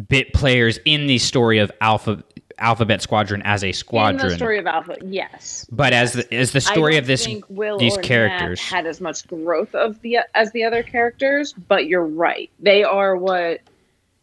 bit 0.07 0.33
players 0.33 0.79
in 0.85 1.07
the 1.07 1.17
story 1.17 1.59
of 1.59 1.71
alpha 1.81 2.23
Alphabet 2.61 3.01
Squadron 3.01 3.41
as 3.43 3.63
a 3.63 3.71
squadron. 3.71 4.21
In 4.21 4.27
the 4.29 4.35
story 4.35 4.57
of 4.59 4.67
Alpha, 4.67 4.95
yes. 5.03 5.65
but 5.71 5.91
as 5.93 6.13
the 6.13 6.33
as 6.33 6.51
the 6.51 6.61
story 6.61 6.97
of 6.97 7.07
this 7.07 7.25
think 7.25 7.43
Wyl 7.49 7.77
these 7.77 7.97
characters. 7.97 8.61
had 8.61 8.85
as 8.85 9.01
much 9.01 9.27
growth 9.27 9.75
of 9.75 9.99
the 10.01 10.19
as 10.35 10.51
the 10.51 10.63
other 10.63 10.83
characters, 10.83 11.53
but 11.53 11.87
you're 11.87 12.05
right. 12.05 12.49
They 12.59 12.83
are 12.83 13.17
what 13.17 13.61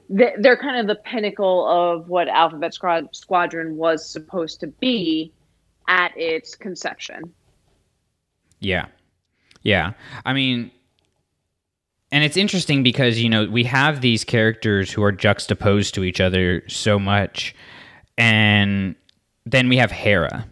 they- 0.08 0.34
they're 0.38 0.56
kind 0.56 0.78
of 0.78 0.86
the 0.86 1.02
pinnacle 1.02 1.66
of 1.68 2.08
what 2.08 2.28
Alphabet 2.28 2.72
Squadron 2.74 3.76
was 3.76 4.08
supposed 4.08 4.60
to 4.60 4.68
be 4.68 5.32
at 5.88 6.16
its 6.16 6.54
conception. 6.54 7.32
Yeah. 8.60 8.86
Yeah. 9.62 9.92
I 10.24 10.32
mean, 10.32 10.70
and 12.10 12.24
it's 12.24 12.36
interesting 12.36 12.82
because, 12.82 13.20
you 13.20 13.28
know, 13.28 13.46
we 13.46 13.64
have 13.64 14.00
these 14.00 14.24
characters 14.24 14.90
who 14.90 15.02
are 15.02 15.12
juxtaposed 15.12 15.94
to 15.94 16.04
each 16.04 16.20
other 16.20 16.62
so 16.68 16.98
much. 16.98 17.54
And 18.18 18.96
then 19.46 19.68
we 19.68 19.78
have 19.78 19.90
Hera. 19.90 20.46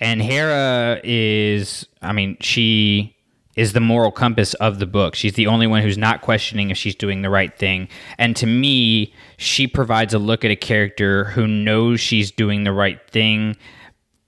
And 0.00 0.22
Hera 0.22 1.00
is, 1.04 1.86
I 2.02 2.12
mean, 2.12 2.38
she 2.40 3.16
is 3.54 3.74
the 3.74 3.80
moral 3.80 4.10
compass 4.10 4.54
of 4.54 4.78
the 4.78 4.86
book. 4.86 5.14
She's 5.14 5.34
the 5.34 5.46
only 5.46 5.66
one 5.66 5.82
who's 5.82 5.98
not 5.98 6.22
questioning 6.22 6.70
if 6.70 6.78
she's 6.78 6.94
doing 6.94 7.20
the 7.20 7.28
right 7.28 7.56
thing. 7.56 7.88
And 8.16 8.34
to 8.36 8.46
me, 8.46 9.12
she 9.36 9.66
provides 9.66 10.14
a 10.14 10.18
look 10.18 10.44
at 10.44 10.50
a 10.50 10.56
character 10.56 11.24
who 11.24 11.46
knows 11.46 12.00
she's 12.00 12.30
doing 12.30 12.64
the 12.64 12.72
right 12.72 12.98
thing 13.10 13.56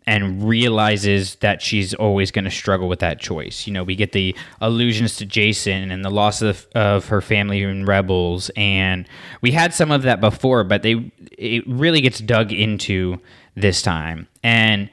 and 0.07 0.47
realizes 0.49 1.37
that 1.37 1.63
she's 1.63 1.95
always 1.95 2.31
going 2.31 2.45
to 2.45 2.51
struggle 2.51 2.89
with 2.89 2.99
that 3.01 3.21
choice. 3.21 3.67
You 3.67 3.73
know, 3.73 3.85
we 3.85 3.95
get 3.95 4.13
the 4.13 4.35
allusions 4.61 5.17
to 5.17 5.27
Jacen 5.27 5.93
and 5.93 6.05
the 6.05 6.11
loss 6.11 6.43
of, 6.43 6.67
of 6.75 7.07
her 7.07 7.21
family 7.21 7.63
in 7.63 7.85
Rebels, 7.85 8.51
and 8.57 9.09
we 9.41 9.53
had 9.53 9.73
some 9.73 9.91
of 9.91 10.03
that 10.03 10.21
before, 10.21 10.65
but 10.65 10.83
they 10.83 11.13
it 11.39 11.65
really 11.67 12.01
gets 12.01 12.19
dug 12.19 12.53
into 12.53 13.19
this 13.55 13.83
time. 13.83 14.29
And 14.43 14.91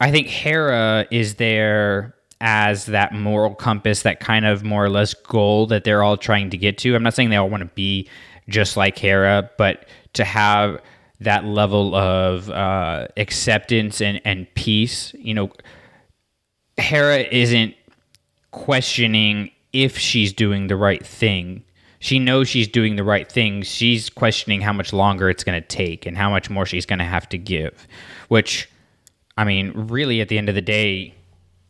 I 0.00 0.10
think 0.10 0.28
Hera 0.28 1.06
is 1.10 1.36
there 1.36 2.14
as 2.40 2.86
that 2.86 3.12
moral 3.12 3.54
compass, 3.54 4.02
that 4.02 4.20
kind 4.20 4.46
of 4.46 4.62
more 4.62 4.84
or 4.84 4.90
less 4.90 5.12
goal 5.14 5.66
that 5.66 5.84
they're 5.84 6.02
all 6.02 6.16
trying 6.16 6.50
to 6.50 6.56
get 6.56 6.78
to. 6.78 6.94
I'm 6.94 7.02
not 7.02 7.14
saying 7.14 7.30
they 7.30 7.36
all 7.36 7.50
want 7.50 7.62
to 7.62 7.70
be 7.74 8.08
just 8.48 8.76
like 8.76 8.96
Hera, 8.96 9.50
but 9.58 9.88
to 10.14 10.24
have 10.24 10.80
that 11.20 11.44
level 11.44 11.94
of 11.94 12.48
uh, 12.50 13.08
acceptance 13.16 14.00
and, 14.00 14.20
and 14.24 14.46
peace. 14.54 15.12
You 15.14 15.34
know, 15.34 15.50
Hera 16.76 17.18
isn't 17.18 17.74
questioning 18.50 19.50
if 19.72 19.98
she's 19.98 20.32
doing 20.32 20.68
the 20.68 20.76
right 20.76 21.04
thing. 21.04 21.64
She 22.00 22.18
knows 22.20 22.48
she's 22.48 22.68
doing 22.68 22.96
the 22.96 23.02
right 23.02 23.30
thing. 23.30 23.62
She's 23.62 24.08
questioning 24.08 24.60
how 24.60 24.72
much 24.72 24.92
longer 24.92 25.28
it's 25.28 25.42
going 25.42 25.60
to 25.60 25.66
take 25.66 26.06
and 26.06 26.16
how 26.16 26.30
much 26.30 26.48
more 26.48 26.64
she's 26.64 26.86
going 26.86 27.00
to 27.00 27.04
have 27.04 27.28
to 27.30 27.38
give, 27.38 27.88
which, 28.28 28.70
I 29.36 29.44
mean, 29.44 29.72
really 29.74 30.20
at 30.20 30.28
the 30.28 30.38
end 30.38 30.48
of 30.48 30.54
the 30.54 30.62
day, 30.62 31.14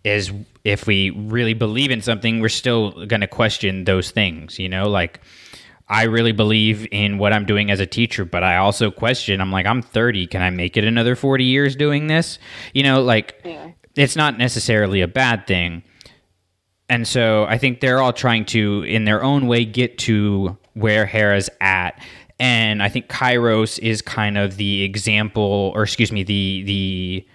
is 0.04 0.30
if 0.64 0.86
we 0.86 1.10
really 1.10 1.54
believe 1.54 1.90
in 1.90 2.02
something, 2.02 2.40
we're 2.40 2.48
still 2.50 3.06
going 3.06 3.22
to 3.22 3.26
question 3.26 3.84
those 3.84 4.10
things, 4.10 4.58
you 4.58 4.68
know? 4.68 4.88
Like, 4.88 5.20
I 5.88 6.04
really 6.04 6.32
believe 6.32 6.86
in 6.92 7.18
what 7.18 7.32
I'm 7.32 7.46
doing 7.46 7.70
as 7.70 7.80
a 7.80 7.86
teacher, 7.86 8.24
but 8.24 8.42
I 8.42 8.58
also 8.58 8.90
question, 8.90 9.40
I'm 9.40 9.50
like, 9.50 9.66
I'm 9.66 9.80
30. 9.80 10.26
Can 10.26 10.42
I 10.42 10.50
make 10.50 10.76
it 10.76 10.84
another 10.84 11.16
40 11.16 11.44
years 11.44 11.76
doing 11.76 12.08
this? 12.08 12.38
You 12.74 12.82
know, 12.82 13.02
like, 13.02 13.40
it's 13.96 14.14
not 14.14 14.36
necessarily 14.38 15.00
a 15.00 15.08
bad 15.08 15.46
thing. 15.46 15.82
And 16.90 17.06
so 17.06 17.44
I 17.44 17.58
think 17.58 17.80
they're 17.80 18.00
all 18.00 18.12
trying 18.12 18.44
to, 18.46 18.82
in 18.82 19.04
their 19.04 19.22
own 19.22 19.46
way, 19.46 19.64
get 19.64 19.98
to 19.98 20.56
where 20.74 21.06
Hera's 21.06 21.50
at. 21.60 22.02
And 22.38 22.82
I 22.82 22.88
think 22.88 23.08
Kairos 23.08 23.78
is 23.80 24.00
kind 24.00 24.38
of 24.38 24.56
the 24.56 24.82
example, 24.82 25.72
or 25.74 25.82
excuse 25.82 26.12
me, 26.12 26.22
the 26.22 26.62
the 26.64 27.26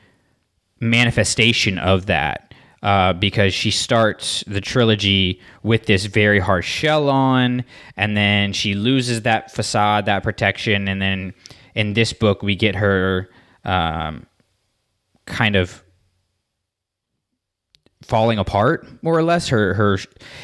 manifestation 0.79 1.77
of 1.77 2.05
that. 2.05 2.52
Uh, 2.83 3.13
because 3.13 3.53
she 3.53 3.71
starts 3.71 4.43
the 4.45 4.59
trilogy 4.59 5.39
with 5.63 5.85
this 5.85 6.03
very 6.03 6.39
harsh 6.39 6.67
shell 6.67 7.09
on, 7.09 7.63
and 7.95 8.17
then 8.17 8.51
she 8.51 8.75
loses 8.75 9.21
that 9.21 9.49
facade, 9.49 10.05
that 10.05 10.21
protection, 10.21 10.89
and 10.89 11.01
then 11.01 11.33
in 11.75 11.93
this 11.93 12.11
book 12.11 12.43
we 12.43 12.55
get 12.57 12.75
her 12.75 13.29
um, 13.63 14.25
kind 15.25 15.55
of 15.55 15.81
falling 18.03 18.37
apart, 18.37 18.85
more 19.01 19.17
or 19.17 19.23
less. 19.23 19.47
Her 19.47 19.73
her, 19.73 19.97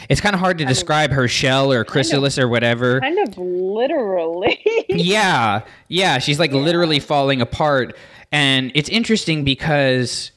it's 0.10 0.22
kind 0.22 0.34
of 0.34 0.40
hard 0.40 0.58
to 0.60 0.66
describe 0.66 1.12
her 1.12 1.28
shell 1.28 1.72
or 1.72 1.84
chrysalis 1.84 2.40
or 2.40 2.48
whatever. 2.48 3.00
Kind 3.02 3.20
of 3.28 3.38
literally. 3.38 4.60
yeah, 4.90 5.64
yeah, 5.88 6.20
she's 6.20 6.40
like 6.40 6.52
literally 6.52 7.00
falling 7.00 7.42
apart, 7.42 7.96
and 8.32 8.72
it's 8.76 8.90
interesting 8.90 9.44
because 9.44 10.32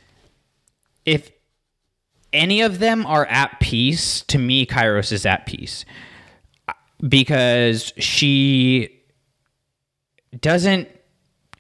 if 1.04 1.30
any 2.32 2.62
of 2.62 2.78
them 2.78 3.06
are 3.06 3.26
at 3.26 3.60
peace, 3.60 4.22
to 4.22 4.38
me, 4.38 4.66
Kairos 4.66 5.12
is 5.12 5.26
at 5.26 5.46
peace. 5.46 5.84
Because 7.06 7.92
she 7.98 9.02
doesn't 10.40 10.88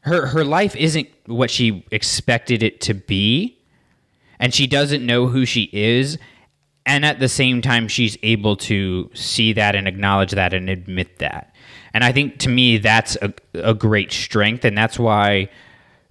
her 0.02 0.26
her 0.26 0.44
life 0.44 0.74
isn't 0.76 1.08
what 1.26 1.50
she 1.50 1.84
expected 1.90 2.62
it 2.62 2.80
to 2.80 2.94
be 2.94 3.58
and 4.38 4.54
she 4.54 4.66
doesn't 4.66 5.04
know 5.04 5.26
who 5.26 5.44
she 5.44 5.68
is 5.72 6.18
and 6.84 7.04
at 7.04 7.20
the 7.20 7.28
same 7.28 7.62
time 7.62 7.86
she's 7.86 8.16
able 8.22 8.56
to 8.56 9.10
see 9.14 9.52
that 9.52 9.74
and 9.74 9.86
acknowledge 9.86 10.32
that 10.32 10.52
and 10.52 10.68
admit 10.68 11.18
that. 11.18 11.54
And 11.94 12.02
i 12.02 12.12
think 12.12 12.38
to 12.40 12.48
me 12.48 12.78
that's 12.78 13.16
a, 13.20 13.32
a 13.54 13.74
great 13.74 14.12
strength 14.12 14.64
and 14.64 14.76
that's 14.76 14.98
why 14.98 15.48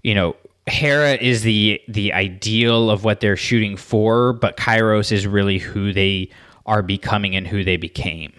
you 0.04 0.14
know 0.14 0.36
hera 0.68 1.14
is 1.16 1.42
the 1.44 1.82
the 1.88 2.14
ideal 2.14 2.90
of 2.90 3.04
what 3.04 3.20
they're 3.20 3.36
shooting 3.38 3.76
for 3.76 4.34
but 4.34 4.58
kairos 4.58 5.12
is 5.12 5.26
really 5.26 5.58
who 5.58 5.92
they 5.92 6.30
are 6.66 6.82
becoming 6.84 7.36
and 7.36 7.48
who 7.48 7.64
they 7.64 7.78
became 7.78 8.32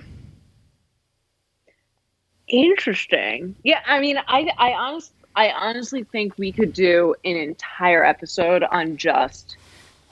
Interesting. 2.48 3.56
Yeah, 3.64 3.80
I 3.86 3.98
mean, 4.00 4.18
I 4.28 4.50
I 4.58 4.72
honest 4.72 5.12
I 5.34 5.50
honestly 5.52 6.04
think 6.04 6.36
we 6.36 6.52
could 6.52 6.72
do 6.74 7.14
an 7.24 7.36
entire 7.36 8.04
episode 8.04 8.62
on 8.64 8.98
just 8.98 9.56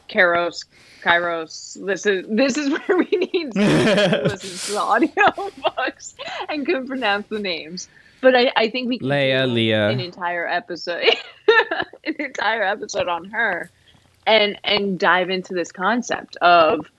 Kairos, 0.09 0.65
Kairos. 1.03 1.85
This 1.85 2.07
is 2.07 2.27
this 2.31 2.57
is 2.57 2.71
where 2.89 2.97
we 2.99 3.11
need 3.11 3.53
to 3.53 4.21
listen 4.25 4.59
to 4.69 4.73
the 4.73 4.79
audio 4.79 5.51
books 5.77 6.15
and 6.49 6.65
can 6.65 6.87
pronounce 6.87 7.27
the 7.29 7.39
names. 7.41 7.89
But 8.23 8.35
I, 8.35 8.53
I 8.57 8.71
think 8.71 8.89
we 8.89 8.99
can 8.99 9.09
Leia, 9.09 9.47
do 9.47 9.53
Leah. 9.53 9.89
an 9.89 10.01
entire 10.01 10.47
episode, 10.47 11.05
an 12.05 12.15
entire 12.19 12.63
episode 12.63 13.09
on 13.09 13.25
her, 13.27 13.71
and 14.27 14.59
and 14.65 14.99
dive 14.99 15.31
into 15.31 15.55
this 15.55 15.73
concept 15.73 16.37
of 16.37 16.91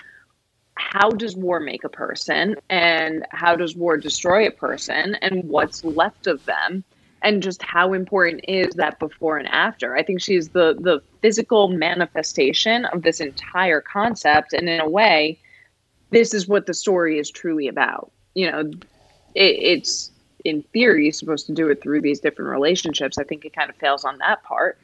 how 0.76 1.10
does 1.10 1.36
war 1.36 1.60
make 1.60 1.84
a 1.84 1.90
person 1.90 2.56
and 2.70 3.26
how 3.32 3.56
does 3.56 3.76
war 3.76 3.98
destroy 3.98 4.48
a 4.48 4.52
person 4.52 5.16
and 5.22 5.44
what's 5.44 5.84
left 5.84 6.28
of 6.28 6.44
them 6.46 6.84
and 7.22 7.44
just 7.44 7.62
how 7.62 7.94
important 7.94 8.44
is 8.48 8.74
that 8.76 8.98
before 9.00 9.38
and 9.38 9.48
after. 9.50 9.96
I 9.96 10.04
think 10.04 10.22
she's 10.22 10.50
the 10.50 10.76
the 10.80 11.02
physical 11.22 11.68
manifestation 11.68 12.86
of 12.86 13.04
this 13.04 13.20
entire 13.20 13.82
concept. 13.82 14.54
And 14.54 14.68
in 14.68 14.80
a 14.80 14.90
way 14.90 15.38
this 16.10 16.34
is 16.34 16.48
what 16.48 16.66
the 16.66 16.74
story 16.74 17.20
is 17.20 17.30
truly 17.30 17.68
about. 17.68 18.12
You 18.34 18.52
know 18.52 18.60
it, 19.36 19.56
it's 19.60 20.11
in 20.46 20.62
theory 20.74 21.12
supposed 21.12 21.46
to 21.46 21.54
do 21.54 21.70
it 21.70 21.82
through 21.82 22.02
these 22.02 22.20
different 22.20 22.52
relationships 22.52 23.18
i 23.18 23.24
think 23.24 23.46
it 23.46 23.54
kind 23.54 23.70
of 23.70 23.76
fails 23.76 24.04
on 24.04 24.18
that 24.18 24.44
part 24.44 24.78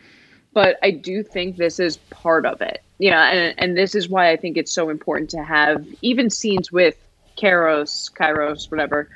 but 0.57 0.79
I 0.81 0.89
do 0.89 1.21
think 1.21 1.57
this 1.57 1.79
is 1.79 1.97
part 2.09 2.43
of 2.43 2.63
it. 2.63 2.81
You 2.97 3.11
know, 3.11 3.17
and 3.17 3.53
and 3.59 3.77
this 3.77 3.93
is 3.93 4.09
why 4.09 4.31
I 4.31 4.37
think 4.37 4.57
it's 4.57 4.71
so 4.71 4.89
important 4.89 5.29
to 5.29 5.43
have 5.43 5.85
even 6.01 6.31
scenes 6.31 6.71
with 6.71 6.97
Kairos, 7.37 8.11
Kairos, 8.11 8.71
whatever, 8.71 9.07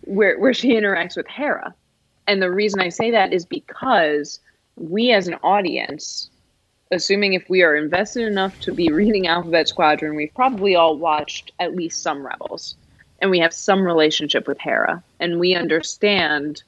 where 0.00 0.36
where 0.40 0.52
she 0.52 0.70
interacts 0.80 1.16
with 1.16 1.28
Hera. 1.28 1.72
And 2.26 2.42
the 2.42 2.50
reason 2.50 2.80
I 2.80 2.88
say 2.88 3.12
that 3.12 3.32
is 3.32 3.44
because 3.44 4.40
we 4.74 5.12
as 5.12 5.28
an 5.28 5.34
audience, 5.44 6.30
assuming 6.90 7.34
if 7.34 7.48
we 7.48 7.62
are 7.62 7.76
invested 7.76 8.26
enough 8.26 8.58
to 8.62 8.72
be 8.72 8.90
reading 8.90 9.28
Alphabet 9.28 9.68
Squadron, 9.68 10.16
we've 10.16 10.34
probably 10.34 10.74
all 10.74 10.96
watched 10.96 11.52
at 11.60 11.76
least 11.76 12.02
some 12.02 12.26
Rebels. 12.26 12.74
And 13.22 13.30
we 13.30 13.38
have 13.38 13.54
some 13.54 13.82
relationship 13.82 14.46
with 14.46 14.58
Hera. 14.58 15.02
And 15.18 15.40
we 15.40 15.54
understand 15.54 16.62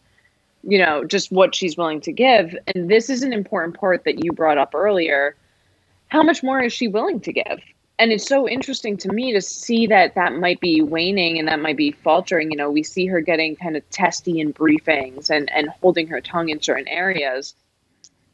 you 0.67 0.79
know, 0.79 1.05
just 1.05 1.31
what 1.31 1.55
she's 1.55 1.77
willing 1.77 2.01
to 2.03 2.13
give. 2.13 2.57
And 2.75 2.91
this 2.91 3.11
is 3.11 3.23
an 3.23 3.33
important 3.33 3.79
part 3.79 4.05
that 4.05 4.25
you 4.25 4.33
brought 4.33 4.59
up 4.59 4.75
earlier. 4.75 5.37
How 6.09 6.23
much 6.23 6.43
more 6.43 6.63
is 6.63 6.73
she 6.73 6.89
willing 6.89 7.21
to 7.21 7.33
give? 7.33 7.61
And 7.99 8.11
it's 8.11 8.27
so 8.27 8.49
interesting 8.49 8.97
to 8.99 9.13
me 9.13 9.33
to 9.33 9.41
see 9.41 9.87
that 9.87 10.15
that 10.15 10.35
might 10.35 10.61
be 10.61 10.83
waning 10.83 11.39
and 11.39 11.47
that 11.47 11.61
might 11.61 11.77
be 11.77 11.93
faltering. 11.93 12.51
You 12.51 12.57
know, 12.57 12.71
we 12.71 12.83
see 12.83 13.07
her 13.07 13.21
getting 13.21 13.55
kind 13.57 13.77
of 13.77 13.89
testy 13.91 14.41
in 14.41 14.53
briefings 14.53 15.31
and, 15.31 15.51
and 15.53 15.69
holding 15.81 16.09
her 16.09 16.21
tongue 16.21 16.49
in 16.49 16.61
certain 16.61 16.89
areas. 16.89 17.55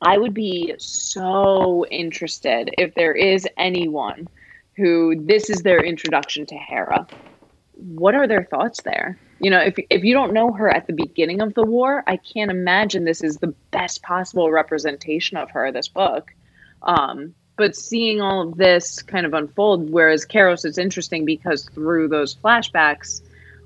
I 0.01 0.17
would 0.17 0.33
be 0.33 0.75
so 0.79 1.85
interested 1.91 2.71
if 2.79 2.95
there 2.95 3.13
is 3.13 3.47
anyone 3.59 4.29
who 4.77 5.23
this 5.27 5.51
is 5.51 5.63
their 5.63 5.85
introduction 5.85 6.47
to 6.47 6.55
Hera. 6.55 7.07
What 7.81 8.15
are 8.15 8.27
their 8.27 8.45
thoughts 8.45 8.83
there? 8.83 9.19
You 9.41 9.51
know, 9.51 9.61
if 9.61 9.77
if 9.89 10.05
you 10.05 10.13
don't 10.13 10.33
know 10.33 10.53
her 10.53 10.69
at 10.69 10.87
the 10.87 10.93
beginning 10.93 11.41
of 11.41 11.55
the 11.55 11.65
war, 11.65 12.05
I 12.07 12.17
can't 12.17 12.51
imagine 12.51 13.05
this 13.05 13.23
is 13.23 13.39
the 13.39 13.55
best 13.71 14.03
possible 14.03 14.51
representation 14.51 15.37
of 15.37 15.51
her. 15.51 15.73
This 15.73 15.89
book, 15.89 16.33
um, 16.83 17.35
but 17.57 17.75
seeing 17.75 18.21
all 18.21 18.49
of 18.49 18.57
this 18.57 19.03
kind 19.03 19.25
of 19.25 19.35
unfold, 19.35 19.91
whereas 19.91 20.27
Kairos, 20.27 20.65
it's 20.65 20.79
interesting 20.79 21.25
because 21.25 21.69
through 21.71 22.09
those 22.09 22.35
flashbacks, 22.35 23.23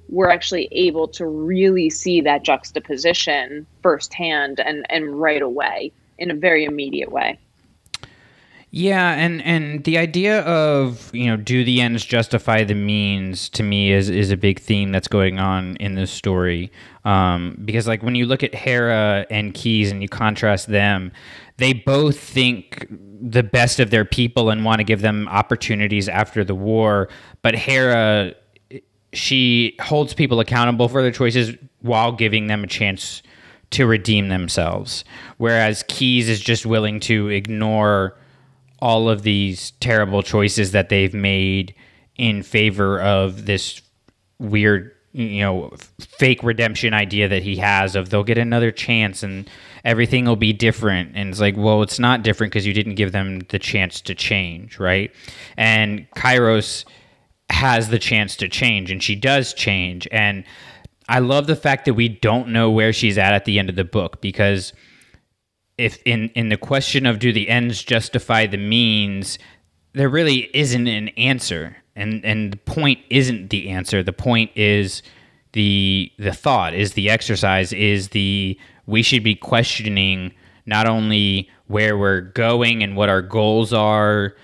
we're 0.09 0.31
actually 0.31 0.69
able 0.71 1.09
to 1.09 1.27
really 1.27 1.91
see 1.91 2.21
that 2.21 2.45
juxtaposition 2.45 3.67
firsthand 3.83 4.61
and 4.61 4.87
and 4.91 5.21
right 5.21 5.43
away 5.43 5.93
in 6.19 6.31
a 6.31 6.35
very 6.35 6.65
immediate 6.65 7.11
way. 7.11 7.39
Yeah, 8.77 9.13
and 9.13 9.41
and 9.43 9.85
the 9.85 9.99
idea 9.99 10.41
of 10.41 11.09
you 11.15 11.27
know 11.27 11.37
do 11.37 11.65
the 11.65 11.81
ends 11.81 12.05
justify 12.05 12.65
the 12.65 12.75
means 12.75 13.49
to 13.51 13.63
me 13.63 13.93
is 13.93 14.11
is 14.11 14.33
a 14.33 14.37
big 14.37 14.59
theme 14.59 14.91
that's 14.91 15.07
going 15.07 15.39
on 15.39 15.77
in 15.77 15.95
this 15.95 16.11
story. 16.11 16.73
Um, 17.05 17.57
because 17.65 17.87
like 17.87 18.03
when 18.03 18.17
you 18.17 18.27
look 18.27 18.43
at 18.43 18.53
Hera 18.53 19.27
and 19.31 19.55
Keize 19.55 19.93
and 19.93 20.03
you 20.03 20.09
contrast 20.09 20.67
them, 20.67 21.13
they 21.59 21.73
both 21.73 22.19
think 22.19 22.89
the 22.91 23.45
best 23.45 23.79
of 23.79 23.91
their 23.91 24.05
people 24.05 24.51
and 24.51 24.65
want 24.65 24.81
to 24.81 24.85
give 24.85 25.03
them 25.03 25.29
opportunities 25.29 26.09
after 26.09 26.43
the 26.43 26.57
war. 26.57 27.09
But 27.43 27.55
Hera, 27.55 28.35
she 29.13 29.77
holds 29.83 30.15
people 30.15 30.41
accountable 30.41 30.89
for 30.89 31.01
their 31.01 31.13
choices 31.13 31.57
while 31.83 32.11
giving 32.11 32.49
them 32.49 32.65
a 32.65 32.67
chance 32.67 33.23
to 33.71 33.87
redeem 33.87 34.31
themselves, 34.31 35.05
whereas 35.37 35.85
Keize 35.85 36.29
is 36.29 36.41
just 36.41 36.67
willing 36.67 36.99
to 37.01 37.29
ignore 37.29 38.17
all 38.85 39.09
of 39.09 39.23
these 39.23 39.71
terrible 39.81 40.23
choices 40.23 40.73
that 40.73 40.91
they've 40.91 41.15
made 41.15 41.75
in 42.17 42.43
favor 42.43 43.01
of 43.01 43.47
this 43.47 43.81
weird 44.39 44.93
you 45.13 45.41
know 45.41 45.73
fake 45.99 46.43
redemption 46.43 46.93
idea 46.93 47.27
that 47.27 47.43
he 47.43 47.57
has 47.57 47.97
of 47.97 48.11
they'll 48.11 48.23
get 48.23 48.37
another 48.37 48.71
chance 48.71 49.23
and 49.23 49.49
everything 49.87 50.27
will 50.27 50.37
be 50.37 50.53
different. 50.53 51.13
And 51.15 51.31
it's 51.31 51.41
like 51.41 51.57
well 51.57 51.83
it's 51.83 51.99
not 51.99 52.23
different 52.23 52.53
because 52.53 52.67
you 52.67 52.75
didn't 52.75 52.97
give 52.97 53.13
them 53.13 53.41
the 53.49 53.59
chance 53.59 54.03
to 54.03 54.15
change 54.15 54.79
right? 54.79 55.11
And 55.57 56.07
kairos 56.15 56.85
has 57.49 57.89
the 57.89 57.99
chance 57.99 58.37
to 58.37 58.51
change 58.51 58.91
and 58.91 59.03
she 59.03 59.17
does 59.17 59.55
change. 59.55 60.07
And 60.13 60.45
i 61.09 61.21
love 61.21 61.47
the 61.47 61.57
fact 61.57 61.87
that 61.87 61.95
we 61.95 62.09
don't 62.09 62.49
know 62.49 62.71
where 62.71 62.93
she's 62.93 63.17
at 63.17 63.33
at 63.33 63.47
the 63.47 63.59
end 63.59 63.71
of 63.71 63.77
the 63.77 63.85
book 63.85 64.21
because 64.21 64.75
if 65.79 65.99
in 66.05 66.29
in 66.31 66.49
the 66.49 66.57
question 66.57 67.07
of 67.07 67.19
do 67.19 67.33
the 67.33 67.49
ends 67.49 67.83
justify 67.83 68.47
the 68.47 68.57
means, 68.57 69.39
there 69.93 70.09
really 70.09 70.51
isn't 70.55 70.87
an 70.87 71.09
answer, 71.11 71.77
and 71.97 72.25
and 72.25 72.53
the 72.53 72.57
point 72.59 73.01
isn't 73.11 73.51
the 73.51 73.71
answer. 73.71 74.03
The 74.03 74.13
point 74.13 74.51
is 74.55 75.03
the 75.53 76.13
the 76.19 76.33
thought 76.33 76.75
is 76.75 76.93
the 76.93 77.11
exercise 77.11 77.73
is 77.73 78.09
the 78.11 78.59
we 78.87 79.03
should 79.03 79.25
be 79.25 79.35
questioning 79.35 80.33
not 80.67 80.87
only 80.87 81.49
where 81.67 81.97
we're 81.97 82.21
going 82.21 82.83
and 82.83 82.97
what 82.97 83.09
our 83.09 83.23
goals 83.23 83.73
are 83.73 84.35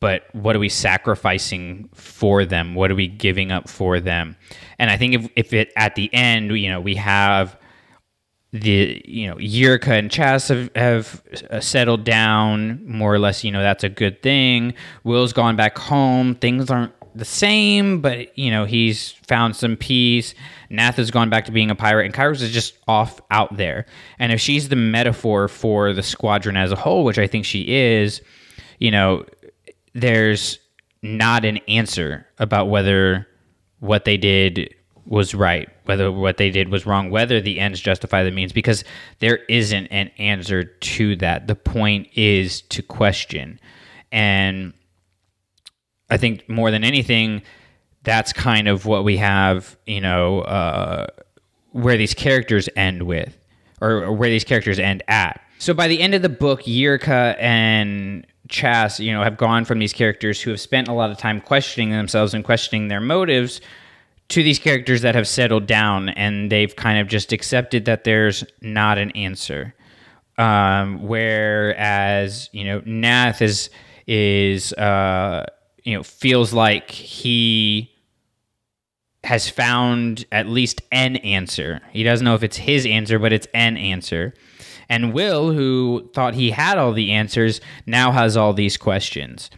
but 0.00 0.34
what 0.34 0.56
are 0.56 0.58
we 0.58 0.70
sacrificing 0.70 1.86
for 1.92 2.46
them? 2.46 2.74
What 2.74 2.90
are 2.90 2.94
we 2.94 3.06
giving 3.06 3.52
up 3.52 3.68
for 3.68 4.00
them? 4.00 4.34
And 4.78 4.90
i 4.90 4.96
think 4.96 5.14
if, 5.14 5.28
if 5.36 5.52
it 5.52 5.72
at 5.76 5.94
the 5.94 6.12
end 6.14 6.50
you 6.56 6.70
know 6.70 6.80
we 6.80 6.94
have 6.94 7.59
the 8.52 9.00
you 9.04 9.28
know 9.28 9.36
Yrica 9.36 9.98
and 9.98 10.10
Chass 10.10 10.48
have, 10.48 10.70
have 10.74 11.22
uh, 11.50 11.60
settled 11.60 12.04
down 12.04 12.84
more 12.86 13.14
or 13.14 13.18
less. 13.18 13.44
You 13.44 13.52
know 13.52 13.62
that's 13.62 13.84
a 13.84 13.88
good 13.88 14.22
thing. 14.22 14.74
Wyl's 15.04 15.32
gone 15.32 15.56
back 15.56 15.78
home. 15.78 16.34
Things 16.34 16.70
aren't 16.70 16.92
the 17.14 17.24
same, 17.24 18.00
but 18.00 18.36
you 18.36 18.50
know 18.50 18.64
he's 18.64 19.12
found 19.12 19.54
some 19.54 19.76
peace. 19.76 20.34
Nath 20.68 20.96
has 20.96 21.10
gone 21.10 21.30
back 21.30 21.44
to 21.46 21.52
being 21.52 21.70
a 21.70 21.74
pirate, 21.74 22.06
and 22.06 22.14
Kairos 22.14 22.42
is 22.42 22.52
just 22.52 22.76
off 22.88 23.20
out 23.30 23.56
there. 23.56 23.86
And 24.18 24.32
if 24.32 24.40
she's 24.40 24.68
the 24.68 24.76
metaphor 24.76 25.48
for 25.48 25.92
the 25.92 26.02
squadron 26.02 26.56
as 26.56 26.72
a 26.72 26.76
whole, 26.76 27.04
which 27.04 27.18
I 27.18 27.26
think 27.26 27.44
she 27.44 27.74
is, 27.74 28.20
you 28.78 28.90
know, 28.90 29.24
there's 29.94 30.58
not 31.02 31.44
an 31.44 31.58
answer 31.68 32.26
about 32.38 32.68
whether 32.68 33.26
what 33.78 34.04
they 34.04 34.16
did 34.16 34.74
was 35.06 35.34
right, 35.34 35.68
whether 35.84 36.12
what 36.12 36.36
they 36.36 36.50
did 36.50 36.68
was 36.68 36.86
wrong, 36.86 37.10
whether 37.10 37.40
the 37.40 37.58
ends 37.58 37.80
justify 37.80 38.22
the 38.22 38.30
means, 38.30 38.52
because 38.52 38.84
there 39.18 39.38
isn't 39.48 39.86
an 39.86 40.10
answer 40.18 40.64
to 40.64 41.16
that. 41.16 41.46
The 41.46 41.54
point 41.54 42.08
is 42.14 42.62
to 42.62 42.82
question. 42.82 43.58
And 44.12 44.72
I 46.10 46.16
think 46.16 46.48
more 46.48 46.70
than 46.70 46.84
anything, 46.84 47.42
that's 48.02 48.32
kind 48.32 48.68
of 48.68 48.86
what 48.86 49.04
we 49.04 49.16
have, 49.16 49.76
you 49.86 50.00
know, 50.00 50.40
uh, 50.40 51.06
where 51.70 51.96
these 51.96 52.14
characters 52.14 52.68
end 52.76 53.02
with, 53.02 53.36
or, 53.80 54.04
or, 54.04 54.12
where 54.12 54.30
these 54.30 54.44
characters 54.44 54.78
end 54.78 55.02
at. 55.08 55.40
So 55.58 55.74
by 55.74 55.88
the 55.88 56.00
end 56.00 56.14
of 56.14 56.22
the 56.22 56.28
book, 56.28 56.62
Yrica 56.62 57.36
and 57.38 58.26
Chass, 58.48 58.98
you 58.98 59.12
know, 59.12 59.22
have 59.22 59.36
gone 59.36 59.64
from 59.64 59.78
these 59.78 59.92
characters 59.92 60.40
who 60.40 60.50
have 60.50 60.60
spent 60.60 60.88
a 60.88 60.92
lot 60.92 61.10
of 61.10 61.18
time 61.18 61.40
questioning 61.40 61.90
themselves 61.90 62.34
and 62.34 62.44
questioning 62.44 62.88
their 62.88 63.00
motives 63.00 63.60
to 64.30 64.42
these 64.42 64.58
characters 64.58 65.02
that 65.02 65.14
have 65.14 65.28
settled 65.28 65.66
down 65.66 66.08
and 66.08 66.50
they've 66.50 66.74
kind 66.74 66.98
of 66.98 67.08
just 67.08 67.32
accepted 67.32 67.84
that 67.84 68.04
there's 68.04 68.44
not 68.62 68.96
an 68.96 69.10
answer. 69.12 69.74
Um, 70.38 71.06
whereas 71.06 72.48
you 72.52 72.64
know 72.64 72.82
Nath 72.86 73.42
is 73.42 73.68
is 74.06 74.72
uh, 74.74 75.44
you 75.84 75.94
know 75.94 76.02
feels 76.02 76.52
like 76.52 76.90
he 76.90 77.90
has 79.24 79.48
found 79.50 80.24
at 80.32 80.46
least 80.46 80.80
an 80.92 81.16
answer. 81.16 81.82
He 81.92 82.02
doesn't 82.02 82.24
know 82.24 82.34
if 82.34 82.42
it's 82.42 82.56
his 82.56 82.86
answer, 82.86 83.18
but 83.18 83.34
it's 83.34 83.48
an 83.52 83.76
answer. 83.76 84.32
And 84.88 85.12
Wyl, 85.12 85.52
who 85.52 86.10
thought 86.14 86.34
he 86.34 86.50
had 86.52 86.78
all 86.78 86.92
the 86.92 87.12
answers, 87.12 87.60
now 87.84 88.12
has 88.12 88.36
all 88.36 88.54
these 88.54 88.76
questions 88.76 89.50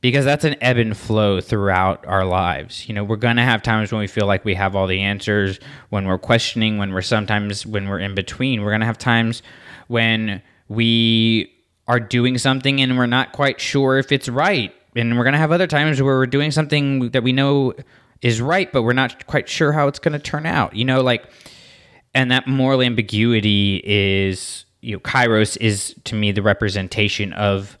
because 0.00 0.24
that's 0.24 0.44
an 0.44 0.56
ebb 0.60 0.78
and 0.78 0.96
flow 0.96 1.40
throughout 1.40 2.06
our 2.06 2.24
lives. 2.24 2.88
You 2.88 2.94
know, 2.94 3.04
we're 3.04 3.16
going 3.16 3.36
to 3.36 3.42
have 3.42 3.62
times 3.62 3.92
when 3.92 4.00
we 4.00 4.06
feel 4.06 4.26
like 4.26 4.44
we 4.44 4.54
have 4.54 4.74
all 4.74 4.86
the 4.86 5.00
answers, 5.00 5.60
when 5.90 6.06
we're 6.06 6.18
questioning, 6.18 6.78
when 6.78 6.92
we're 6.92 7.02
sometimes 7.02 7.66
when 7.66 7.88
we're 7.88 7.98
in 7.98 8.14
between. 8.14 8.62
We're 8.62 8.70
going 8.70 8.80
to 8.80 8.86
have 8.86 8.98
times 8.98 9.42
when 9.88 10.42
we 10.68 11.52
are 11.86 12.00
doing 12.00 12.38
something 12.38 12.80
and 12.80 12.96
we're 12.96 13.06
not 13.06 13.32
quite 13.32 13.60
sure 13.60 13.98
if 13.98 14.12
it's 14.12 14.28
right. 14.28 14.72
And 14.96 15.16
we're 15.16 15.24
going 15.24 15.32
to 15.32 15.38
have 15.38 15.52
other 15.52 15.66
times 15.66 16.00
where 16.00 16.16
we're 16.16 16.26
doing 16.26 16.50
something 16.50 17.10
that 17.10 17.22
we 17.22 17.32
know 17.32 17.74
is 18.22 18.40
right, 18.40 18.72
but 18.72 18.82
we're 18.82 18.92
not 18.92 19.26
quite 19.26 19.48
sure 19.48 19.72
how 19.72 19.88
it's 19.88 19.98
going 19.98 20.12
to 20.12 20.18
turn 20.18 20.46
out. 20.46 20.74
You 20.74 20.84
know, 20.84 21.00
like, 21.00 21.24
and 22.14 22.30
that 22.30 22.46
moral 22.46 22.82
ambiguity 22.82 23.82
is, 23.84 24.64
you 24.80 24.94
know, 24.96 25.00
Kairos 25.00 25.56
is 25.58 25.94
to 26.04 26.14
me 26.14 26.32
the 26.32 26.42
representation 26.42 27.32
of 27.34 27.78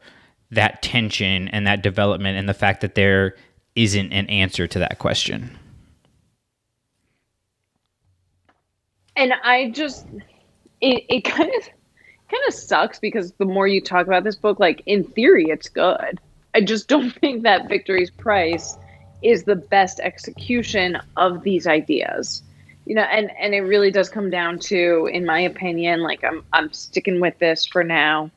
that 0.50 0.82
tension 0.82 1.48
and 1.48 1.66
that 1.66 1.82
development 1.82 2.38
and 2.38 2.48
the 2.48 2.54
fact 2.54 2.80
that 2.80 2.94
there 2.94 3.36
isn't 3.76 4.12
an 4.12 4.26
answer 4.26 4.66
to 4.66 4.78
that 4.80 4.98
question. 4.98 5.56
And 9.16 9.32
I 9.44 9.70
just 9.70 10.06
it, 10.80 11.04
it 11.08 11.24
kind 11.24 11.50
of 11.58 11.68
kind 12.30 12.42
of 12.48 12.54
sucks 12.54 12.98
because 12.98 13.32
the 13.32 13.44
more 13.44 13.66
you 13.66 13.80
talk 13.80 14.06
about 14.06 14.24
this 14.24 14.36
book, 14.36 14.58
like 14.58 14.82
in 14.86 15.04
theory 15.04 15.46
it's 15.48 15.68
good. 15.68 16.20
I 16.54 16.60
just 16.62 16.88
don't 16.88 17.10
think 17.20 17.42
that 17.42 17.68
Victory's 17.68 18.10
Price 18.10 18.76
is 19.22 19.44
the 19.44 19.56
best 19.56 20.00
execution 20.00 20.98
of 21.16 21.42
these 21.42 21.66
ideas. 21.66 22.42
You 22.86 22.96
know, 22.96 23.02
and 23.02 23.30
and 23.38 23.54
it 23.54 23.60
really 23.60 23.90
does 23.90 24.08
come 24.08 24.30
down 24.30 24.58
to, 24.60 25.08
in 25.12 25.24
my 25.24 25.40
opinion, 25.40 26.00
like 26.00 26.24
I'm 26.24 26.42
I'm 26.52 26.72
sticking 26.72 27.20
with 27.20 27.38
this 27.38 27.66
for 27.66 27.84
now 27.84 28.30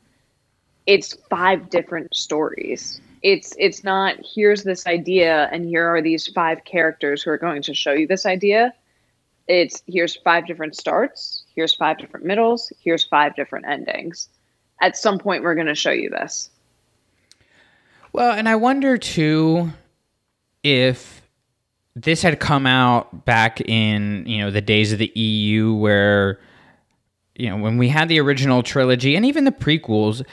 it's 0.85 1.15
five 1.29 1.69
different 1.69 2.15
stories. 2.15 2.99
It's 3.21 3.55
it's 3.57 3.83
not 3.83 4.17
here's 4.23 4.63
this 4.63 4.85
idea 4.85 5.49
and 5.51 5.65
here 5.65 5.87
are 5.87 6.01
these 6.01 6.27
five 6.27 6.65
characters 6.65 7.23
who 7.23 7.31
are 7.31 7.37
going 7.37 7.61
to 7.63 7.73
show 7.73 7.93
you 7.93 8.07
this 8.07 8.25
idea. 8.25 8.73
It's 9.47 9.81
here's 9.87 10.15
five 10.15 10.45
different 10.45 10.75
starts, 10.75 11.43
here's 11.55 11.75
five 11.75 11.97
different 11.97 12.25
middles, 12.25 12.71
here's 12.79 13.05
five 13.05 13.35
different 13.35 13.65
endings. 13.65 14.27
At 14.81 14.97
some 14.97 15.19
point 15.19 15.43
we're 15.43 15.55
going 15.55 15.67
to 15.67 15.75
show 15.75 15.91
you 15.91 16.09
this. 16.09 16.49
Well, 18.11 18.31
and 18.31 18.47
I 18.47 18.55
wonder 18.55 18.97
too 18.97 19.71
if 20.63 21.21
this 21.95 22.21
had 22.21 22.39
come 22.39 22.65
out 22.65 23.25
back 23.25 23.61
in, 23.61 24.25
you 24.25 24.39
know, 24.39 24.51
the 24.51 24.61
days 24.61 24.91
of 24.91 24.99
the 24.99 25.11
EU 25.15 25.73
where 25.73 26.39
you 27.35 27.49
know, 27.49 27.57
when 27.57 27.77
we 27.77 27.89
had 27.89 28.09
the 28.09 28.19
original 28.19 28.61
trilogy 28.61 29.15
and 29.15 29.25
even 29.25 29.43
the 29.43 29.51
prequels, 29.51 30.23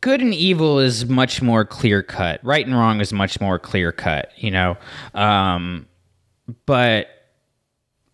good 0.00 0.20
and 0.20 0.34
evil 0.34 0.78
is 0.78 1.06
much 1.06 1.42
more 1.42 1.64
clear 1.64 2.02
cut. 2.02 2.40
Right 2.44 2.64
and 2.64 2.74
wrong 2.74 3.00
is 3.00 3.12
much 3.12 3.40
more 3.40 3.58
clear 3.58 3.92
cut, 3.92 4.30
you 4.36 4.50
know. 4.50 4.76
Um, 5.14 5.86
but 6.66 7.08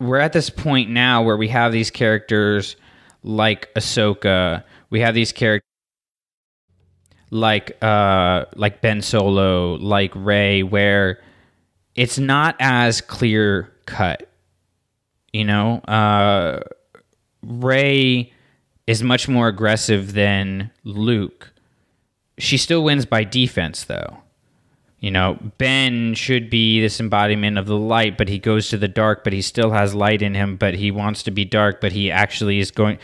we're 0.00 0.18
at 0.18 0.32
this 0.32 0.50
point 0.50 0.90
now 0.90 1.22
where 1.22 1.36
we 1.36 1.48
have 1.48 1.72
these 1.72 1.90
characters 1.90 2.76
like 3.22 3.72
Ahsoka. 3.74 4.64
We 4.90 5.00
have 5.00 5.14
these 5.14 5.32
characters 5.32 5.68
like 7.30 7.76
uh, 7.82 8.44
like 8.54 8.80
Ben 8.80 9.02
Solo, 9.02 9.74
like 9.74 10.12
Rey, 10.14 10.62
where 10.62 11.20
it's 11.94 12.18
not 12.18 12.56
as 12.60 13.00
clear 13.00 13.72
cut. 13.86 14.28
You 15.32 15.44
know, 15.44 15.78
uh, 15.80 16.60
Rey 17.42 18.32
is 18.86 19.02
much 19.02 19.28
more 19.28 19.48
aggressive 19.48 20.12
than 20.12 20.70
Luke. 20.84 21.53
She 22.38 22.56
still 22.56 22.82
wins 22.82 23.06
by 23.06 23.24
defense, 23.24 23.84
though. 23.84 24.18
You 25.00 25.10
know, 25.10 25.38
Ben 25.58 26.14
should 26.14 26.48
be 26.48 26.80
this 26.80 26.98
embodiment 26.98 27.58
of 27.58 27.66
the 27.66 27.76
light, 27.76 28.16
but 28.16 28.28
he 28.28 28.38
goes 28.38 28.70
to 28.70 28.78
the 28.78 28.88
dark, 28.88 29.22
but 29.22 29.34
he 29.34 29.42
still 29.42 29.70
has 29.70 29.94
light 29.94 30.22
in 30.22 30.34
him, 30.34 30.56
but 30.56 30.74
he 30.74 30.90
wants 30.90 31.22
to 31.24 31.30
be 31.30 31.44
dark, 31.44 31.80
but 31.80 31.92
he 31.92 32.10
actually 32.10 32.58
is 32.58 32.70
going. 32.70 32.98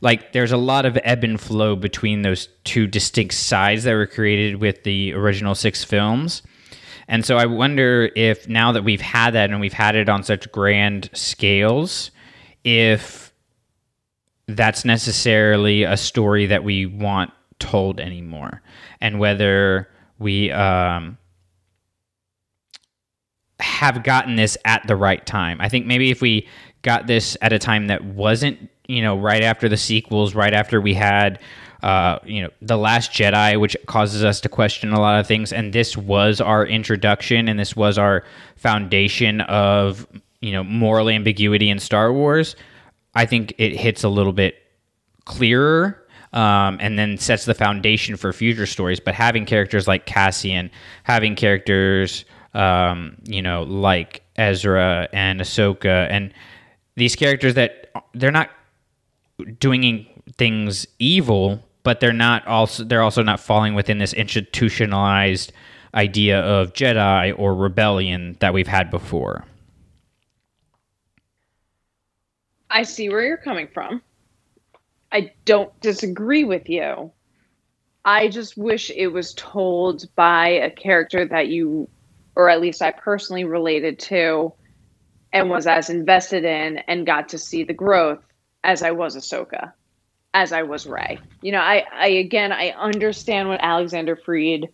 Like, 0.00 0.32
there's 0.32 0.52
a 0.52 0.56
lot 0.56 0.86
of 0.86 0.98
ebb 1.04 1.24
and 1.24 1.38
flow 1.40 1.76
between 1.76 2.22
those 2.22 2.48
two 2.64 2.86
distinct 2.86 3.34
sides 3.34 3.84
that 3.84 3.92
were 3.92 4.06
created 4.06 4.56
with 4.56 4.82
the 4.82 5.12
original 5.12 5.54
six 5.54 5.84
films. 5.84 6.42
And 7.06 7.24
so 7.24 7.36
I 7.36 7.44
wonder 7.44 8.10
if 8.16 8.48
now 8.48 8.72
that 8.72 8.84
we've 8.84 9.02
had 9.02 9.32
that 9.32 9.50
and 9.50 9.60
we've 9.60 9.72
had 9.72 9.94
it 9.94 10.08
on 10.08 10.22
such 10.22 10.50
grand 10.52 11.10
scales, 11.12 12.10
if 12.64 13.32
that's 14.46 14.84
necessarily 14.84 15.82
a 15.82 15.96
story 15.96 16.46
that 16.46 16.64
we 16.64 16.86
want 16.86 17.30
told 17.62 18.00
anymore, 18.00 18.60
and 19.00 19.20
whether 19.20 19.88
we 20.18 20.50
um, 20.50 21.16
have 23.60 24.02
gotten 24.02 24.36
this 24.36 24.58
at 24.64 24.86
the 24.86 24.96
right 24.96 25.24
time. 25.24 25.60
I 25.60 25.68
think 25.68 25.86
maybe 25.86 26.10
if 26.10 26.20
we 26.20 26.48
got 26.82 27.06
this 27.06 27.36
at 27.40 27.52
a 27.52 27.58
time 27.58 27.86
that 27.86 28.04
wasn't, 28.04 28.68
you 28.88 29.02
know, 29.02 29.16
right 29.16 29.42
after 29.42 29.68
the 29.68 29.76
sequels, 29.76 30.34
right 30.34 30.52
after 30.52 30.80
we 30.80 30.94
had, 30.94 31.38
uh, 31.82 32.18
you 32.24 32.42
know, 32.42 32.50
The 32.60 32.76
Last 32.76 33.12
Jedi, 33.12 33.58
which 33.60 33.76
causes 33.86 34.24
us 34.24 34.40
to 34.40 34.48
question 34.48 34.92
a 34.92 35.00
lot 35.00 35.20
of 35.20 35.26
things, 35.26 35.52
and 35.52 35.72
this 35.72 35.96
was 35.96 36.40
our 36.40 36.66
introduction 36.66 37.48
and 37.48 37.58
this 37.58 37.76
was 37.76 37.98
our 37.98 38.24
foundation 38.56 39.40
of, 39.42 40.06
you 40.40 40.52
know, 40.52 40.64
moral 40.64 41.08
ambiguity 41.08 41.70
in 41.70 41.78
Star 41.78 42.12
Wars. 42.12 42.56
I 43.14 43.26
think 43.26 43.54
it 43.58 43.76
hits 43.76 44.04
a 44.04 44.08
little 44.08 44.32
bit 44.32 44.56
clearer 45.24 46.01
um, 46.32 46.78
and 46.80 46.98
then 46.98 47.18
sets 47.18 47.44
the 47.44 47.54
foundation 47.54 48.16
for 48.16 48.32
future 48.32 48.66
stories. 48.66 49.00
But 49.00 49.14
having 49.14 49.44
characters 49.44 49.86
like 49.86 50.06
Cassian, 50.06 50.70
having 51.04 51.36
characters, 51.36 52.24
um, 52.54 53.16
you 53.24 53.42
know, 53.42 53.62
like 53.64 54.22
Ezra 54.36 55.08
and 55.12 55.40
Ahsoka, 55.40 56.08
and 56.10 56.32
these 56.96 57.16
characters 57.16 57.54
that 57.54 57.90
they're 58.14 58.30
not 58.30 58.50
doing 59.58 60.06
things 60.36 60.86
evil, 60.98 61.62
but 61.82 62.00
they're 62.00 62.12
not 62.12 62.46
also 62.46 62.84
they're 62.84 63.02
also 63.02 63.22
not 63.22 63.40
falling 63.40 63.74
within 63.74 63.98
this 63.98 64.12
institutionalized 64.12 65.52
idea 65.94 66.40
of 66.40 66.72
Jedi 66.72 67.38
or 67.38 67.54
rebellion 67.54 68.36
that 68.40 68.54
we've 68.54 68.68
had 68.68 68.90
before. 68.90 69.44
I 72.70 72.84
see 72.84 73.10
where 73.10 73.22
you're 73.22 73.36
coming 73.36 73.68
from. 73.68 74.02
I 75.12 75.32
don't 75.44 75.78
disagree 75.80 76.44
with 76.44 76.68
you. 76.68 77.12
I 78.04 78.28
just 78.28 78.56
wish 78.56 78.90
it 78.90 79.08
was 79.08 79.34
told 79.34 80.06
by 80.16 80.48
a 80.48 80.70
character 80.70 81.24
that 81.26 81.48
you, 81.48 81.88
or 82.34 82.48
at 82.48 82.60
least 82.60 82.82
I 82.82 82.90
personally 82.90 83.44
related 83.44 83.98
to 84.00 84.52
and 85.32 85.50
was 85.50 85.66
as 85.66 85.90
invested 85.90 86.44
in 86.44 86.78
and 86.88 87.06
got 87.06 87.28
to 87.30 87.38
see 87.38 87.62
the 87.62 87.72
growth 87.72 88.20
as 88.64 88.82
I 88.82 88.90
was 88.90 89.16
Ahsoka, 89.16 89.72
as 90.34 90.52
I 90.52 90.62
was 90.62 90.86
Rey. 90.86 91.18
You 91.42 91.52
know, 91.52 91.60
I, 91.60 91.84
I 91.92 92.06
again, 92.08 92.52
I 92.52 92.70
understand 92.70 93.48
what 93.48 93.60
Alexander 93.62 94.16
Freed 94.16 94.68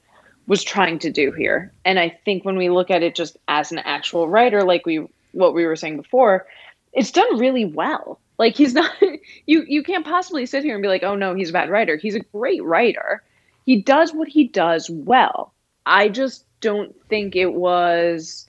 was 0.47 0.64
trying 0.64 0.99
to 1.01 1.11
do 1.11 1.32
here. 1.32 1.72
And 1.84 1.99
I 1.99 2.18
think 2.24 2.45
when 2.45 2.57
we 2.57 2.70
look 2.70 2.91
at 2.91 3.03
it 3.03 3.14
just 3.14 3.36
as 3.49 3.72
an 3.72 3.78
actual 3.78 4.28
writer, 4.28 4.62
like 4.62 4.86
we, 4.86 5.07
what 5.32 5.55
we 5.55 5.66
were 5.66 5.76
saying 5.76 5.99
before, 5.99 6.47
it's 6.93 7.11
done 7.11 7.39
really 7.39 7.66
well. 7.66 8.20
Like 8.39 8.57
he's 8.57 8.74
not 8.74 8.91
you 9.47 9.64
you 9.66 9.82
can't 9.82 10.07
possibly 10.07 10.47
sit 10.47 10.64
here 10.64 10.74
and 10.74 10.82
be 10.82 10.89
like, 10.89 11.03
"Oh 11.03 11.14
no, 11.16 11.34
he's 11.34 11.51
a 11.51 11.53
bad 11.53 11.70
writer." 11.70 11.97
He's 11.97 12.14
a 12.14 12.20
great 12.20 12.62
writer. 12.62 13.22
He 13.66 13.82
does 13.82 14.12
what 14.14 14.28
he 14.28 14.49
does 14.49 14.89
well. 14.91 15.53
I 15.84 16.09
just 16.09 16.45
don't 16.61 16.95
think 17.09 17.36
it 17.36 17.53
was 17.53 18.49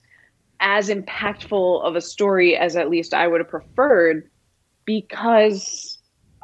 as 0.60 0.88
impactful 0.88 1.82
of 1.82 1.96
a 1.96 2.00
story 2.00 2.56
as 2.56 2.76
at 2.76 2.90
least 2.90 3.14
I 3.14 3.26
would 3.26 3.40
have 3.40 3.48
preferred 3.48 4.28
because 4.84 5.98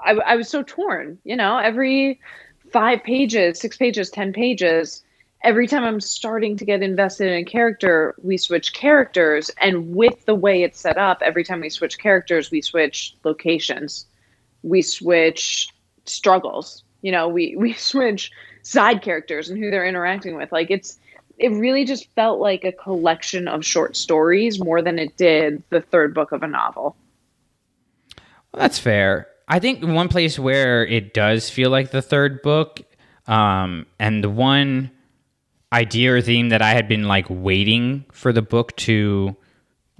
I, 0.04 0.12
I 0.12 0.36
was 0.36 0.48
so 0.48 0.62
torn. 0.62 1.18
You 1.24 1.36
know, 1.36 1.58
every 1.58 2.20
five 2.72 3.02
pages, 3.02 3.60
six 3.60 3.76
pages, 3.76 4.10
ten 4.10 4.32
pages, 4.32 5.02
every 5.42 5.66
time 5.66 5.84
I'm 5.84 6.00
starting 6.00 6.56
to 6.56 6.64
get 6.64 6.82
invested 6.82 7.28
in 7.28 7.38
a 7.38 7.44
character, 7.44 8.14
we 8.22 8.36
switch 8.36 8.72
characters. 8.72 9.50
And 9.60 9.94
with 9.94 10.24
the 10.26 10.34
way 10.34 10.62
it's 10.62 10.80
set 10.80 10.98
up, 10.98 11.22
every 11.22 11.44
time 11.44 11.60
we 11.60 11.70
switch 11.70 11.98
characters, 11.98 12.50
we 12.50 12.60
switch 12.60 13.14
locations, 13.24 14.06
we 14.62 14.82
switch 14.82 15.68
struggles. 16.04 16.82
You 17.02 17.12
know, 17.12 17.28
we 17.28 17.56
we 17.58 17.72
switch 17.74 18.30
side 18.62 19.02
characters 19.02 19.48
and 19.48 19.62
who 19.62 19.70
they're 19.70 19.86
interacting 19.86 20.36
with. 20.36 20.52
Like 20.52 20.70
it's 20.70 20.98
it 21.38 21.50
really 21.50 21.84
just 21.84 22.08
felt 22.14 22.40
like 22.40 22.64
a 22.64 22.72
collection 22.72 23.46
of 23.46 23.64
short 23.64 23.94
stories 23.94 24.58
more 24.58 24.80
than 24.80 24.98
it 24.98 25.16
did 25.16 25.62
the 25.68 25.82
third 25.82 26.14
book 26.14 26.32
of 26.32 26.42
a 26.42 26.48
novel. 26.48 26.96
Well, 28.52 28.62
that's 28.62 28.78
fair. 28.78 29.28
I 29.46 29.58
think 29.58 29.84
one 29.84 30.08
place 30.08 30.38
where 30.38 30.84
it 30.86 31.14
does 31.14 31.50
feel 31.50 31.70
like 31.70 31.90
the 31.90 32.02
third 32.02 32.42
book, 32.42 32.80
um, 33.26 33.86
and 34.00 34.24
the 34.24 34.30
one 34.30 34.90
idea 35.76 36.14
or 36.14 36.20
theme 36.22 36.48
that 36.48 36.62
I 36.62 36.70
had 36.70 36.88
been 36.88 37.04
like 37.04 37.26
waiting 37.28 38.06
for 38.10 38.32
the 38.32 38.42
book 38.42 38.74
to 38.76 39.36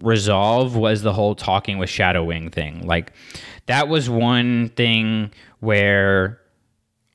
resolve 0.01 0.74
was 0.74 1.03
the 1.03 1.12
whole 1.12 1.35
talking 1.35 1.77
with 1.79 1.91
Shadow 1.91 2.24
Wing 2.24 2.51
thing. 2.51 2.87
Like 2.87 3.12
that 3.66 3.89
was 3.89 4.09
one 4.09 4.70
thing 4.70 5.33
where 5.61 6.41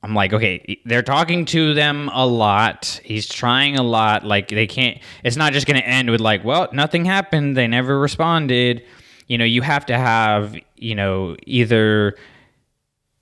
I'm 0.04 0.14
like, 0.14 0.34
okay, 0.34 0.80
they're 0.86 1.02
talking 1.02 1.46
to 1.46 1.74
them 1.74 2.10
a 2.14 2.26
lot. 2.26 3.02
He's 3.04 3.28
trying 3.28 3.78
a 3.78 3.84
lot. 3.84 4.24
Like 4.24 4.50
they 4.50 4.68
can't. 4.68 5.00
It's 5.24 5.38
not 5.38 5.54
just 5.54 5.66
going 5.66 5.80
to 5.80 5.88
end 5.88 6.10
with 6.10 6.22
like, 6.22 6.44
well, 6.44 6.70
nothing 6.72 7.06
happened. 7.06 7.58
They 7.58 7.68
never 7.68 8.00
responded. 8.00 8.84
You 9.28 9.38
know, 9.38 9.46
you 9.46 9.62
have 9.62 9.86
to 9.88 9.98
have 9.98 10.56
you 10.76 10.96
know 10.96 11.36
either 11.46 12.16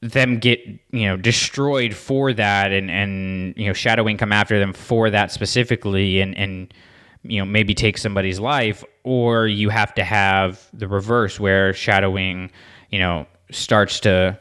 them 0.01 0.39
get 0.39 0.59
you 0.91 1.05
know 1.05 1.17
destroyed 1.17 1.93
for 1.93 2.31
that 2.33 2.71
and 2.71 2.89
and 2.89 3.53
you 3.57 3.67
know 3.67 3.73
Shadow 3.73 4.03
Wing 4.03 4.17
come 4.17 4.31
after 4.31 4.59
them 4.59 4.73
for 4.73 5.09
that 5.09 5.31
specifically 5.31 6.21
and 6.21 6.37
and 6.37 6.73
you 7.23 7.39
know 7.39 7.45
maybe 7.45 7.73
take 7.73 7.97
somebody's 7.97 8.39
life 8.39 8.83
or 9.03 9.47
you 9.47 9.69
have 9.69 9.93
to 9.95 10.03
have 10.03 10.65
the 10.73 10.87
reverse 10.87 11.39
where 11.39 11.73
Shadow 11.73 12.11
Wing 12.11 12.51
you 12.89 12.99
know 12.99 13.25
starts 13.51 13.99
to 14.01 14.39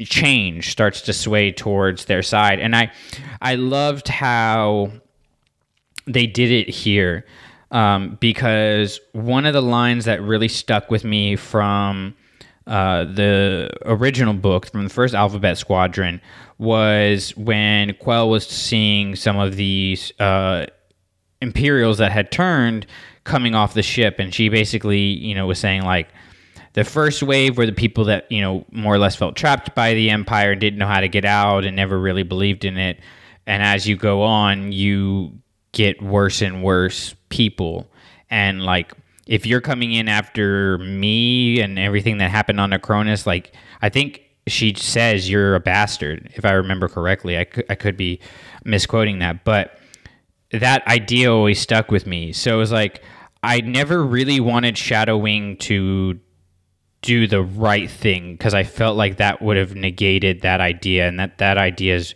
change 0.00 0.70
starts 0.70 1.02
to 1.02 1.12
sway 1.12 1.52
towards 1.52 2.04
their 2.04 2.22
side. 2.22 2.60
And 2.60 2.74
i 2.74 2.92
i 3.42 3.54
loved 3.56 4.08
how 4.08 4.92
they 6.06 6.26
did 6.26 6.50
it 6.50 6.68
here 6.68 7.24
um, 7.70 8.18
because 8.20 9.00
one 9.12 9.46
of 9.46 9.54
the 9.54 9.62
lines 9.62 10.04
that 10.04 10.22
really 10.22 10.48
stuck 10.48 10.90
with 10.90 11.02
me 11.02 11.34
from 11.34 12.14
uh, 12.66 13.04
the 13.04 13.70
original 13.84 14.34
book 14.34 14.66
from 14.70 14.84
the 14.84 14.90
first 14.90 15.14
Alphabet 15.14 15.58
Squadron 15.58 16.20
was 16.58 17.36
when 17.36 17.94
Quell 17.94 18.30
was 18.30 18.46
seeing 18.46 19.16
some 19.16 19.36
of 19.36 19.56
these 19.56 20.18
uh, 20.18 20.66
Imperials 21.40 21.98
that 21.98 22.10
had 22.10 22.32
turned 22.32 22.86
coming 23.24 23.54
off 23.54 23.74
the 23.74 23.82
ship, 23.82 24.18
and 24.18 24.32
she 24.34 24.48
basically, 24.48 24.98
you 24.98 25.34
know, 25.34 25.46
was 25.46 25.58
saying 25.58 25.82
like 25.82 26.08
the 26.72 26.84
first 26.84 27.22
wave 27.22 27.58
were 27.58 27.66
the 27.66 27.72
people 27.72 28.04
that 28.04 28.30
you 28.30 28.40
know 28.40 28.64
more 28.70 28.94
or 28.94 28.98
less 28.98 29.16
felt 29.16 29.36
trapped 29.36 29.74
by 29.74 29.92
the 29.94 30.10
Empire 30.10 30.54
didn't 30.54 30.78
know 30.78 30.86
how 30.86 31.00
to 31.00 31.08
get 31.08 31.24
out 31.24 31.64
and 31.64 31.76
never 31.76 31.98
really 31.98 32.22
believed 32.22 32.64
in 32.64 32.78
it, 32.78 33.00
and 33.46 33.62
as 33.62 33.86
you 33.86 33.96
go 33.96 34.22
on, 34.22 34.72
you 34.72 35.32
get 35.72 36.00
worse 36.00 36.40
and 36.40 36.62
worse 36.62 37.14
people, 37.28 37.90
and 38.30 38.62
like 38.62 38.94
if 39.26 39.46
you're 39.46 39.60
coming 39.60 39.92
in 39.92 40.08
after 40.08 40.78
me 40.78 41.60
and 41.60 41.78
everything 41.78 42.18
that 42.18 42.30
happened 42.30 42.60
on 42.60 42.70
Acronis, 42.70 43.26
like 43.26 43.54
I 43.82 43.88
think 43.88 44.22
she 44.46 44.74
says 44.74 45.30
you're 45.30 45.54
a 45.54 45.60
bastard, 45.60 46.30
if 46.34 46.44
I 46.44 46.52
remember 46.52 46.88
correctly. 46.88 47.38
I 47.38 47.44
could, 47.44 47.64
I 47.70 47.74
could 47.74 47.96
be 47.96 48.20
misquoting 48.64 49.20
that, 49.20 49.44
but 49.44 49.78
that 50.50 50.86
idea 50.86 51.32
always 51.32 51.58
stuck 51.58 51.90
with 51.90 52.06
me. 52.06 52.32
So 52.32 52.54
it 52.54 52.58
was 52.58 52.72
like 52.72 53.02
I 53.42 53.60
never 53.60 54.04
really 54.04 54.40
wanted 54.40 54.78
Shadow 54.78 55.16
Wing 55.16 55.56
to 55.58 56.18
do 57.02 57.26
the 57.26 57.42
right 57.42 57.90
thing 57.90 58.32
because 58.32 58.54
I 58.54 58.64
felt 58.64 58.96
like 58.96 59.18
that 59.18 59.42
would 59.42 59.58
have 59.58 59.74
negated 59.74 60.40
that 60.40 60.60
idea, 60.60 61.06
and 61.06 61.20
that 61.20 61.38
that 61.38 61.58
idea 61.58 61.96
is 61.96 62.14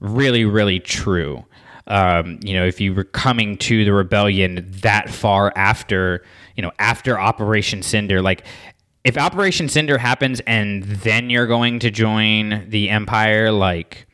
really, 0.00 0.44
really 0.44 0.80
true. 0.80 1.44
Um, 1.86 2.40
you 2.42 2.54
know, 2.54 2.64
if 2.64 2.80
you 2.80 2.94
were 2.94 3.04
coming 3.04 3.58
to 3.58 3.84
the 3.84 3.92
rebellion 3.92 4.66
that 4.82 5.10
far 5.10 5.52
after 5.54 6.22
you 6.56 6.62
know, 6.62 6.72
after 6.78 7.18
Operation 7.18 7.82
Cinder. 7.82 8.22
Like, 8.22 8.44
if 9.02 9.18
Operation 9.18 9.68
Cinder 9.68 9.98
happens 9.98 10.40
and 10.46 10.82
then 10.82 11.30
you're 11.30 11.46
going 11.46 11.78
to 11.80 11.90
join 11.90 12.68
the 12.68 12.90
Empire, 12.90 13.50
like, 13.52 14.06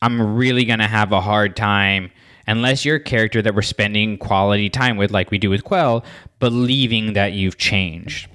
I'm 0.00 0.36
really 0.36 0.64
going 0.64 0.78
to 0.78 0.86
have 0.86 1.12
a 1.12 1.20
hard 1.20 1.56
time 1.56 2.10
unless 2.46 2.84
you're 2.84 2.96
a 2.96 3.02
character 3.02 3.42
that 3.42 3.54
we're 3.54 3.62
spending 3.62 4.18
quality 4.18 4.70
time 4.70 4.96
with, 4.96 5.10
like 5.10 5.30
we 5.30 5.38
do 5.38 5.50
with 5.50 5.64
Quell, 5.64 6.04
believing 6.38 7.14
that 7.14 7.32
you've 7.32 7.58
changed. 7.58 8.28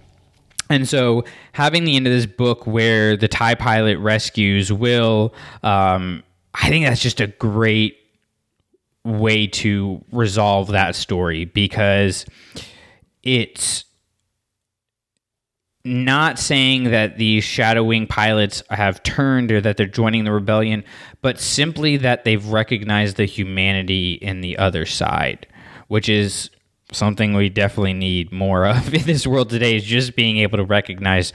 And 0.70 0.88
so, 0.88 1.26
having 1.52 1.84
the 1.84 1.96
end 1.98 2.08
of 2.08 2.14
this 2.14 2.26
book 2.26 2.66
where 2.66 3.18
the 3.18 3.28
TIE 3.28 3.56
pilot 3.56 3.98
rescues 3.98 4.72
Wyl, 4.72 5.34
um, 5.64 6.24
I 6.54 6.70
think 6.70 6.86
that's 6.86 7.02
just 7.02 7.20
a 7.20 7.28
great 7.28 7.98
way 9.04 9.48
to 9.48 10.04
resolve 10.12 10.70
that 10.70 10.96
story 10.96 11.46
because 11.46 12.26
it's 13.24 13.86
not 15.84 16.38
saying 16.38 16.86
that 16.86 17.18
these 17.18 17.44
Shadow 17.44 17.84
Wing 17.84 18.06
pilots 18.06 18.62
have 18.70 19.02
turned 19.02 19.52
or 19.52 19.62
that 19.62 19.78
they're 19.78 19.88
joining 19.88 20.26
the 20.26 20.32
rebellion, 20.32 20.84
but 21.22 21.40
simply 21.40 21.98
that 21.98 22.24
they've 22.24 22.46
recognized 22.46 23.18
the 23.18 23.26
humanity 23.26 24.14
in 24.14 24.42
the 24.42 24.58
other 24.58 24.86
side, 24.86 25.48
which 25.88 26.08
is 26.08 26.52
something 26.92 27.34
we 27.34 27.50
definitely 27.50 27.94
need 27.94 28.32
more 28.32 28.66
of 28.66 28.94
in 28.94 29.04
this 29.04 29.26
world 29.26 29.50
today 29.50 29.76
is 29.76 29.84
just 29.84 30.16
being 30.16 30.38
able 30.38 30.58
to 30.58 30.64
recognize 30.64 31.34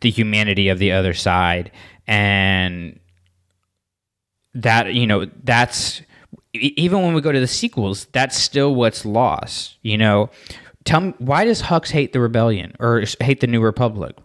the 0.00 0.10
humanity 0.10 0.68
of 0.68 0.78
the 0.78 0.92
other 0.92 1.14
side. 1.14 1.70
And 2.06 3.00
that 4.54 4.94
you 4.94 5.06
know 5.06 5.26
that's 5.44 6.00
even 6.60 7.02
when 7.02 7.14
we 7.14 7.20
go 7.20 7.32
to 7.32 7.40
the 7.40 7.46
sequels 7.46 8.06
that's 8.12 8.36
still 8.36 8.74
what's 8.74 9.04
lost 9.04 9.76
you 9.82 9.96
know 9.96 10.30
tell 10.84 11.00
me 11.00 11.14
why 11.18 11.44
does 11.44 11.62
hux 11.62 11.90
hate 11.90 12.12
the 12.12 12.20
rebellion 12.20 12.74
or 12.78 13.02
hate 13.20 13.40
the 13.40 13.46
new 13.46 13.60
republic 13.60 14.16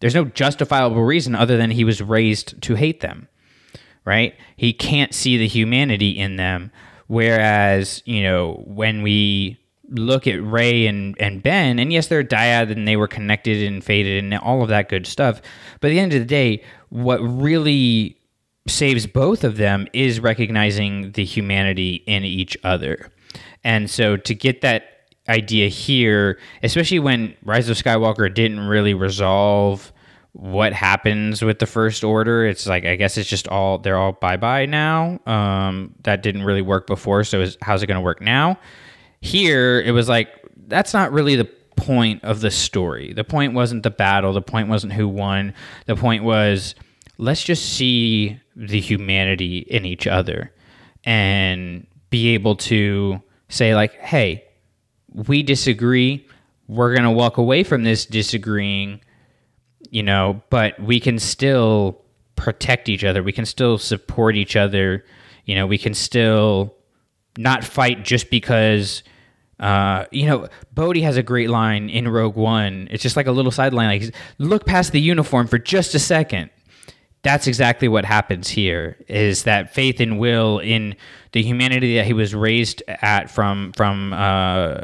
there's 0.00 0.14
no 0.14 0.24
justifiable 0.24 1.02
reason 1.02 1.34
other 1.34 1.56
than 1.56 1.70
he 1.70 1.84
was 1.84 2.00
raised 2.00 2.60
to 2.62 2.74
hate 2.74 3.00
them 3.00 3.28
right 4.04 4.34
he 4.56 4.72
can't 4.72 5.14
see 5.14 5.36
the 5.36 5.48
humanity 5.48 6.10
in 6.10 6.36
them 6.36 6.70
whereas 7.06 8.02
you 8.04 8.22
know 8.22 8.62
when 8.66 9.02
we 9.02 9.58
look 9.90 10.26
at 10.26 10.42
Rey 10.42 10.86
and, 10.86 11.16
and 11.20 11.42
Ben, 11.42 11.78
and 11.78 11.92
yes, 11.92 12.08
they're 12.08 12.20
a 12.20 12.24
dyad 12.24 12.70
and 12.70 12.86
they 12.86 12.96
were 12.96 13.08
connected 13.08 13.62
and 13.62 13.82
faded 13.82 14.22
and 14.24 14.34
all 14.34 14.62
of 14.62 14.68
that 14.68 14.88
good 14.88 15.06
stuff. 15.06 15.42
But 15.80 15.88
at 15.88 15.90
the 15.90 16.00
end 16.00 16.14
of 16.14 16.20
the 16.20 16.26
day, 16.26 16.62
what 16.88 17.18
really 17.18 18.16
saves 18.66 19.06
both 19.06 19.44
of 19.44 19.56
them 19.56 19.86
is 19.92 20.20
recognizing 20.20 21.12
the 21.12 21.24
humanity 21.24 22.02
in 22.06 22.24
each 22.24 22.56
other. 22.64 23.10
And 23.62 23.90
so 23.90 24.16
to 24.16 24.34
get 24.34 24.60
that 24.62 25.08
idea 25.28 25.68
here, 25.68 26.38
especially 26.62 26.98
when 26.98 27.34
Rise 27.42 27.68
of 27.68 27.76
Skywalker 27.76 28.32
didn't 28.32 28.60
really 28.60 28.94
resolve 28.94 29.92
what 30.32 30.72
happens 30.72 31.42
with 31.42 31.60
the 31.60 31.66
first 31.66 32.02
order 32.02 32.44
it's 32.44 32.66
like 32.66 32.84
i 32.84 32.96
guess 32.96 33.16
it's 33.16 33.28
just 33.28 33.46
all 33.46 33.78
they're 33.78 33.96
all 33.96 34.10
bye-bye 34.10 34.66
now 34.66 35.16
um, 35.26 35.94
that 36.02 36.24
didn't 36.24 36.42
really 36.42 36.60
work 36.60 36.88
before 36.88 37.22
so 37.22 37.40
is, 37.40 37.56
how's 37.62 37.84
it 37.84 37.86
going 37.86 37.94
to 37.94 38.00
work 38.00 38.20
now 38.20 38.58
here, 39.24 39.80
it 39.80 39.92
was 39.92 40.06
like, 40.06 40.28
that's 40.66 40.92
not 40.92 41.10
really 41.10 41.34
the 41.34 41.48
point 41.76 42.22
of 42.24 42.40
the 42.40 42.50
story. 42.50 43.14
The 43.14 43.24
point 43.24 43.54
wasn't 43.54 43.82
the 43.82 43.90
battle. 43.90 44.34
The 44.34 44.42
point 44.42 44.68
wasn't 44.68 44.92
who 44.92 45.08
won. 45.08 45.54
The 45.86 45.96
point 45.96 46.24
was, 46.24 46.74
let's 47.18 47.42
just 47.42 47.74
see 47.74 48.40
the 48.56 48.80
humanity 48.80 49.58
in 49.58 49.84
each 49.84 50.06
other 50.06 50.52
and 51.04 51.86
be 52.10 52.34
able 52.34 52.56
to 52.56 53.22
say, 53.48 53.74
like, 53.74 53.94
hey, 53.94 54.44
we 55.12 55.42
disagree. 55.42 56.26
We're 56.66 56.92
going 56.94 57.04
to 57.04 57.10
walk 57.10 57.36
away 57.36 57.62
from 57.62 57.84
this 57.84 58.06
disagreeing, 58.06 59.00
you 59.90 60.02
know, 60.02 60.42
but 60.50 60.78
we 60.80 60.98
can 60.98 61.18
still 61.18 62.00
protect 62.36 62.88
each 62.88 63.04
other. 63.04 63.22
We 63.22 63.32
can 63.32 63.46
still 63.46 63.78
support 63.78 64.36
each 64.36 64.56
other. 64.56 65.04
You 65.44 65.54
know, 65.54 65.66
we 65.66 65.78
can 65.78 65.94
still 65.94 66.74
not 67.36 67.64
fight 67.64 68.04
just 68.04 68.30
because 68.30 69.02
uh, 69.60 70.04
you 70.10 70.26
know, 70.26 70.48
Bodhi 70.72 71.02
has 71.02 71.16
a 71.16 71.22
great 71.22 71.48
line 71.48 71.88
in 71.88 72.08
Rogue 72.08 72.34
One. 72.34 72.88
It's 72.90 73.02
just 73.02 73.16
like 73.16 73.26
a 73.26 73.32
little 73.32 73.52
sideline, 73.52 74.00
like 74.00 74.14
look 74.38 74.66
past 74.66 74.92
the 74.92 75.00
uniform 75.00 75.46
for 75.46 75.58
just 75.58 75.94
a 75.94 75.98
second. 75.98 76.50
That's 77.24 77.46
exactly 77.46 77.88
what 77.88 78.04
happens 78.04 78.48
here. 78.48 78.96
Is 79.08 79.44
that 79.44 79.74
faith 79.74 79.98
and 79.98 80.18
will 80.18 80.58
in 80.58 80.94
the 81.32 81.42
humanity 81.42 81.96
that 81.96 82.06
he 82.06 82.12
was 82.12 82.34
raised 82.34 82.82
at 82.86 83.30
from 83.30 83.72
from 83.72 84.12
uh, 84.12 84.82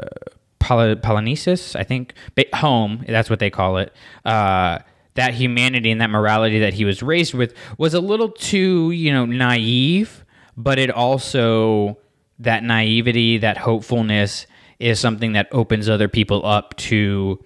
Poly- 0.59 0.95
Polynesis, 0.95 1.75
I 1.75 1.83
think, 1.83 2.13
home. 2.53 3.05
That's 3.07 3.29
what 3.29 3.39
they 3.39 3.49
call 3.49 3.77
it. 3.77 3.93
Uh, 4.25 4.79
that 5.15 5.33
humanity 5.33 5.91
and 5.91 6.01
that 6.01 6.09
morality 6.09 6.59
that 6.59 6.73
he 6.73 6.85
was 6.85 7.03
raised 7.03 7.33
with 7.33 7.53
was 7.77 7.93
a 7.93 7.99
little 7.99 8.29
too, 8.29 8.91
you 8.91 9.11
know, 9.11 9.25
naive, 9.25 10.25
but 10.57 10.79
it 10.79 10.89
also 10.89 11.97
that 12.39 12.63
naivety, 12.63 13.37
that 13.37 13.57
hopefulness 13.57 14.47
is 14.79 14.99
something 14.99 15.33
that 15.33 15.47
opens 15.51 15.87
other 15.87 16.07
people 16.07 16.45
up 16.45 16.75
to 16.77 17.43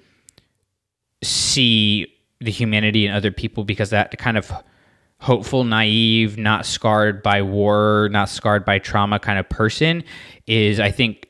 see 1.22 2.08
the 2.40 2.52
humanity 2.52 3.06
in 3.06 3.12
other 3.12 3.32
people 3.32 3.66
because 3.66 3.90
that 3.90 4.18
kind 4.18 4.38
of 4.38 4.54
hopeful, 5.26 5.64
naive, 5.64 6.38
not 6.38 6.68
scarred 6.68 7.24
by 7.24 7.42
war, 7.42 8.10
not 8.12 8.30
scarred 8.30 8.64
by 8.64 8.78
trauma 8.78 9.18
kind 9.18 9.40
of 9.40 9.50
person 9.50 10.04
is, 10.46 10.80
I 10.80 10.92
think, 10.92 11.28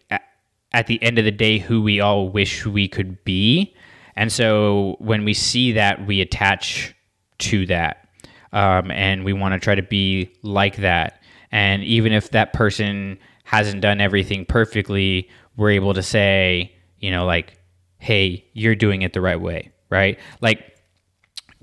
at 0.73 0.87
the 0.87 1.01
end 1.01 1.17
of 1.17 1.23
the 1.23 1.31
day, 1.31 1.59
who 1.59 1.81
we 1.81 2.01
all 2.01 2.27
wish 2.27 2.65
we 2.65 2.89
could 2.89 3.23
be. 3.23 3.73
And 4.17 4.33
so 4.33 4.97
when 4.99 5.23
we 5.23 5.33
see 5.33 5.71
that, 5.71 6.05
we 6.05 6.19
attach 6.19 6.93
to 7.37 7.65
that. 7.67 8.09
Um, 8.51 8.91
and 8.91 9.23
we 9.23 9.31
want 9.31 9.53
to 9.53 9.61
try 9.61 9.75
to 9.75 9.81
be 9.81 10.29
like 10.41 10.75
that. 10.77 11.21
And 11.53 11.81
even 11.81 12.11
if 12.11 12.31
that 12.31 12.51
person 12.51 13.17
hasn't 13.45 13.79
done 13.79 14.01
everything 14.01 14.45
perfectly, 14.45 15.29
we're 15.55 15.69
able 15.69 15.93
to 15.93 16.03
say, 16.03 16.75
you 16.99 17.11
know, 17.11 17.25
like, 17.25 17.57
hey, 17.99 18.45
you're 18.51 18.75
doing 18.75 19.03
it 19.03 19.13
the 19.13 19.21
right 19.21 19.39
way, 19.39 19.71
right? 19.89 20.19
Like 20.41 20.75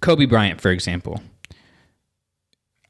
Kobe 0.01 0.25
Bryant, 0.25 0.63
for 0.63 0.71
example. 0.71 1.21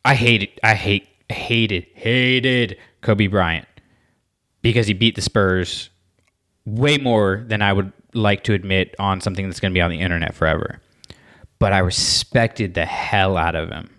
I 0.04 0.14
hated, 0.14 0.60
I 0.62 0.74
hate, 0.74 1.08
hated, 1.28 1.86
hated 1.94 2.76
Kobe 3.00 3.26
Bryant 3.28 3.66
because 4.62 4.86
he 4.86 4.94
beat 4.94 5.14
the 5.14 5.22
Spurs 5.22 5.90
way 6.64 6.98
more 6.98 7.44
than 7.46 7.62
I 7.62 7.72
would 7.72 7.92
like 8.14 8.44
to 8.44 8.54
admit 8.54 8.94
on 8.98 9.20
something 9.20 9.46
that's 9.46 9.60
going 9.60 9.72
to 9.72 9.76
be 9.76 9.80
on 9.80 9.90
the 9.90 10.00
internet 10.00 10.34
forever. 10.34 10.80
But 11.58 11.72
I 11.72 11.78
respected 11.78 12.74
the 12.74 12.84
hell 12.84 13.36
out 13.36 13.54
of 13.54 13.70
him. 13.70 13.90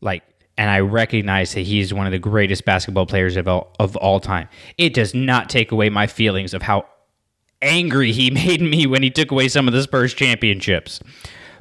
Like, 0.00 0.22
and 0.56 0.68
I 0.70 0.80
recognize 0.80 1.54
that 1.54 1.62
he's 1.62 1.94
one 1.94 2.06
of 2.06 2.12
the 2.12 2.18
greatest 2.18 2.64
basketball 2.64 3.06
players 3.06 3.36
of 3.36 3.48
all, 3.48 3.74
of 3.78 3.96
all 3.96 4.20
time. 4.20 4.48
It 4.76 4.94
does 4.94 5.14
not 5.14 5.48
take 5.48 5.72
away 5.72 5.88
my 5.90 6.06
feelings 6.06 6.52
of 6.52 6.62
how 6.62 6.86
angry 7.62 8.12
he 8.12 8.30
made 8.30 8.60
me 8.60 8.86
when 8.86 9.02
he 9.02 9.10
took 9.10 9.30
away 9.30 9.48
some 9.48 9.68
of 9.68 9.74
the 9.74 9.82
Spurs 9.82 10.14
championships. 10.14 11.00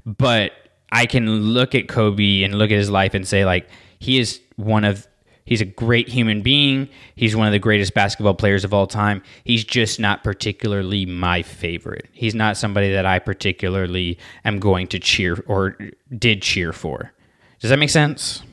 But 0.05 0.53
I 0.91 1.05
can 1.05 1.29
look 1.29 1.75
at 1.75 1.87
Kobe 1.87 2.43
and 2.43 2.55
look 2.55 2.71
at 2.71 2.77
his 2.77 2.89
life 2.89 3.13
and 3.13 3.27
say 3.27 3.45
like 3.45 3.69
he 3.99 4.19
is 4.19 4.41
one 4.55 4.83
of 4.83 5.07
he's 5.45 5.61
a 5.61 5.65
great 5.65 6.07
human 6.07 6.41
being. 6.41 6.89
He's 7.15 7.35
one 7.35 7.47
of 7.47 7.53
the 7.53 7.59
greatest 7.59 7.93
basketball 7.93 8.35
players 8.35 8.63
of 8.63 8.73
all 8.73 8.87
time. 8.87 9.21
He's 9.43 9.63
just 9.63 9.99
not 9.99 10.23
particularly 10.23 11.05
my 11.05 11.41
favorite. 11.41 12.07
He's 12.13 12.35
not 12.35 12.57
somebody 12.57 12.91
that 12.91 13.05
I 13.05 13.19
particularly 13.19 14.17
am 14.45 14.59
going 14.59 14.87
to 14.87 14.99
cheer 14.99 15.43
or 15.47 15.77
did 16.17 16.41
cheer 16.41 16.71
for. 16.71 17.11
Does 17.59 17.69
that 17.69 17.79
make 17.79 17.89
sense? 17.89 18.43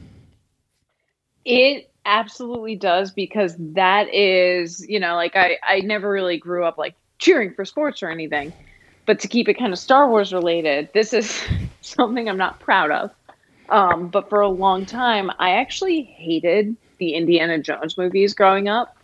It 1.45 1.91
absolutely 2.07 2.77
does 2.77 3.13
because 3.13 3.55
that 3.59 4.13
is, 4.13 4.85
you 4.89 4.99
know, 4.99 5.15
like 5.15 5.37
I 5.37 5.59
I 5.63 5.81
never 5.81 6.11
really 6.11 6.39
grew 6.39 6.65
up 6.65 6.79
like 6.79 6.95
cheering 7.19 7.53
for 7.55 7.65
sports 7.65 8.03
or 8.03 8.09
anything. 8.09 8.53
But 9.07 9.21
to 9.21 9.29
keep 9.29 9.49
it 9.49 9.55
kind 9.55 9.73
of 9.73 9.79
Star 9.79 10.09
Wars 10.09 10.33
related, 10.33 10.91
this 10.93 11.13
is 11.13 11.43
something 11.81 12.29
I'm 12.29 12.37
not 12.37 12.61
proud 12.61 12.91
of. 12.91 13.11
Um, 13.69 14.09
but 14.09 14.29
for 14.29 14.41
a 14.41 14.49
long 14.49 14.87
time, 14.87 15.31
I 15.39 15.51
actually 15.53 16.03
hated 16.03 16.77
the 16.99 17.15
Indiana 17.15 17.59
Jones 17.59 17.99
movies 17.99 18.35
growing 18.35 18.69
up 18.69 18.97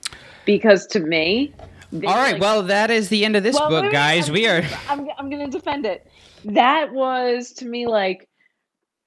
because 0.45 0.87
to 0.89 1.01
me, 1.01 1.53
all 1.93 2.01
right, 2.01 2.33
like, 2.33 2.41
well, 2.41 2.63
that 2.63 2.91
is 2.91 3.09
the 3.09 3.25
end 3.25 3.37
of 3.37 3.43
this 3.43 3.55
well, 3.55 3.69
book, 3.69 3.83
wait, 3.85 3.93
guys. 3.93 4.29
I'm, 4.29 4.35
we 4.35 4.49
are. 4.49 4.63
I'm, 4.89 5.09
I'm 5.19 5.29
going 5.29 5.45
to 5.45 5.51
defend 5.51 5.85
it. 5.85 6.07
That 6.45 6.93
was 6.93 7.53
to 7.55 7.67
me 7.67 7.87
like 7.87 8.29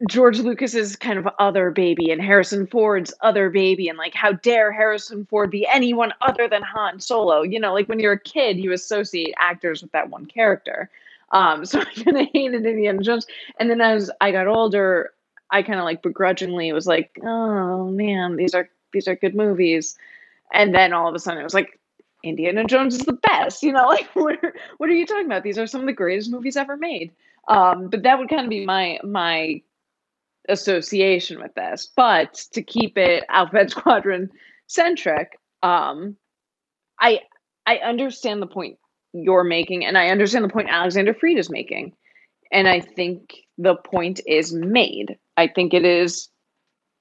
George 0.10 0.40
Lucas's 0.40 0.96
kind 0.96 1.18
of 1.18 1.28
other 1.40 1.72
baby 1.72 2.12
and 2.12 2.22
Harrison 2.22 2.68
Ford's 2.68 3.14
other 3.22 3.50
baby 3.50 3.88
and 3.88 3.98
like 3.98 4.14
how 4.14 4.34
dare 4.34 4.72
Harrison 4.72 5.26
Ford 5.26 5.52
be 5.52 5.68
anyone 5.68 6.14
other 6.22 6.48
than 6.48 6.62
Han 6.64 7.00
Solo? 7.00 7.42
You 7.42 7.60
know, 7.60 7.74
like 7.74 7.88
when 7.88 8.00
you're 8.00 8.14
a 8.14 8.20
kid, 8.20 8.58
you 8.58 8.72
associate 8.74 9.34
actors 9.40 9.82
with 9.82 9.92
that 9.94 10.10
one 10.10 10.26
character. 10.26 10.90
Um, 11.32 11.66
so 11.66 11.80
I 11.80 11.86
kind 11.86 12.18
of 12.18 12.28
hated 12.34 12.66
Indiana 12.66 13.02
Jones. 13.02 13.26
And 13.60 13.70
then 13.70 13.82
as 13.82 14.12
I 14.22 14.32
got 14.32 14.48
older, 14.48 15.12
I 15.52 15.62
kind 15.62 15.80
of 15.80 15.86
like 15.86 16.02
begrudgingly 16.02 16.72
was 16.74 16.88
like, 16.88 17.18
oh 17.24 17.90
man, 17.90 18.36
these 18.36 18.54
are 18.54 18.70
these 18.92 19.08
are 19.08 19.16
good 19.16 19.36
movies. 19.36 19.98
And 20.54 20.74
then 20.74 20.94
all 20.94 21.08
of 21.08 21.16
a 21.16 21.20
sudden 21.20 21.42
it 21.42 21.44
was 21.44 21.54
like, 21.54 21.80
Indiana 22.24 22.66
Jones 22.66 22.96
is 22.96 23.06
the 23.06 23.14
best. 23.14 23.64
You 23.64 23.72
know, 23.72 23.88
like 23.90 24.10
what 24.14 24.44
are, 24.44 24.54
what 24.78 24.90
are 24.90 24.94
you 24.94 25.06
talking 25.06 25.26
about? 25.26 25.44
These 25.44 25.58
are 25.58 25.68
some 25.68 25.82
of 25.82 25.88
the 25.88 25.94
greatest 25.94 26.32
movies 26.32 26.58
ever 26.58 26.76
made. 26.78 27.12
Um, 27.48 27.90
but 27.90 28.04
that 28.04 28.18
would 28.18 28.30
kind 28.30 28.42
of 28.42 28.50
be 28.50 28.66
my 28.66 29.00
my 29.04 29.62
association 30.50 31.40
with 31.42 31.54
this. 31.56 31.92
But 31.96 32.34
to 32.54 32.62
keep 32.62 32.98
it 32.98 33.24
Alphabet 33.30 33.72
Squadron 33.76 34.30
centric, 34.68 35.40
Um, 35.64 36.18
I 37.00 37.22
I 37.66 37.78
understand 37.78 38.42
the 38.42 38.48
point 38.48 38.78
you're 39.14 39.44
making, 39.44 39.86
and 39.86 39.98
I 39.98 40.10
understand 40.10 40.46
the 40.46 40.50
point 40.50 40.70
Alexander 40.70 41.14
Freed 41.14 41.38
is 41.38 41.50
making, 41.50 41.94
and 42.52 42.68
I 42.68 42.80
think 42.82 43.34
the 43.58 43.76
point 43.76 44.22
is 44.28 44.54
made. 44.54 45.18
I 45.38 45.48
think 45.48 45.74
it 45.74 45.86
is 45.86 46.30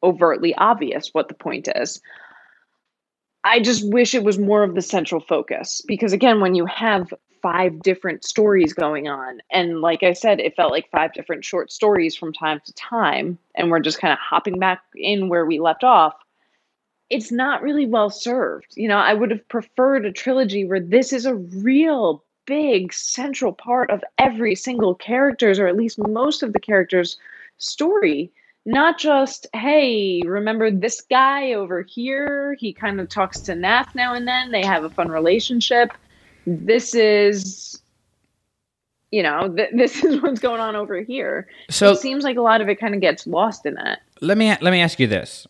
overtly 0.02 0.54
obvious 0.54 1.10
what 1.12 1.28
the 1.28 1.34
point 1.34 1.68
is. 1.74 2.00
I 3.44 3.60
just 3.60 3.86
wish 3.92 4.14
it 4.14 4.24
was 4.24 4.38
more 4.38 4.62
of 4.62 4.74
the 4.74 4.82
central 4.82 5.20
focus 5.20 5.82
because 5.86 6.12
again, 6.12 6.40
when 6.40 6.54
you 6.54 6.64
have 6.66 7.12
five 7.42 7.82
different 7.82 8.24
stories 8.24 8.72
going 8.72 9.06
on, 9.06 9.40
and 9.50 9.82
like 9.82 10.02
I 10.02 10.14
said, 10.14 10.40
it 10.40 10.56
felt 10.56 10.72
like 10.72 10.90
five 10.90 11.12
different 11.12 11.44
short 11.44 11.70
stories 11.70 12.16
from 12.16 12.32
time 12.32 12.62
to 12.64 12.72
time, 12.72 13.38
and 13.54 13.70
we're 13.70 13.80
just 13.80 14.00
kind 14.00 14.12
of 14.12 14.18
hopping 14.18 14.58
back 14.58 14.80
in 14.96 15.28
where 15.28 15.44
we 15.44 15.60
left 15.60 15.84
off. 15.84 16.14
It's 17.10 17.30
not 17.30 17.60
really 17.60 17.86
well 17.86 18.08
served. 18.08 18.72
You 18.76 18.88
know, 18.88 18.96
I 18.96 19.12
would 19.12 19.30
have 19.30 19.46
preferred 19.48 20.06
a 20.06 20.12
trilogy 20.12 20.64
where 20.64 20.80
this 20.80 21.12
is 21.12 21.26
a 21.26 21.34
real 21.34 22.24
big 22.46 22.94
central 22.94 23.52
part 23.52 23.90
of 23.90 24.02
every 24.16 24.54
single 24.54 24.94
character's, 24.94 25.58
or 25.58 25.66
at 25.66 25.76
least 25.76 25.98
most 25.98 26.42
of 26.42 26.54
the 26.54 26.60
characters' 26.60 27.18
story 27.58 28.32
not 28.66 28.98
just 28.98 29.46
hey 29.54 30.22
remember 30.24 30.70
this 30.70 31.00
guy 31.02 31.52
over 31.52 31.82
here? 31.82 32.56
He 32.58 32.72
kind 32.72 33.00
of 33.00 33.08
talks 33.08 33.40
to 33.40 33.54
nath 33.54 33.94
now 33.94 34.14
and 34.14 34.26
then. 34.26 34.50
They 34.52 34.64
have 34.64 34.84
a 34.84 34.90
fun 34.90 35.08
relationship. 35.08 35.90
This 36.46 36.94
is 36.94 37.80
you 39.10 39.22
know 39.22 39.52
th- 39.54 39.70
this 39.74 40.02
is 40.04 40.20
what's 40.22 40.40
going 40.40 40.60
on 40.60 40.76
over 40.76 41.00
here. 41.00 41.48
So- 41.70 41.92
it 41.92 41.98
seems 41.98 42.24
like 42.24 42.36
a 42.36 42.42
lot 42.42 42.60
of 42.60 42.68
it 42.68 42.80
kind 42.80 42.94
of 42.94 43.00
gets 43.00 43.26
lost 43.26 43.66
in 43.66 43.74
that. 43.74 44.00
Let 44.20 44.38
me 44.38 44.48
let 44.60 44.70
me 44.70 44.80
ask 44.80 44.98
you 44.98 45.06
this. 45.06 45.46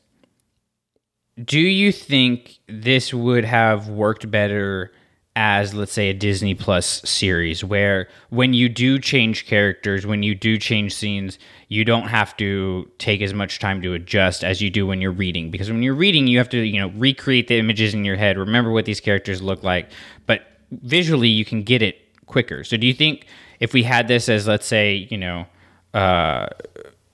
Do 1.44 1.58
you 1.58 1.90
think 1.90 2.58
this 2.68 3.12
would 3.12 3.44
have 3.44 3.88
worked 3.88 4.30
better 4.30 4.92
as 5.36 5.74
let's 5.74 5.92
say 5.92 6.10
a 6.10 6.14
disney 6.14 6.54
plus 6.54 7.02
series 7.02 7.64
where 7.64 8.08
when 8.30 8.52
you 8.52 8.68
do 8.68 9.00
change 9.00 9.46
characters 9.46 10.06
when 10.06 10.22
you 10.22 10.34
do 10.34 10.56
change 10.56 10.94
scenes 10.94 11.38
you 11.74 11.84
don't 11.84 12.06
have 12.06 12.36
to 12.36 12.88
take 12.98 13.20
as 13.20 13.34
much 13.34 13.58
time 13.58 13.82
to 13.82 13.94
adjust 13.94 14.44
as 14.44 14.62
you 14.62 14.70
do 14.70 14.86
when 14.86 15.00
you're 15.00 15.10
reading. 15.10 15.50
Because 15.50 15.68
when 15.68 15.82
you're 15.82 15.94
reading 15.94 16.28
you 16.28 16.38
have 16.38 16.48
to 16.50 16.58
you 16.58 16.80
know 16.80 16.88
recreate 16.96 17.48
the 17.48 17.58
images 17.58 17.94
in 17.94 18.04
your 18.04 18.16
head 18.16 18.38
remember 18.38 18.70
what 18.70 18.84
these 18.84 19.00
characters 19.00 19.42
look 19.42 19.64
like. 19.64 19.90
But 20.26 20.42
visually 20.70 21.28
you 21.28 21.44
can 21.44 21.64
get 21.64 21.82
it 21.82 21.96
quicker. 22.26 22.62
So 22.62 22.76
do 22.76 22.86
you 22.86 22.94
think 22.94 23.26
if 23.58 23.72
we 23.72 23.82
had 23.82 24.06
this 24.06 24.28
as 24.28 24.46
let's 24.46 24.66
say 24.66 25.08
you 25.10 25.18
know 25.18 25.46
uh, 25.94 26.46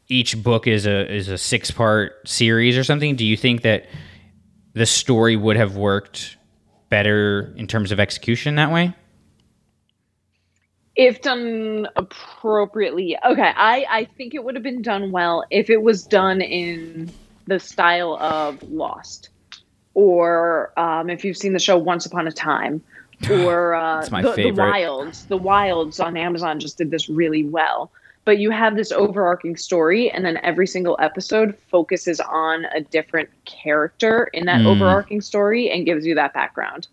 each 0.08 0.42
book 0.42 0.66
is 0.66 0.86
a 0.86 1.10
is 1.10 1.28
a 1.28 1.38
six 1.38 1.70
part 1.70 2.28
series 2.28 2.76
or 2.76 2.84
something 2.84 3.16
do 3.16 3.24
you 3.24 3.36
think 3.36 3.62
that 3.62 3.86
the 4.74 4.86
story 4.86 5.36
would 5.36 5.56
have 5.56 5.76
worked 5.76 6.36
better 6.90 7.54
in 7.56 7.66
terms 7.66 7.92
of 7.92 7.98
execution 7.98 8.56
that 8.56 8.70
way? 8.70 8.94
If 10.96 11.22
done 11.22 11.88
appropriately 11.96 13.16
okay 13.24 13.52
i 13.56 13.86
i 13.88 14.04
think 14.16 14.34
it 14.34 14.44
would 14.44 14.54
have 14.54 14.64
been 14.64 14.82
done 14.82 15.12
well 15.12 15.44
if 15.50 15.70
it 15.70 15.80
was 15.80 16.04
done 16.04 16.42
in 16.42 17.10
the 17.46 17.58
style 17.58 18.16
of 18.16 18.62
lost 18.64 19.30
or 19.94 20.78
um, 20.78 21.08
if 21.08 21.24
you've 21.24 21.36
seen 21.36 21.52
the 21.52 21.58
show 21.58 21.78
once 21.78 22.06
upon 22.06 22.26
a 22.26 22.32
time 22.32 22.82
or 23.30 23.74
uh, 23.74 24.04
the, 24.06 24.32
the 24.36 24.50
wilds. 24.52 25.26
The 25.26 25.36
wilds 25.36 26.00
on 26.00 26.16
amazon 26.16 26.60
just 26.60 26.76
did 26.76 26.90
this 26.90 27.08
really 27.08 27.44
well 27.44 27.90
but 28.24 28.38
you 28.38 28.50
have 28.50 28.76
this 28.76 28.92
overarching 28.92 29.56
story 29.56 30.10
and 30.10 30.24
then 30.24 30.38
every 30.42 30.66
single 30.66 30.96
episode 31.00 31.56
focuses 31.70 32.20
on 32.20 32.66
a 32.74 32.80
different 32.80 33.28
character 33.44 34.28
in 34.32 34.46
that 34.46 34.60
Mm. 34.60 34.66
overarching 34.66 35.20
story 35.20 35.70
and 35.70 35.86
gives 35.86 36.06
you 36.06 36.14
that 36.14 36.34
background 36.34 36.88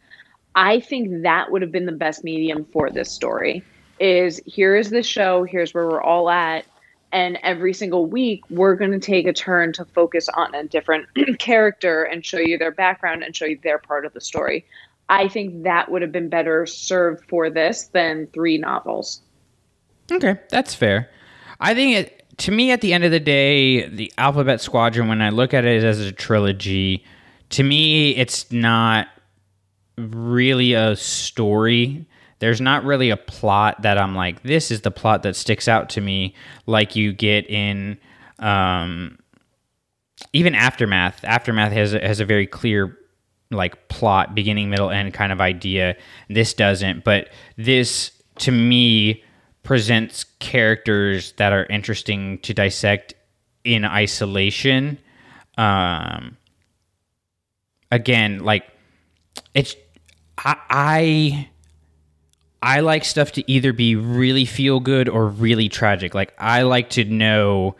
i 0.56 0.80
think 0.80 1.24
that 1.24 1.52
would 1.52 1.62
have 1.62 1.72
been 1.72 1.86
the 1.86 1.92
best 1.92 2.24
medium 2.24 2.66
for 2.66 2.90
this 2.90 3.12
story 3.12 3.64
is 4.00 4.40
here 4.46 4.76
is 4.76 4.90
the 4.90 5.04
show 5.04 5.44
here's 5.44 5.74
where 5.74 5.88
we're 5.88 6.02
all 6.02 6.30
at 6.30 6.66
and 7.12 7.38
every 7.42 7.74
single 7.74 8.06
week 8.06 8.44
we're 8.50 8.76
going 8.76 8.92
to 8.92 9.00
take 9.00 9.26
a 9.28 9.34
turn 9.34 9.72
to 9.74 9.86
focus 9.86 10.28
on 10.30 10.54
a 10.56 10.64
different 10.66 11.08
character 11.40 12.04
and 12.04 12.26
show 12.26 12.38
you 12.38 12.58
their 12.58 12.72
background 12.72 13.24
and 13.24 13.36
show 13.36 13.46
you 13.46 13.60
their 13.64 13.78
part 13.80 14.06
of 14.06 14.14
the 14.14 14.22
story 14.22 14.66
i 15.10 15.28
think 15.28 15.64
that 15.64 15.90
would 15.92 16.02
have 16.02 16.12
been 16.12 16.30
better 16.30 16.66
served 16.66 17.24
for 17.30 17.50
this 17.50 17.88
than 17.88 18.28
three 18.34 18.58
novels 18.58 19.22
Okay, 20.10 20.38
that's 20.50 20.74
fair. 20.74 21.10
I 21.60 21.74
think 21.74 21.96
it 21.96 22.24
to 22.38 22.52
me 22.52 22.72
at 22.72 22.82
the 22.82 22.94
end 22.94 23.04
of 23.04 23.12
the 23.12 23.20
day, 23.20 23.88
the 23.88 24.12
Alphabet 24.18 24.62
Squadron 24.62 25.08
when 25.08 25.22
I 25.22 25.30
look 25.30 25.54
at 25.54 25.66
it 25.66 25.84
as 25.84 26.00
a 26.00 26.12
trilogy, 26.12 27.04
to 27.50 27.64
me 27.64 28.12
it's 28.12 28.52
not 28.52 29.08
really 29.98 30.74
a 30.74 30.96
story. 30.96 32.06
There's 32.40 32.62
not 32.62 32.84
really 32.84 33.10
a 33.10 33.18
plot 33.18 33.82
that 33.82 33.98
I'm 33.98 34.16
like 34.16 34.44
this 34.44 34.70
is 34.70 34.82
the 34.82 34.92
plot 34.92 35.24
that 35.24 35.36
sticks 35.36 35.68
out 35.68 35.90
to 35.92 36.02
me 36.02 36.36
like 36.66 36.96
you 36.96 37.14
get 37.14 37.50
in 37.50 37.98
um 38.40 39.18
even 40.34 40.56
Aftermath. 40.56 41.24
Aftermath 41.24 41.72
has 41.72 41.94
a, 41.94 42.00
has 42.00 42.20
a 42.20 42.26
very 42.26 42.48
clear 42.48 42.98
like 43.52 43.88
plot, 43.88 44.36
beginning, 44.36 44.70
middle, 44.70 44.90
end 44.90 45.14
kind 45.14 45.32
of 45.32 45.40
idea. 45.40 45.96
This 46.30 46.54
doesn't, 46.54 47.04
but 47.04 47.30
this 47.56 48.12
to 48.40 48.52
me 48.52 49.24
presents 49.68 50.24
characters 50.40 51.34
that 51.34 51.52
are 51.52 51.66
interesting 51.66 52.40
to 52.40 52.54
dissect 52.54 53.14
in 53.66 53.84
isolation. 53.84 54.98
Um, 55.58 56.38
again, 57.92 58.46
like 58.46 58.64
it's 59.54 59.76
I, 60.38 60.56
I 60.70 61.50
I 62.62 62.80
like 62.80 63.04
stuff 63.04 63.34
to 63.34 63.52
either 63.52 63.74
be 63.74 63.98
really 63.98 64.46
feel 64.46 64.80
good 64.80 65.10
or 65.10 65.28
really 65.28 65.68
tragic. 65.68 66.16
Like 66.16 66.34
I 66.40 66.62
like 66.62 66.92
to 66.92 67.04
know 67.04 67.76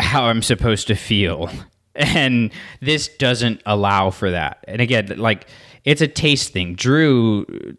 how 0.00 0.24
I'm 0.24 0.42
supposed 0.42 0.88
to 0.88 0.96
feel. 0.96 1.48
And 1.94 2.52
this 2.80 3.08
doesn't 3.18 3.60
allow 3.66 4.08
for 4.08 4.30
that. 4.30 4.64
And 4.66 4.80
again, 4.80 5.12
like 5.18 5.46
it's 5.84 6.00
a 6.00 6.08
taste 6.08 6.54
thing. 6.54 6.74
Drew 6.74 7.76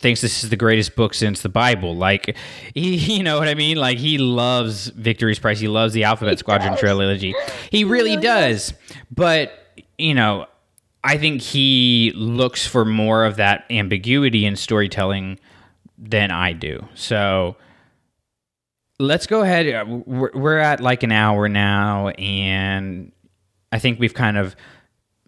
thinks 0.00 0.20
this 0.20 0.42
is 0.42 0.50
the 0.50 0.56
greatest 0.56 0.96
book 0.96 1.14
since 1.14 1.42
the 1.42 1.48
Bible. 1.48 1.94
Like 1.94 2.36
he, 2.74 2.96
you 3.16 3.22
know 3.22 3.38
what 3.38 3.48
I 3.48 3.54
mean? 3.54 3.76
Like 3.76 3.98
he 3.98 4.18
loves 4.18 4.88
Victory's 4.88 5.38
Price. 5.38 5.60
He 5.60 5.68
loves 5.68 5.94
the 5.94 6.04
Alphabet 6.04 6.38
Squadron 6.38 6.76
trilogy. 6.76 7.34
He 7.70 7.84
really 7.84 8.16
does. 8.16 8.74
But, 9.14 9.52
you 9.98 10.14
know, 10.14 10.46
I 11.04 11.18
think 11.18 11.42
he 11.42 12.12
looks 12.14 12.66
for 12.66 12.84
more 12.84 13.24
of 13.24 13.36
that 13.36 13.64
ambiguity 13.70 14.44
in 14.44 14.56
storytelling 14.56 15.38
than 15.96 16.30
I 16.30 16.52
do. 16.52 16.86
So 16.94 17.56
let's 18.98 19.26
go 19.26 19.42
ahead. 19.42 19.72
Uh, 19.72 19.84
we're, 20.06 20.30
we're 20.32 20.58
at 20.58 20.80
like 20.80 21.02
an 21.02 21.12
hour 21.12 21.48
now, 21.48 22.08
and 22.08 23.12
I 23.72 23.78
think 23.78 23.98
we've 23.98 24.14
kind 24.14 24.36
of 24.36 24.54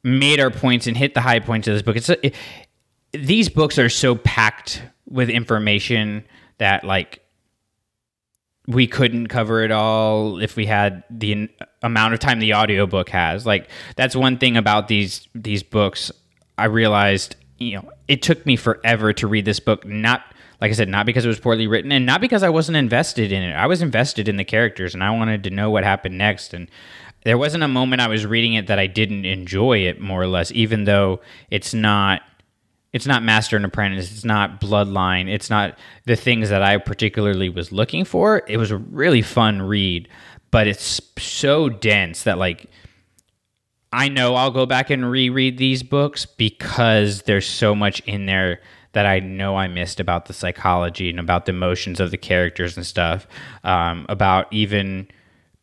made 0.05 0.41
our 0.41 0.51
points 0.51 0.87
and 0.87 0.97
hit 0.97 1.15
the 1.15 1.21
high 1.21 1.41
points 1.41 1.69
of 1.69 1.75
this 1.75 1.83
book. 1.83 1.97
It's 1.97 2.09
it, 2.09 2.35
these 3.13 3.49
books 3.49 3.79
are 3.79 3.89
so 3.89 4.15
packed 4.15 4.83
with 5.09 5.29
information 5.29 6.25
that 6.59 6.85
like 6.85 7.23
we 8.67 8.87
couldn't 8.87 9.27
cover 9.29 9.63
it 9.63 9.71
all 9.71 10.41
if 10.41 10.57
we 10.57 10.67
had 10.67 11.03
the 11.11 11.49
amount 11.83 12.15
of 12.15 12.21
time 12.21 12.39
the 12.39 12.55
audiobook 12.55 13.09
has. 13.11 13.45
Like 13.45 13.69
that's 13.97 14.15
one 14.15 14.39
thing 14.39 14.57
about 14.57 14.89
these 14.89 15.29
these 15.35 15.63
books 15.63 16.13
I 16.57 16.67
realized, 16.67 17.37
you 17.59 17.75
know, 17.77 17.91
it 18.09 18.23
took 18.23 18.45
me 18.47 18.57
forever 18.57 19.13
to 19.15 19.27
read 19.27 19.45
this 19.45 19.61
book 19.61 19.85
not 19.87 20.23
like 20.61 20.71
I 20.71 20.75
said 20.75 20.89
not 20.89 21.07
because 21.07 21.25
it 21.25 21.29
was 21.29 21.41
poorly 21.41 21.67
written 21.67 21.91
and 21.93 22.07
not 22.07 22.21
because 22.21 22.43
I 22.43 22.49
wasn't 22.49 22.77
invested 22.77 23.33
in 23.33 23.43
it. 23.43 23.53
I 23.53 23.67
was 23.67 23.83
invested 23.83 24.29
in 24.29 24.37
the 24.37 24.45
characters 24.45 24.95
and 24.95 25.03
I 25.03 25.11
wanted 25.11 25.45
to 25.45 25.51
know 25.51 25.71
what 25.71 25.85
happened 25.85 26.17
next 26.17 26.55
and 26.55 26.69
there 27.25 27.39
wasn't 27.39 27.63
a 27.63 27.69
moment 27.69 28.03
I 28.03 28.09
was 28.09 28.27
reading 28.27 28.55
it 28.55 28.67
that 28.67 28.79
I 28.79 28.87
didn't 28.87 29.25
enjoy 29.25 29.79
it 29.79 30.01
more 30.01 30.23
or 30.23 30.27
less 30.27 30.53
even 30.53 30.85
though 30.85 31.21
it's 31.51 31.75
not 31.75 32.23
it's 32.93 33.07
not 33.07 33.23
master 33.23 33.57
and 33.57 33.65
apprentice. 33.65 34.13
It's 34.13 34.25
not 34.25 34.61
bloodline. 34.61 35.33
It's 35.33 35.49
not 35.49 35.79
the 36.05 36.17
things 36.17 36.51
that 36.51 36.63
i 36.63 36.77
particularly 36.77 37.49
was 37.49 37.73
looking 37.73 38.05
for. 38.05 38.43
It 38.47 38.59
was 38.59 38.71
a 38.71 38.77
really 38.77 39.23
fun 39.23 39.63
read 39.63 40.09
but 40.53 40.69
it's 40.69 41.01
so 41.19 41.69
dense 41.69 42.23
that 42.23 42.39
like 42.39 42.71
i 43.93 44.09
know 44.09 44.37
i'll 44.37 44.53
go 44.53 44.65
back 44.65 44.91
and 44.91 45.11
reread 45.11 45.59
these 45.59 45.83
books 45.83 46.25
because 46.25 47.23
there's 47.23 47.49
so 47.49 47.75
much 47.75 47.99
in 48.01 48.27
there 48.27 48.61
that 48.93 49.05
i 49.05 49.19
know 49.19 49.57
i 49.57 49.67
missed 49.67 49.99
about 49.99 50.27
the 50.27 50.33
psychology 50.33 51.11
and 51.11 51.19
about 51.19 51.47
the 51.47 51.51
emotions 51.51 51.99
of 51.99 52.13
the 52.13 52.17
characters 52.17 52.77
and 52.77 52.87
stuff 52.87 53.27
um, 53.65 54.07
about 54.09 54.47
even 54.53 55.09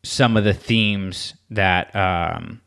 some 0.04 0.36
of 0.36 0.44
the 0.44 0.54
themes 0.54 1.36
that 1.50 1.96
um, 1.96 2.60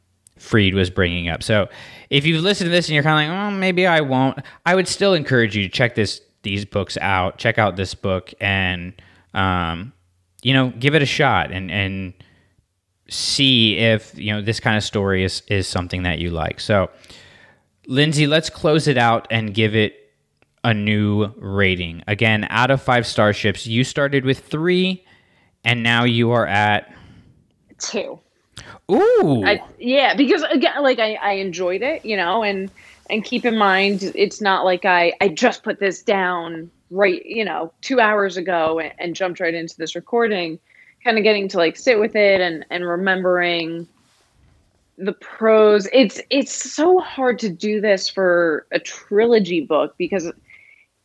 Freed 0.43 0.75
was 0.75 0.91
bringing 0.91 1.29
up. 1.29 1.43
So 1.43 1.69
if 2.11 2.27
you've 2.27 2.43
listened 2.43 2.67
to 2.67 2.71
this 2.71 2.89
and 2.89 2.95
you're 2.95 3.05
kind 3.05 3.31
of 3.31 3.35
like, 3.35 3.45
oh, 3.45 3.57
maybe 3.57 3.87
I 3.87 4.01
won't, 4.01 4.39
I 4.67 4.75
would 4.75 4.89
still 4.89 5.15
encourage 5.15 5.57
you 5.57 5.63
to 5.63 5.69
check 5.69 5.95
this 5.95 6.21
these 6.43 6.65
books 6.65 6.99
out. 7.01 7.39
Check 7.39 7.59
out 7.59 7.77
this 7.77 7.95
book 7.95 8.35
and 8.41 8.93
um, 9.35 9.93
you 10.43 10.53
know 10.53 10.71
give 10.71 10.95
it 10.95 11.03
a 11.03 11.07
shot 11.07 11.53
and 11.53 11.71
and 11.71 12.13
see 13.09 13.77
if 13.77 14.19
you 14.19 14.33
know 14.33 14.43
this 14.43 14.59
kind 14.59 14.77
of 14.77 14.83
story 14.83 15.23
is 15.23 15.43
is 15.47 15.69
something 15.69 16.03
that 16.03 16.19
you 16.19 16.31
like. 16.31 16.59
So 16.61 16.91
Lindsay, 17.87 18.27
let's 18.27 18.51
close 18.51 18.89
it 18.89 18.99
out 18.99 19.29
and 19.31 19.55
give 19.55 19.77
it 19.77 19.95
a 20.65 20.75
new 20.75 21.27
rating. 21.37 22.03
Again, 22.07 22.47
out 22.51 22.71
of 22.71 22.83
five 22.83 23.07
starships, 23.07 23.67
you 23.67 23.85
started 23.85 24.25
with 24.25 24.41
three, 24.41 25.05
and 25.65 25.83
now 25.83 26.05
you 26.05 26.33
are 26.33 26.47
at 26.47 26.93
Two. 27.79 28.21
Ooh. 28.93 29.45
I, 29.45 29.63
yeah, 29.79 30.15
because 30.15 30.43
again, 30.43 30.83
like 30.83 30.99
I, 30.99 31.15
I 31.15 31.33
enjoyed 31.33 31.83
it, 31.83 32.05
you 32.05 32.17
know, 32.17 32.43
and 32.43 32.71
and 33.11 33.25
keep 33.25 33.45
in 33.45 33.57
mind, 33.57 34.13
it's 34.15 34.41
not 34.41 34.65
like 34.65 34.85
I 34.85 35.13
I 35.21 35.29
just 35.29 35.63
put 35.63 35.81
this 35.81 36.03
down 36.03 36.71
right, 36.91 37.25
you 37.25 37.45
know, 37.45 37.73
two 37.81 38.01
hours 38.01 38.37
ago 38.37 38.79
and, 38.79 38.93
and 38.99 39.17
jumped 39.17 39.41
right 39.41 39.55
into 39.55 39.77
this 39.77 39.95
recording. 39.95 40.59
Kind 41.05 41.19
of 41.19 41.25
getting 41.25 41.49
to 41.49 41.57
like 41.57 41.77
sit 41.77 41.99
with 41.99 42.15
it 42.15 42.41
and 42.41 42.65
and 42.71 42.87
remembering 42.87 43.89
the 44.99 45.13
prose. 45.13 45.89
It's 45.93 46.21
it's 46.31 46.53
so 46.53 47.01
hard 47.01 47.39
to 47.41 47.49
do 47.49 47.81
this 47.81 48.09
for 48.09 48.67
a 48.71 48.79
trilogy 48.79 49.61
book 49.61 49.95
because 49.99 50.31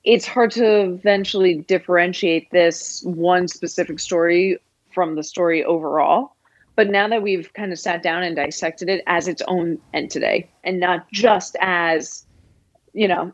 it's 0.03 0.25
hard 0.25 0.51
to 0.51 0.81
eventually 0.81 1.55
differentiate 1.55 2.49
this 2.51 3.03
one 3.03 3.47
specific 3.47 3.99
story 3.99 4.57
from 4.93 5.15
the 5.15 5.23
story 5.23 5.65
overall. 5.65 6.36
But 6.77 6.91
now 6.91 7.07
that 7.07 7.23
we've 7.23 7.51
kind 7.53 7.73
of 7.73 7.79
sat 7.79 8.03
down 8.03 8.21
and 8.21 8.35
dissected 8.35 8.87
it 8.87 9.03
as 9.07 9.27
its 9.27 9.41
own 9.47 9.79
entity 9.95 10.47
and 10.63 10.79
not 10.79 11.11
just 11.11 11.57
as, 11.59 12.23
you 12.93 13.07
know, 13.07 13.33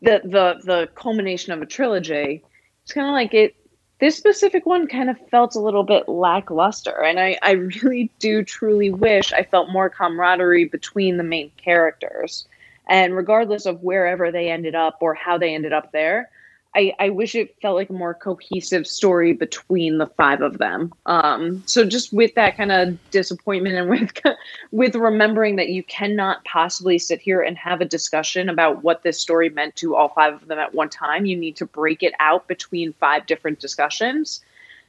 the 0.00 0.22
the 0.24 0.60
the 0.64 0.88
culmination 0.94 1.52
of 1.52 1.60
a 1.60 1.66
trilogy, 1.66 2.42
it's 2.82 2.92
kind 2.92 3.06
of 3.06 3.12
like 3.12 3.34
it 3.34 3.54
this 4.00 4.16
specific 4.16 4.64
one 4.64 4.86
kind 4.86 5.10
of 5.10 5.18
felt 5.28 5.54
a 5.54 5.60
little 5.60 5.84
bit 5.84 6.08
lackluster. 6.08 7.04
And 7.04 7.20
I, 7.20 7.38
I 7.42 7.52
really 7.52 8.10
do 8.18 8.42
truly 8.42 8.90
wish 8.90 9.32
i 9.34 9.42
felt 9.42 9.70
more 9.70 9.90
camaraderie 9.90 10.64
between 10.64 11.18
the 11.18 11.22
main 11.22 11.50
characters. 11.58 12.48
And 12.88 13.14
regardless 13.14 13.66
of 13.66 13.82
wherever 13.82 14.32
they 14.32 14.50
ended 14.50 14.74
up 14.74 14.98
or 15.00 15.12
how 15.12 15.36
they 15.36 15.54
ended 15.54 15.74
up 15.74 15.92
there 15.92 16.30
i, 16.74 16.92
I 16.98 17.08
wish 17.10 17.34
it 17.34 17.54
felt 17.60 17.76
like 17.76 17.90
a 17.90 17.94
more 17.94 18.14
cohesive 18.14 18.86
story 18.86 19.32
between 19.32 19.98
the 19.98 20.06
five 20.06 20.42
of 20.42 20.58
them. 20.58 20.92
Um, 21.06 21.62
so 21.66 21.84
just 21.84 22.12
with 22.12 22.34
that 22.34 22.56
kind 22.56 22.72
of 22.72 22.98
disappointment 23.10 23.76
and 23.76 23.90
with 23.90 24.12
with 24.72 24.94
remembering 24.94 25.56
that 25.56 25.68
you 25.68 25.82
cannot 25.82 26.44
possibly 26.44 26.98
sit 26.98 27.20
here 27.20 27.40
and 27.40 27.56
have 27.56 27.80
a 27.80 27.84
discussion 27.84 28.48
about 28.48 28.82
what 28.82 29.02
this 29.02 29.20
story 29.20 29.48
meant 29.48 29.76
to 29.76 29.94
all 29.94 30.08
five 30.08 30.34
of 30.34 30.48
them 30.48 30.58
at 30.58 30.74
one 30.74 30.90
time 30.90 31.26
you 31.26 31.36
need 31.36 31.56
to 31.56 31.66
break 31.66 32.02
it 32.02 32.14
out 32.20 32.48
between 32.48 32.92
five 32.94 33.26
different 33.26 33.60
discussions. 33.60 34.40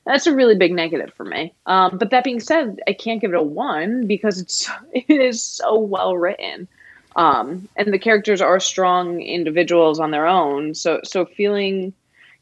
That's 0.06 0.28
a 0.28 0.36
really 0.36 0.56
big 0.56 0.72
negative 0.72 1.14
for 1.16 1.26
me. 1.26 1.54
Um, 1.66 1.98
but 1.98 2.12
that 2.12 2.24
being 2.24 2.40
said, 2.40 2.80
I 2.88 2.94
can't 2.94 3.20
give 3.20 3.34
it 3.34 3.38
a 3.38 3.42
one 3.42 4.06
because 4.06 4.40
it's 4.40 4.70
it 4.94 5.22
is 5.22 5.42
so 5.42 5.78
well 5.78 6.16
written, 6.16 6.68
um, 7.16 7.68
and 7.76 7.94
the 7.94 8.00
characters 8.00 8.42
are 8.42 8.60
strong 8.60 9.22
individuals 9.22 10.00
on 10.00 10.12
their 10.12 10.28
own. 10.28 10.74
So 10.74 11.00
so 11.04 11.26
feeling 11.26 11.94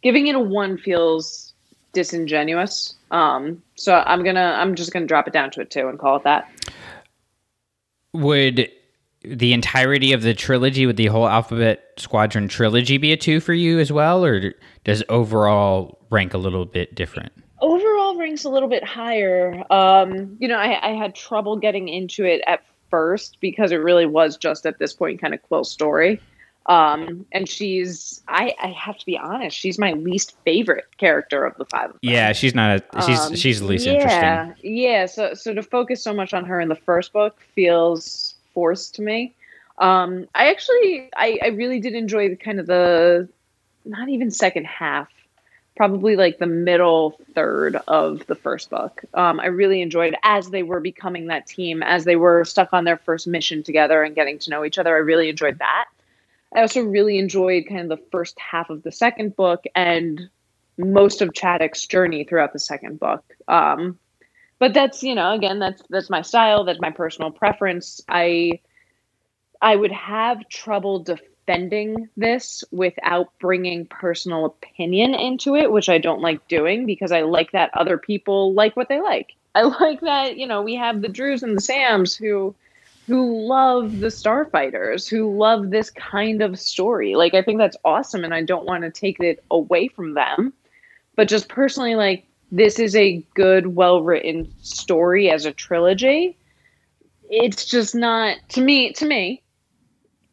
giving 0.02 0.28
it 0.28 0.36
a 0.36 0.40
one 0.40 0.78
feels 0.78 1.54
disingenuous. 1.94 2.96
Um, 3.12 3.62
so 3.76 3.96
I'm 4.06 4.24
gonna 4.24 4.56
I'm 4.58 4.76
just 4.76 4.92
gonna 4.92 5.06
drop 5.06 5.28
it 5.28 5.34
down 5.34 5.52
to 5.52 5.62
a 5.62 5.66
two 5.66 5.88
and 5.88 6.00
call 6.00 6.18
it 6.18 6.24
that. 6.24 6.50
Would 8.14 8.70
the 9.24 9.54
entirety 9.54 10.12
of 10.12 10.22
the 10.22 10.34
trilogy, 10.34 10.86
would 10.86 10.98
the 10.98 11.08
whole 11.08 11.28
Alphabet 11.28 11.94
Squadron 11.98 12.48
trilogy 12.48 12.98
be 12.98 13.14
a 13.14 13.18
two 13.18 13.40
for 13.40 13.54
you 13.54 13.80
as 13.80 13.92
well, 13.92 14.26
or 14.26 14.54
does 14.84 15.04
overall 15.08 16.00
rank 16.10 16.34
a 16.34 16.38
little 16.38 16.66
bit 16.66 16.94
different? 16.94 17.32
overall 17.64 18.18
ranks 18.18 18.44
a 18.44 18.50
little 18.50 18.68
bit 18.68 18.84
higher. 18.84 19.64
Um, 19.72 20.36
you 20.40 20.48
know, 20.50 20.58
I, 20.58 20.90
I, 20.90 20.96
had 20.96 21.16
trouble 21.16 21.56
getting 21.56 21.88
into 21.88 22.26
it 22.26 22.42
at 22.46 22.62
first 22.94 23.38
because 23.40 23.72
it 23.72 23.78
really 23.78 24.06
was 24.06 24.38
just 24.38 24.68
at 24.68 24.78
this 24.78 24.94
point 24.94 25.20
kind 25.20 25.34
of 25.34 25.42
Quell's 25.42 25.72
story. 25.72 26.22
Um, 26.68 27.26
and 27.32 27.50
she's, 27.50 28.22
I, 28.28 28.54
I 28.62 28.68
have 28.68 29.00
to 29.00 29.06
be 29.08 29.18
honest, 29.18 29.58
she's 29.58 29.80
my 29.80 29.94
least 29.94 30.36
favorite 30.46 30.86
character 31.00 31.44
of 31.44 31.58
the 31.58 31.66
five. 31.66 31.90
Of 31.90 31.98
yeah, 32.04 32.34
she's 32.34 32.54
not. 32.54 32.84
A, 32.94 33.02
she's 33.02 33.20
um, 33.20 33.36
she's 33.36 33.62
the 33.62 33.66
least 33.66 33.88
yeah, 33.88 33.94
interesting. 33.94 34.76
Yeah, 34.78 35.08
so 35.08 35.34
so 35.34 35.56
to 35.56 35.64
focus 35.64 36.04
so 36.04 36.14
much 36.14 36.36
on 36.36 36.46
her 36.46 36.62
in 36.62 36.70
the 36.70 36.76
first 36.76 37.14
book 37.14 37.40
feels 37.56 38.36
forced 38.54 38.94
to 38.96 39.02
me. 39.02 39.34
Um, 39.80 40.28
I 40.36 40.52
actually, 40.52 41.10
I, 41.18 41.40
I 41.42 41.48
really 41.48 41.80
did 41.80 41.96
enjoy 41.96 42.30
the 42.30 42.36
kind 42.36 42.60
of 42.60 42.68
the, 42.68 43.28
not 43.86 44.08
even 44.08 44.30
second 44.30 44.68
half 44.68 45.10
probably 45.76 46.16
like 46.16 46.38
the 46.38 46.46
middle 46.46 47.20
third 47.34 47.78
of 47.88 48.26
the 48.28 48.36
first 48.36 48.70
book. 48.70 49.04
Um, 49.14 49.40
I 49.40 49.48
really 49.48 49.82
enjoyed 49.82 50.16
as 50.24 50.50
they 50.50 50.64
were 50.64 50.80
becoming 50.80 51.28
that 51.28 51.48
team, 51.48 51.82
as 51.82 52.06
they 52.06 52.16
were 52.16 52.46
stuck 52.46 52.74
on 52.74 52.84
their 52.84 52.98
first 52.98 53.28
mission 53.28 53.64
together 53.64 54.04
and 54.04 54.16
getting 54.16 54.40
to 54.40 54.50
know 54.50 54.64
each 54.64 54.78
other. 54.78 54.96
I 54.96 55.00
really 55.00 55.30
enjoyed 55.30 55.60
that. 55.60 55.86
I 56.56 56.62
also 56.62 56.82
really 56.82 57.18
enjoyed 57.18 57.66
kind 57.68 57.82
of 57.82 57.90
the 57.90 58.06
first 58.12 58.40
half 58.40 58.70
of 58.70 58.84
the 58.84 58.92
second 58.92 59.36
book 59.36 59.64
and 59.76 60.30
most 60.78 61.22
of 61.22 61.34
Chadic's 61.34 61.88
journey 61.88 62.24
throughout 62.24 62.54
the 62.54 62.60
second 62.60 63.00
book. 63.00 63.24
Um, 63.48 63.98
but 64.60 64.74
that's 64.74 65.04
you 65.04 65.16
know 65.16 65.34
again 65.34 65.60
that's 65.60 65.82
that's 65.90 66.10
my 66.10 66.22
style. 66.22 66.64
That's 66.64 66.80
my 66.80 66.92
personal 66.92 67.32
preference. 67.32 68.02
I 68.08 68.60
I 69.62 69.76
would 69.76 69.92
have 69.92 70.48
trouble 70.48 71.00
defending 71.00 71.33
defending 71.46 72.10
this 72.18 72.64
without 72.72 73.28
bringing 73.40 73.86
personal 73.86 74.46
opinion 74.46 75.14
into 75.14 75.56
it, 75.56 75.72
which 75.72 75.90
I 75.90 75.98
don't 75.98 76.22
like 76.22 76.48
doing 76.48 76.86
because 76.86 77.12
I 77.12 77.22
like 77.22 77.52
that 77.52 77.72
other 77.74 77.98
people 77.98 78.54
like 78.54 78.76
what 78.76 78.90
they 78.90 79.02
like. 79.02 79.34
I 79.56 79.62
like 79.82 80.02
that, 80.02 80.38
you 80.38 80.48
know, 80.48 80.62
we 80.62 80.76
have 80.76 81.02
the 81.02 81.10
Drews 81.10 81.44
and 81.44 81.58
the 81.58 81.62
Sams 81.62 82.16
who 82.16 82.56
who 83.06 83.46
love 83.46 84.00
the 84.00 84.08
starfighters, 84.08 85.10
who 85.10 85.38
love 85.38 85.70
this 85.70 85.90
kind 85.90 86.42
of 86.42 86.58
story. 86.58 87.16
Like 87.16 87.34
I 87.34 87.42
think 87.42 87.58
that's 87.58 87.78
awesome 87.84 88.24
and 88.24 88.34
I 88.34 88.44
don't 88.44 88.66
want 88.66 88.84
to 88.84 88.92
take 88.92 89.20
it 89.20 89.44
away 89.52 89.90
from 89.90 90.14
them. 90.14 90.54
But 91.16 91.28
just 91.28 91.50
personally 91.50 91.96
like 91.96 92.26
this 92.52 92.80
is 92.80 92.96
a 92.96 93.22
good 93.34 93.76
well-written 93.76 94.54
story 94.62 95.30
as 95.30 95.46
a 95.46 95.52
trilogy. 95.52 96.38
It's 97.30 97.66
just 97.66 97.94
not 97.94 98.38
to 98.50 98.62
me 98.62 98.94
to 98.94 99.06
me 99.06 99.43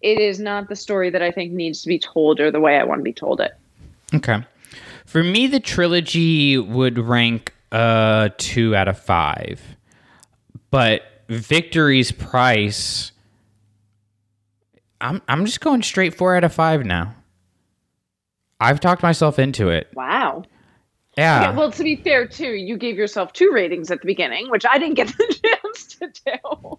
it 0.03 0.18
is 0.18 0.38
not 0.38 0.68
the 0.68 0.76
story 0.76 1.11
that 1.11 1.22
I 1.22 1.30
think 1.30 1.53
needs 1.53 1.82
to 1.82 1.88
be 1.88 1.98
told 1.98 2.40
or 2.40 2.51
the 2.51 2.61
way 2.61 2.78
I 2.78 2.84
want 2.84 3.01
to 3.01 3.05
be 3.05 3.12
told 3.12 3.40
it. 3.40 3.53
Okay. 4.14 4.44
For 5.07 5.22
me, 5.22 5.46
the 5.46 5.61
trilogy 5.61 6.59
would 6.59 6.98
rank 6.98 7.55
uh 7.72 8.30
two 8.38 8.74
out 8.74 8.88
of 8.88 8.98
five. 8.98 9.61
But 10.70 11.03
Victory's 11.28 12.11
Price 12.12 13.12
I'm 15.01 15.22
I'm 15.28 15.46
just 15.46 15.61
going 15.61 15.82
straight 15.82 16.14
four 16.14 16.36
out 16.36 16.44
of 16.44 16.53
five 16.53 16.84
now. 16.84 17.14
I've 18.61 18.80
talked 18.80 19.03
myself 19.03 19.38
into 19.38 19.70
it. 19.70 19.88
Wow. 19.94 20.44
Yeah. 21.16 21.48
Okay, 21.48 21.57
well, 21.57 21.72
to 21.72 21.82
be 21.82 21.96
fair, 21.96 22.26
too, 22.26 22.53
you 22.53 22.76
gave 22.76 22.96
yourself 22.96 23.32
two 23.32 23.51
ratings 23.53 23.90
at 23.90 24.01
the 24.01 24.07
beginning, 24.07 24.51
which 24.51 24.64
I 24.68 24.78
didn't 24.78 24.94
get 24.94 25.09
the 25.18 25.40
chance 25.42 25.86
to 25.96 26.12
do. 26.26 26.78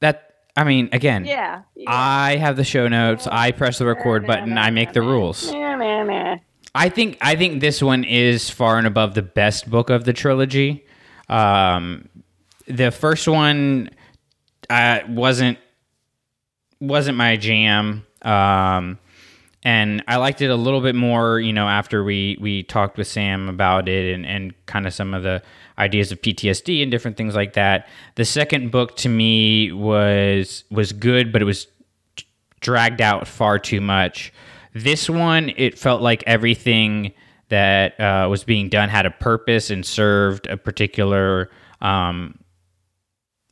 That 0.00 0.33
I 0.56 0.64
mean, 0.64 0.88
again, 0.92 1.24
yeah, 1.24 1.62
yeah. 1.74 1.90
I 1.90 2.36
have 2.36 2.56
the 2.56 2.64
show 2.64 2.86
notes. 2.86 3.26
I 3.26 3.50
press 3.50 3.78
the 3.78 3.86
record 3.86 4.26
button. 4.26 4.56
I 4.56 4.70
make 4.70 4.92
the 4.92 5.02
rules. 5.02 5.50
I 6.76 6.88
think 6.88 7.18
I 7.20 7.36
think 7.36 7.60
this 7.60 7.82
one 7.82 8.04
is 8.04 8.50
far 8.50 8.78
and 8.78 8.86
above 8.86 9.14
the 9.14 9.22
best 9.22 9.68
book 9.68 9.90
of 9.90 10.04
the 10.04 10.12
trilogy. 10.12 10.84
Um, 11.28 12.08
the 12.66 12.90
first 12.90 13.26
one 13.28 13.90
uh, 14.70 15.00
wasn't 15.08 15.58
wasn't 16.80 17.16
my 17.16 17.36
jam. 17.36 18.06
Um, 18.22 18.98
and 19.64 20.04
I 20.06 20.16
liked 20.16 20.42
it 20.42 20.50
a 20.50 20.56
little 20.56 20.82
bit 20.82 20.94
more, 20.94 21.40
you 21.40 21.52
know, 21.52 21.66
after 21.66 22.04
we 22.04 22.36
we 22.40 22.62
talked 22.64 22.98
with 22.98 23.06
Sam 23.06 23.48
about 23.48 23.88
it 23.88 24.14
and 24.14 24.26
and 24.26 24.54
kind 24.66 24.86
of 24.86 24.92
some 24.92 25.14
of 25.14 25.22
the 25.22 25.42
ideas 25.78 26.12
of 26.12 26.20
PTSD 26.20 26.82
and 26.82 26.90
different 26.90 27.16
things 27.16 27.34
like 27.34 27.54
that. 27.54 27.88
The 28.16 28.24
second 28.24 28.70
book 28.70 28.96
to 28.98 29.08
me 29.08 29.72
was 29.72 30.64
was 30.70 30.92
good, 30.92 31.32
but 31.32 31.40
it 31.40 31.46
was 31.46 31.66
dragged 32.60 33.00
out 33.00 33.26
far 33.26 33.58
too 33.58 33.80
much. 33.80 34.32
This 34.74 35.08
one, 35.08 35.52
it 35.56 35.78
felt 35.78 36.02
like 36.02 36.22
everything 36.26 37.12
that 37.48 37.98
uh, 38.00 38.26
was 38.28 38.44
being 38.44 38.68
done 38.68 38.88
had 38.88 39.06
a 39.06 39.10
purpose 39.10 39.70
and 39.70 39.84
served 39.84 40.46
a 40.46 40.56
particular 40.56 41.50
um, 41.80 42.38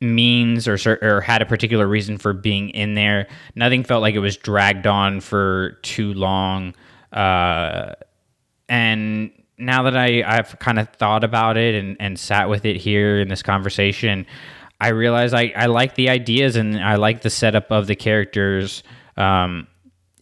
means 0.03 0.69
or, 0.69 0.77
or 1.01 1.21
had 1.21 1.41
a 1.41 1.47
particular 1.47 1.87
reason 1.87 2.19
for 2.19 2.33
being 2.33 2.71
in 2.71 2.95
there. 2.95 3.29
Nothing 3.55 3.85
felt 3.85 4.03
like 4.03 4.15
it 4.15 4.21
was 4.21 4.37
dragged 4.37 4.87
on 4.87 5.21
for 5.21 5.79
too 5.83 6.13
long. 6.15 6.75
Uh, 7.13 7.95
and 8.69 9.31
now 9.59 9.85
that 9.85 9.97
I, 9.97 10.23
I've 10.27 10.59
kind 10.59 10.79
of 10.79 10.89
thought 10.91 11.25
about 11.25 11.57
it 11.57 11.75
and, 11.75 11.97
and 12.01 12.19
sat 12.19 12.49
with 12.49 12.65
it 12.65 12.77
here 12.77 13.21
in 13.21 13.29
this 13.29 13.43
conversation, 13.43 14.27
I 14.81 14.89
realize 14.89 15.33
I, 15.33 15.53
I 15.57 15.67
like 15.67 15.95
the 15.95 16.09
ideas 16.11 16.57
and 16.57 16.83
I 16.83 16.97
like 16.97 17.23
the 17.23 17.31
setup 17.31 17.71
of 17.71 17.87
the 17.87 17.95
characters. 17.95 18.83
Um, 19.17 19.69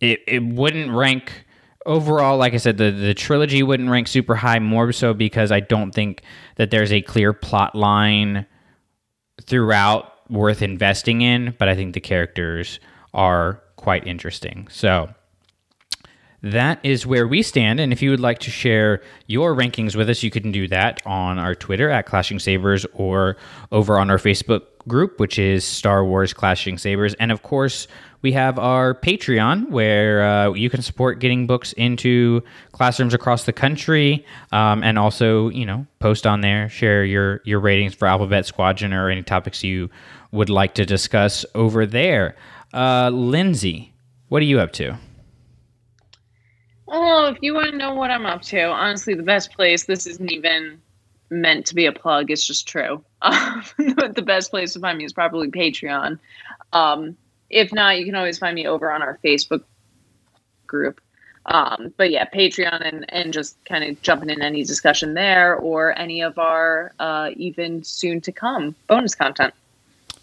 it, 0.00 0.20
it 0.26 0.44
wouldn't 0.44 0.92
rank 0.92 1.46
overall, 1.86 2.36
like 2.36 2.52
I 2.52 2.58
said, 2.58 2.76
the, 2.76 2.90
the 2.90 3.14
trilogy 3.14 3.62
wouldn't 3.62 3.88
rank 3.88 4.08
super 4.08 4.34
high, 4.34 4.58
more 4.58 4.92
so 4.92 5.14
because 5.14 5.50
I 5.50 5.60
don't 5.60 5.92
think 5.92 6.22
that 6.56 6.70
there's 6.70 6.92
a 6.92 7.00
clear 7.00 7.32
plot 7.32 7.74
line 7.74 8.46
throughout 9.46 10.30
worth 10.30 10.62
investing 10.62 11.22
in, 11.22 11.54
but 11.58 11.68
I 11.68 11.74
think 11.74 11.94
the 11.94 12.00
characters 12.00 12.80
are 13.12 13.62
quite 13.76 14.06
interesting. 14.06 14.68
So 14.70 15.08
that 16.42 16.78
is 16.82 17.06
where 17.06 17.26
we 17.26 17.42
stand. 17.42 17.80
And 17.80 17.92
if 17.92 18.00
you 18.00 18.10
would 18.10 18.20
like 18.20 18.38
to 18.40 18.50
share 18.50 19.02
your 19.26 19.54
rankings 19.54 19.94
with 19.94 20.08
us, 20.08 20.22
you 20.22 20.30
can 20.30 20.52
do 20.52 20.68
that 20.68 21.04
on 21.06 21.38
our 21.38 21.54
Twitter 21.54 21.90
at 21.90 22.06
Clashing 22.06 22.38
Sabers 22.38 22.86
or 22.94 23.36
over 23.72 23.98
on 23.98 24.10
our 24.10 24.18
Facebook 24.18 24.62
group, 24.90 25.18
which 25.18 25.38
is 25.38 25.64
Star 25.64 26.04
Wars 26.04 26.34
Clashing 26.34 26.76
Sabers. 26.76 27.14
And 27.14 27.32
of 27.32 27.42
course, 27.42 27.88
we 28.20 28.32
have 28.32 28.58
our 28.58 28.94
Patreon 28.94 29.70
where 29.70 30.22
uh, 30.22 30.52
you 30.52 30.68
can 30.68 30.82
support 30.82 31.20
getting 31.20 31.46
books 31.46 31.72
into 31.74 32.42
classrooms 32.72 33.14
across 33.14 33.44
the 33.44 33.52
country, 33.52 34.26
um, 34.52 34.82
and 34.82 34.98
also 34.98 35.48
you 35.50 35.64
know 35.64 35.86
post 36.00 36.26
on 36.26 36.42
there, 36.42 36.68
share 36.68 37.04
your 37.04 37.40
your 37.44 37.60
ratings 37.60 37.94
for 37.94 38.06
Alphabet 38.06 38.44
Squadron 38.44 38.92
or 38.92 39.08
any 39.08 39.22
topics 39.22 39.64
you 39.64 39.88
would 40.32 40.50
like 40.50 40.74
to 40.74 40.84
discuss 40.84 41.46
over 41.54 41.86
there. 41.86 42.36
Uh, 42.74 43.08
Lindsay, 43.10 43.94
what 44.28 44.42
are 44.42 44.46
you 44.46 44.60
up 44.60 44.72
to? 44.72 44.98
Oh, 46.88 47.28
if 47.28 47.38
you 47.40 47.54
want 47.54 47.70
to 47.70 47.76
know 47.76 47.94
what 47.94 48.10
I'm 48.10 48.26
up 48.26 48.42
to, 48.42 48.64
honestly, 48.64 49.14
the 49.14 49.22
best 49.22 49.52
place. 49.52 49.84
This 49.84 50.06
isn't 50.06 50.30
even 50.30 50.82
meant 51.30 51.66
to 51.66 51.74
be 51.74 51.86
a 51.86 51.92
plug. 51.92 52.30
It's 52.30 52.46
just 52.46 52.68
true. 52.68 53.04
Um, 53.22 53.62
the 53.76 54.22
best 54.24 54.50
place 54.50 54.72
to 54.72 54.80
find 54.80 54.96
me 54.96 55.04
is 55.04 55.12
probably 55.12 55.50
Patreon. 55.50 56.18
Um, 56.72 57.18
if 57.50 57.70
not, 57.70 57.98
you 57.98 58.06
can 58.06 58.14
always 58.14 58.38
find 58.38 58.54
me 58.54 58.66
over 58.66 58.90
on 58.90 59.02
our 59.02 59.18
Facebook 59.22 59.62
group. 60.66 61.02
Um, 61.44 61.92
but 61.98 62.10
yeah, 62.10 62.24
Patreon 62.24 62.80
and 62.80 63.04
and 63.10 63.32
just 63.32 63.62
kind 63.66 63.84
of 63.84 64.00
jumping 64.00 64.30
in 64.30 64.40
any 64.40 64.64
discussion 64.64 65.12
there 65.12 65.54
or 65.56 65.98
any 65.98 66.22
of 66.22 66.38
our 66.38 66.92
uh, 66.98 67.30
even 67.36 67.84
soon 67.84 68.22
to 68.22 68.32
come 68.32 68.74
bonus 68.86 69.14
content. 69.14 69.52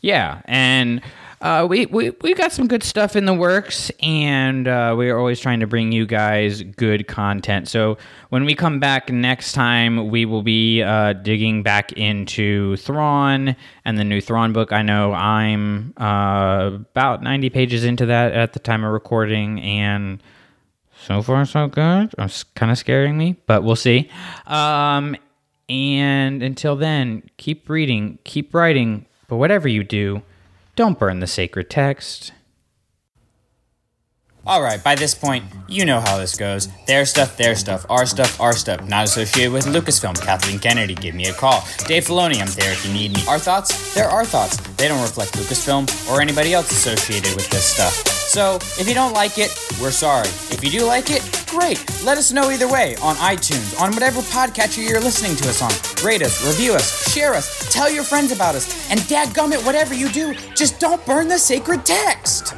Yeah, 0.02 0.42
and 0.46 1.02
uh, 1.40 1.68
we, 1.70 1.86
we 1.86 2.10
we 2.22 2.34
got 2.34 2.52
some 2.52 2.68
good 2.68 2.82
stuff 2.82 3.16
in 3.16 3.26
the 3.26 3.34
works, 3.34 3.92
and 4.02 4.68
uh, 4.68 4.96
we 4.98 5.10
are 5.10 5.20
always 5.20 5.40
trying 5.40 5.60
to 5.60 5.68
bring 5.68 5.92
you 5.92 6.06
guys 6.08 6.64
good 6.64 7.08
content. 7.08 7.68
So 7.68 7.98
when 8.30 8.44
we 8.44 8.56
come 8.56 8.80
back 8.80 9.12
next 9.12 9.54
time, 9.54 10.10
we 10.10 10.26
will 10.26 10.42
be 10.42 10.82
uh, 10.82 11.14
digging 11.14 11.62
back 11.62 11.92
into 11.94 12.76
Thrawn 12.78 13.56
and 13.86 14.00
the 14.00 14.04
new 14.04 14.20
Thrawn 14.20 14.52
book. 14.52 14.72
I 14.72 14.82
know 14.82 15.14
I'm 15.14 15.94
uh, 15.98 16.72
about 16.74 17.22
ninety 17.22 17.52
pages 17.52 17.84
into 17.84 18.08
that 18.08 18.32
at 18.34 18.54
the 18.54 18.60
time 18.60 18.84
of 18.84 18.92
recording, 18.92 19.62
and 19.62 20.24
so 21.00 21.22
far 21.22 21.46
so 21.46 21.68
good. 21.68 22.16
It's 22.18 22.44
kind 22.44 22.72
of 22.72 22.80
scaring 22.80 23.16
me, 23.16 23.36
but 23.46 23.64
we'll 23.64 23.76
see. 23.76 24.10
Um, 24.48 25.16
and 25.70 26.42
until 26.42 26.76
then, 26.76 27.30
keep 27.38 27.70
reading, 27.70 28.18
keep 28.24 28.56
writing, 28.56 29.06
but 29.28 29.36
whatever 29.36 29.68
you 29.68 29.84
do. 29.84 30.24
Don't 30.78 31.00
burn 31.00 31.22
the 31.22 31.28
sacred 31.28 31.72
text. 31.72 32.34
Alright, 34.46 34.84
by 34.84 34.94
this 34.94 35.16
point, 35.16 35.44
you 35.68 35.86
know 35.86 36.00
how 36.00 36.20
this 36.20 36.38
goes. 36.38 36.70
Their 36.86 37.08
stuff, 37.08 37.36
their 37.36 37.56
stuff, 37.56 37.88
our 37.90 38.06
stuff, 38.06 38.40
our 38.40 38.54
stuff. 38.54 38.88
Not 38.88 39.06
associated 39.06 39.54
with 39.54 39.66
Lucasfilm. 39.66 40.22
Kathleen 40.22 40.60
Kennedy, 40.60 40.94
give 40.94 41.16
me 41.16 41.26
a 41.26 41.34
call. 41.34 41.68
Dave 41.88 42.06
Filoni, 42.06 42.40
I'm 42.40 42.54
there 42.54 42.72
if 42.72 42.86
you 42.86 42.94
need 42.94 43.16
me. 43.16 43.24
Our 43.28 43.40
thoughts, 43.40 43.96
they're 43.96 44.08
our 44.08 44.24
thoughts. 44.24 44.58
They 44.78 44.88
don't 44.88 45.02
reflect 45.02 45.34
Lucasfilm 45.34 45.90
or 46.12 46.22
anybody 46.22 46.54
else 46.54 46.72
associated 46.72 47.34
with 47.36 47.50
this 47.50 47.66
stuff. 47.66 48.17
So, 48.38 48.58
if 48.80 48.88
you 48.88 48.94
don't 48.94 49.14
like 49.14 49.40
it, 49.40 49.50
we're 49.82 49.90
sorry. 49.90 50.28
If 50.28 50.64
you 50.64 50.70
do 50.70 50.86
like 50.86 51.10
it, 51.10 51.24
great. 51.50 51.84
Let 52.04 52.20
us 52.20 52.32
know 52.32 52.52
either 52.52 52.72
way 52.72 52.96
on 52.98 53.16
iTunes, 53.16 53.82
on 53.82 53.92
whatever 53.94 54.22
podcatcher 54.22 54.88
you're 54.88 55.02
listening 55.02 55.36
to 55.38 55.50
us 55.50 55.64
on. 55.64 55.72
Rate 56.06 56.22
us, 56.22 56.46
review 56.46 56.74
us, 56.74 57.12
share 57.12 57.34
us, 57.34 57.74
tell 57.74 57.90
your 57.90 58.04
friends 58.04 58.32
about 58.32 58.54
us, 58.54 58.92
and 58.92 59.00
dadgummit, 59.00 59.66
whatever 59.66 59.96
you 59.96 60.08
do, 60.10 60.36
just 60.54 60.80
don't 60.80 61.04
burn 61.04 61.28
the 61.28 61.40
sacred 61.40 61.84
text. 61.84 62.54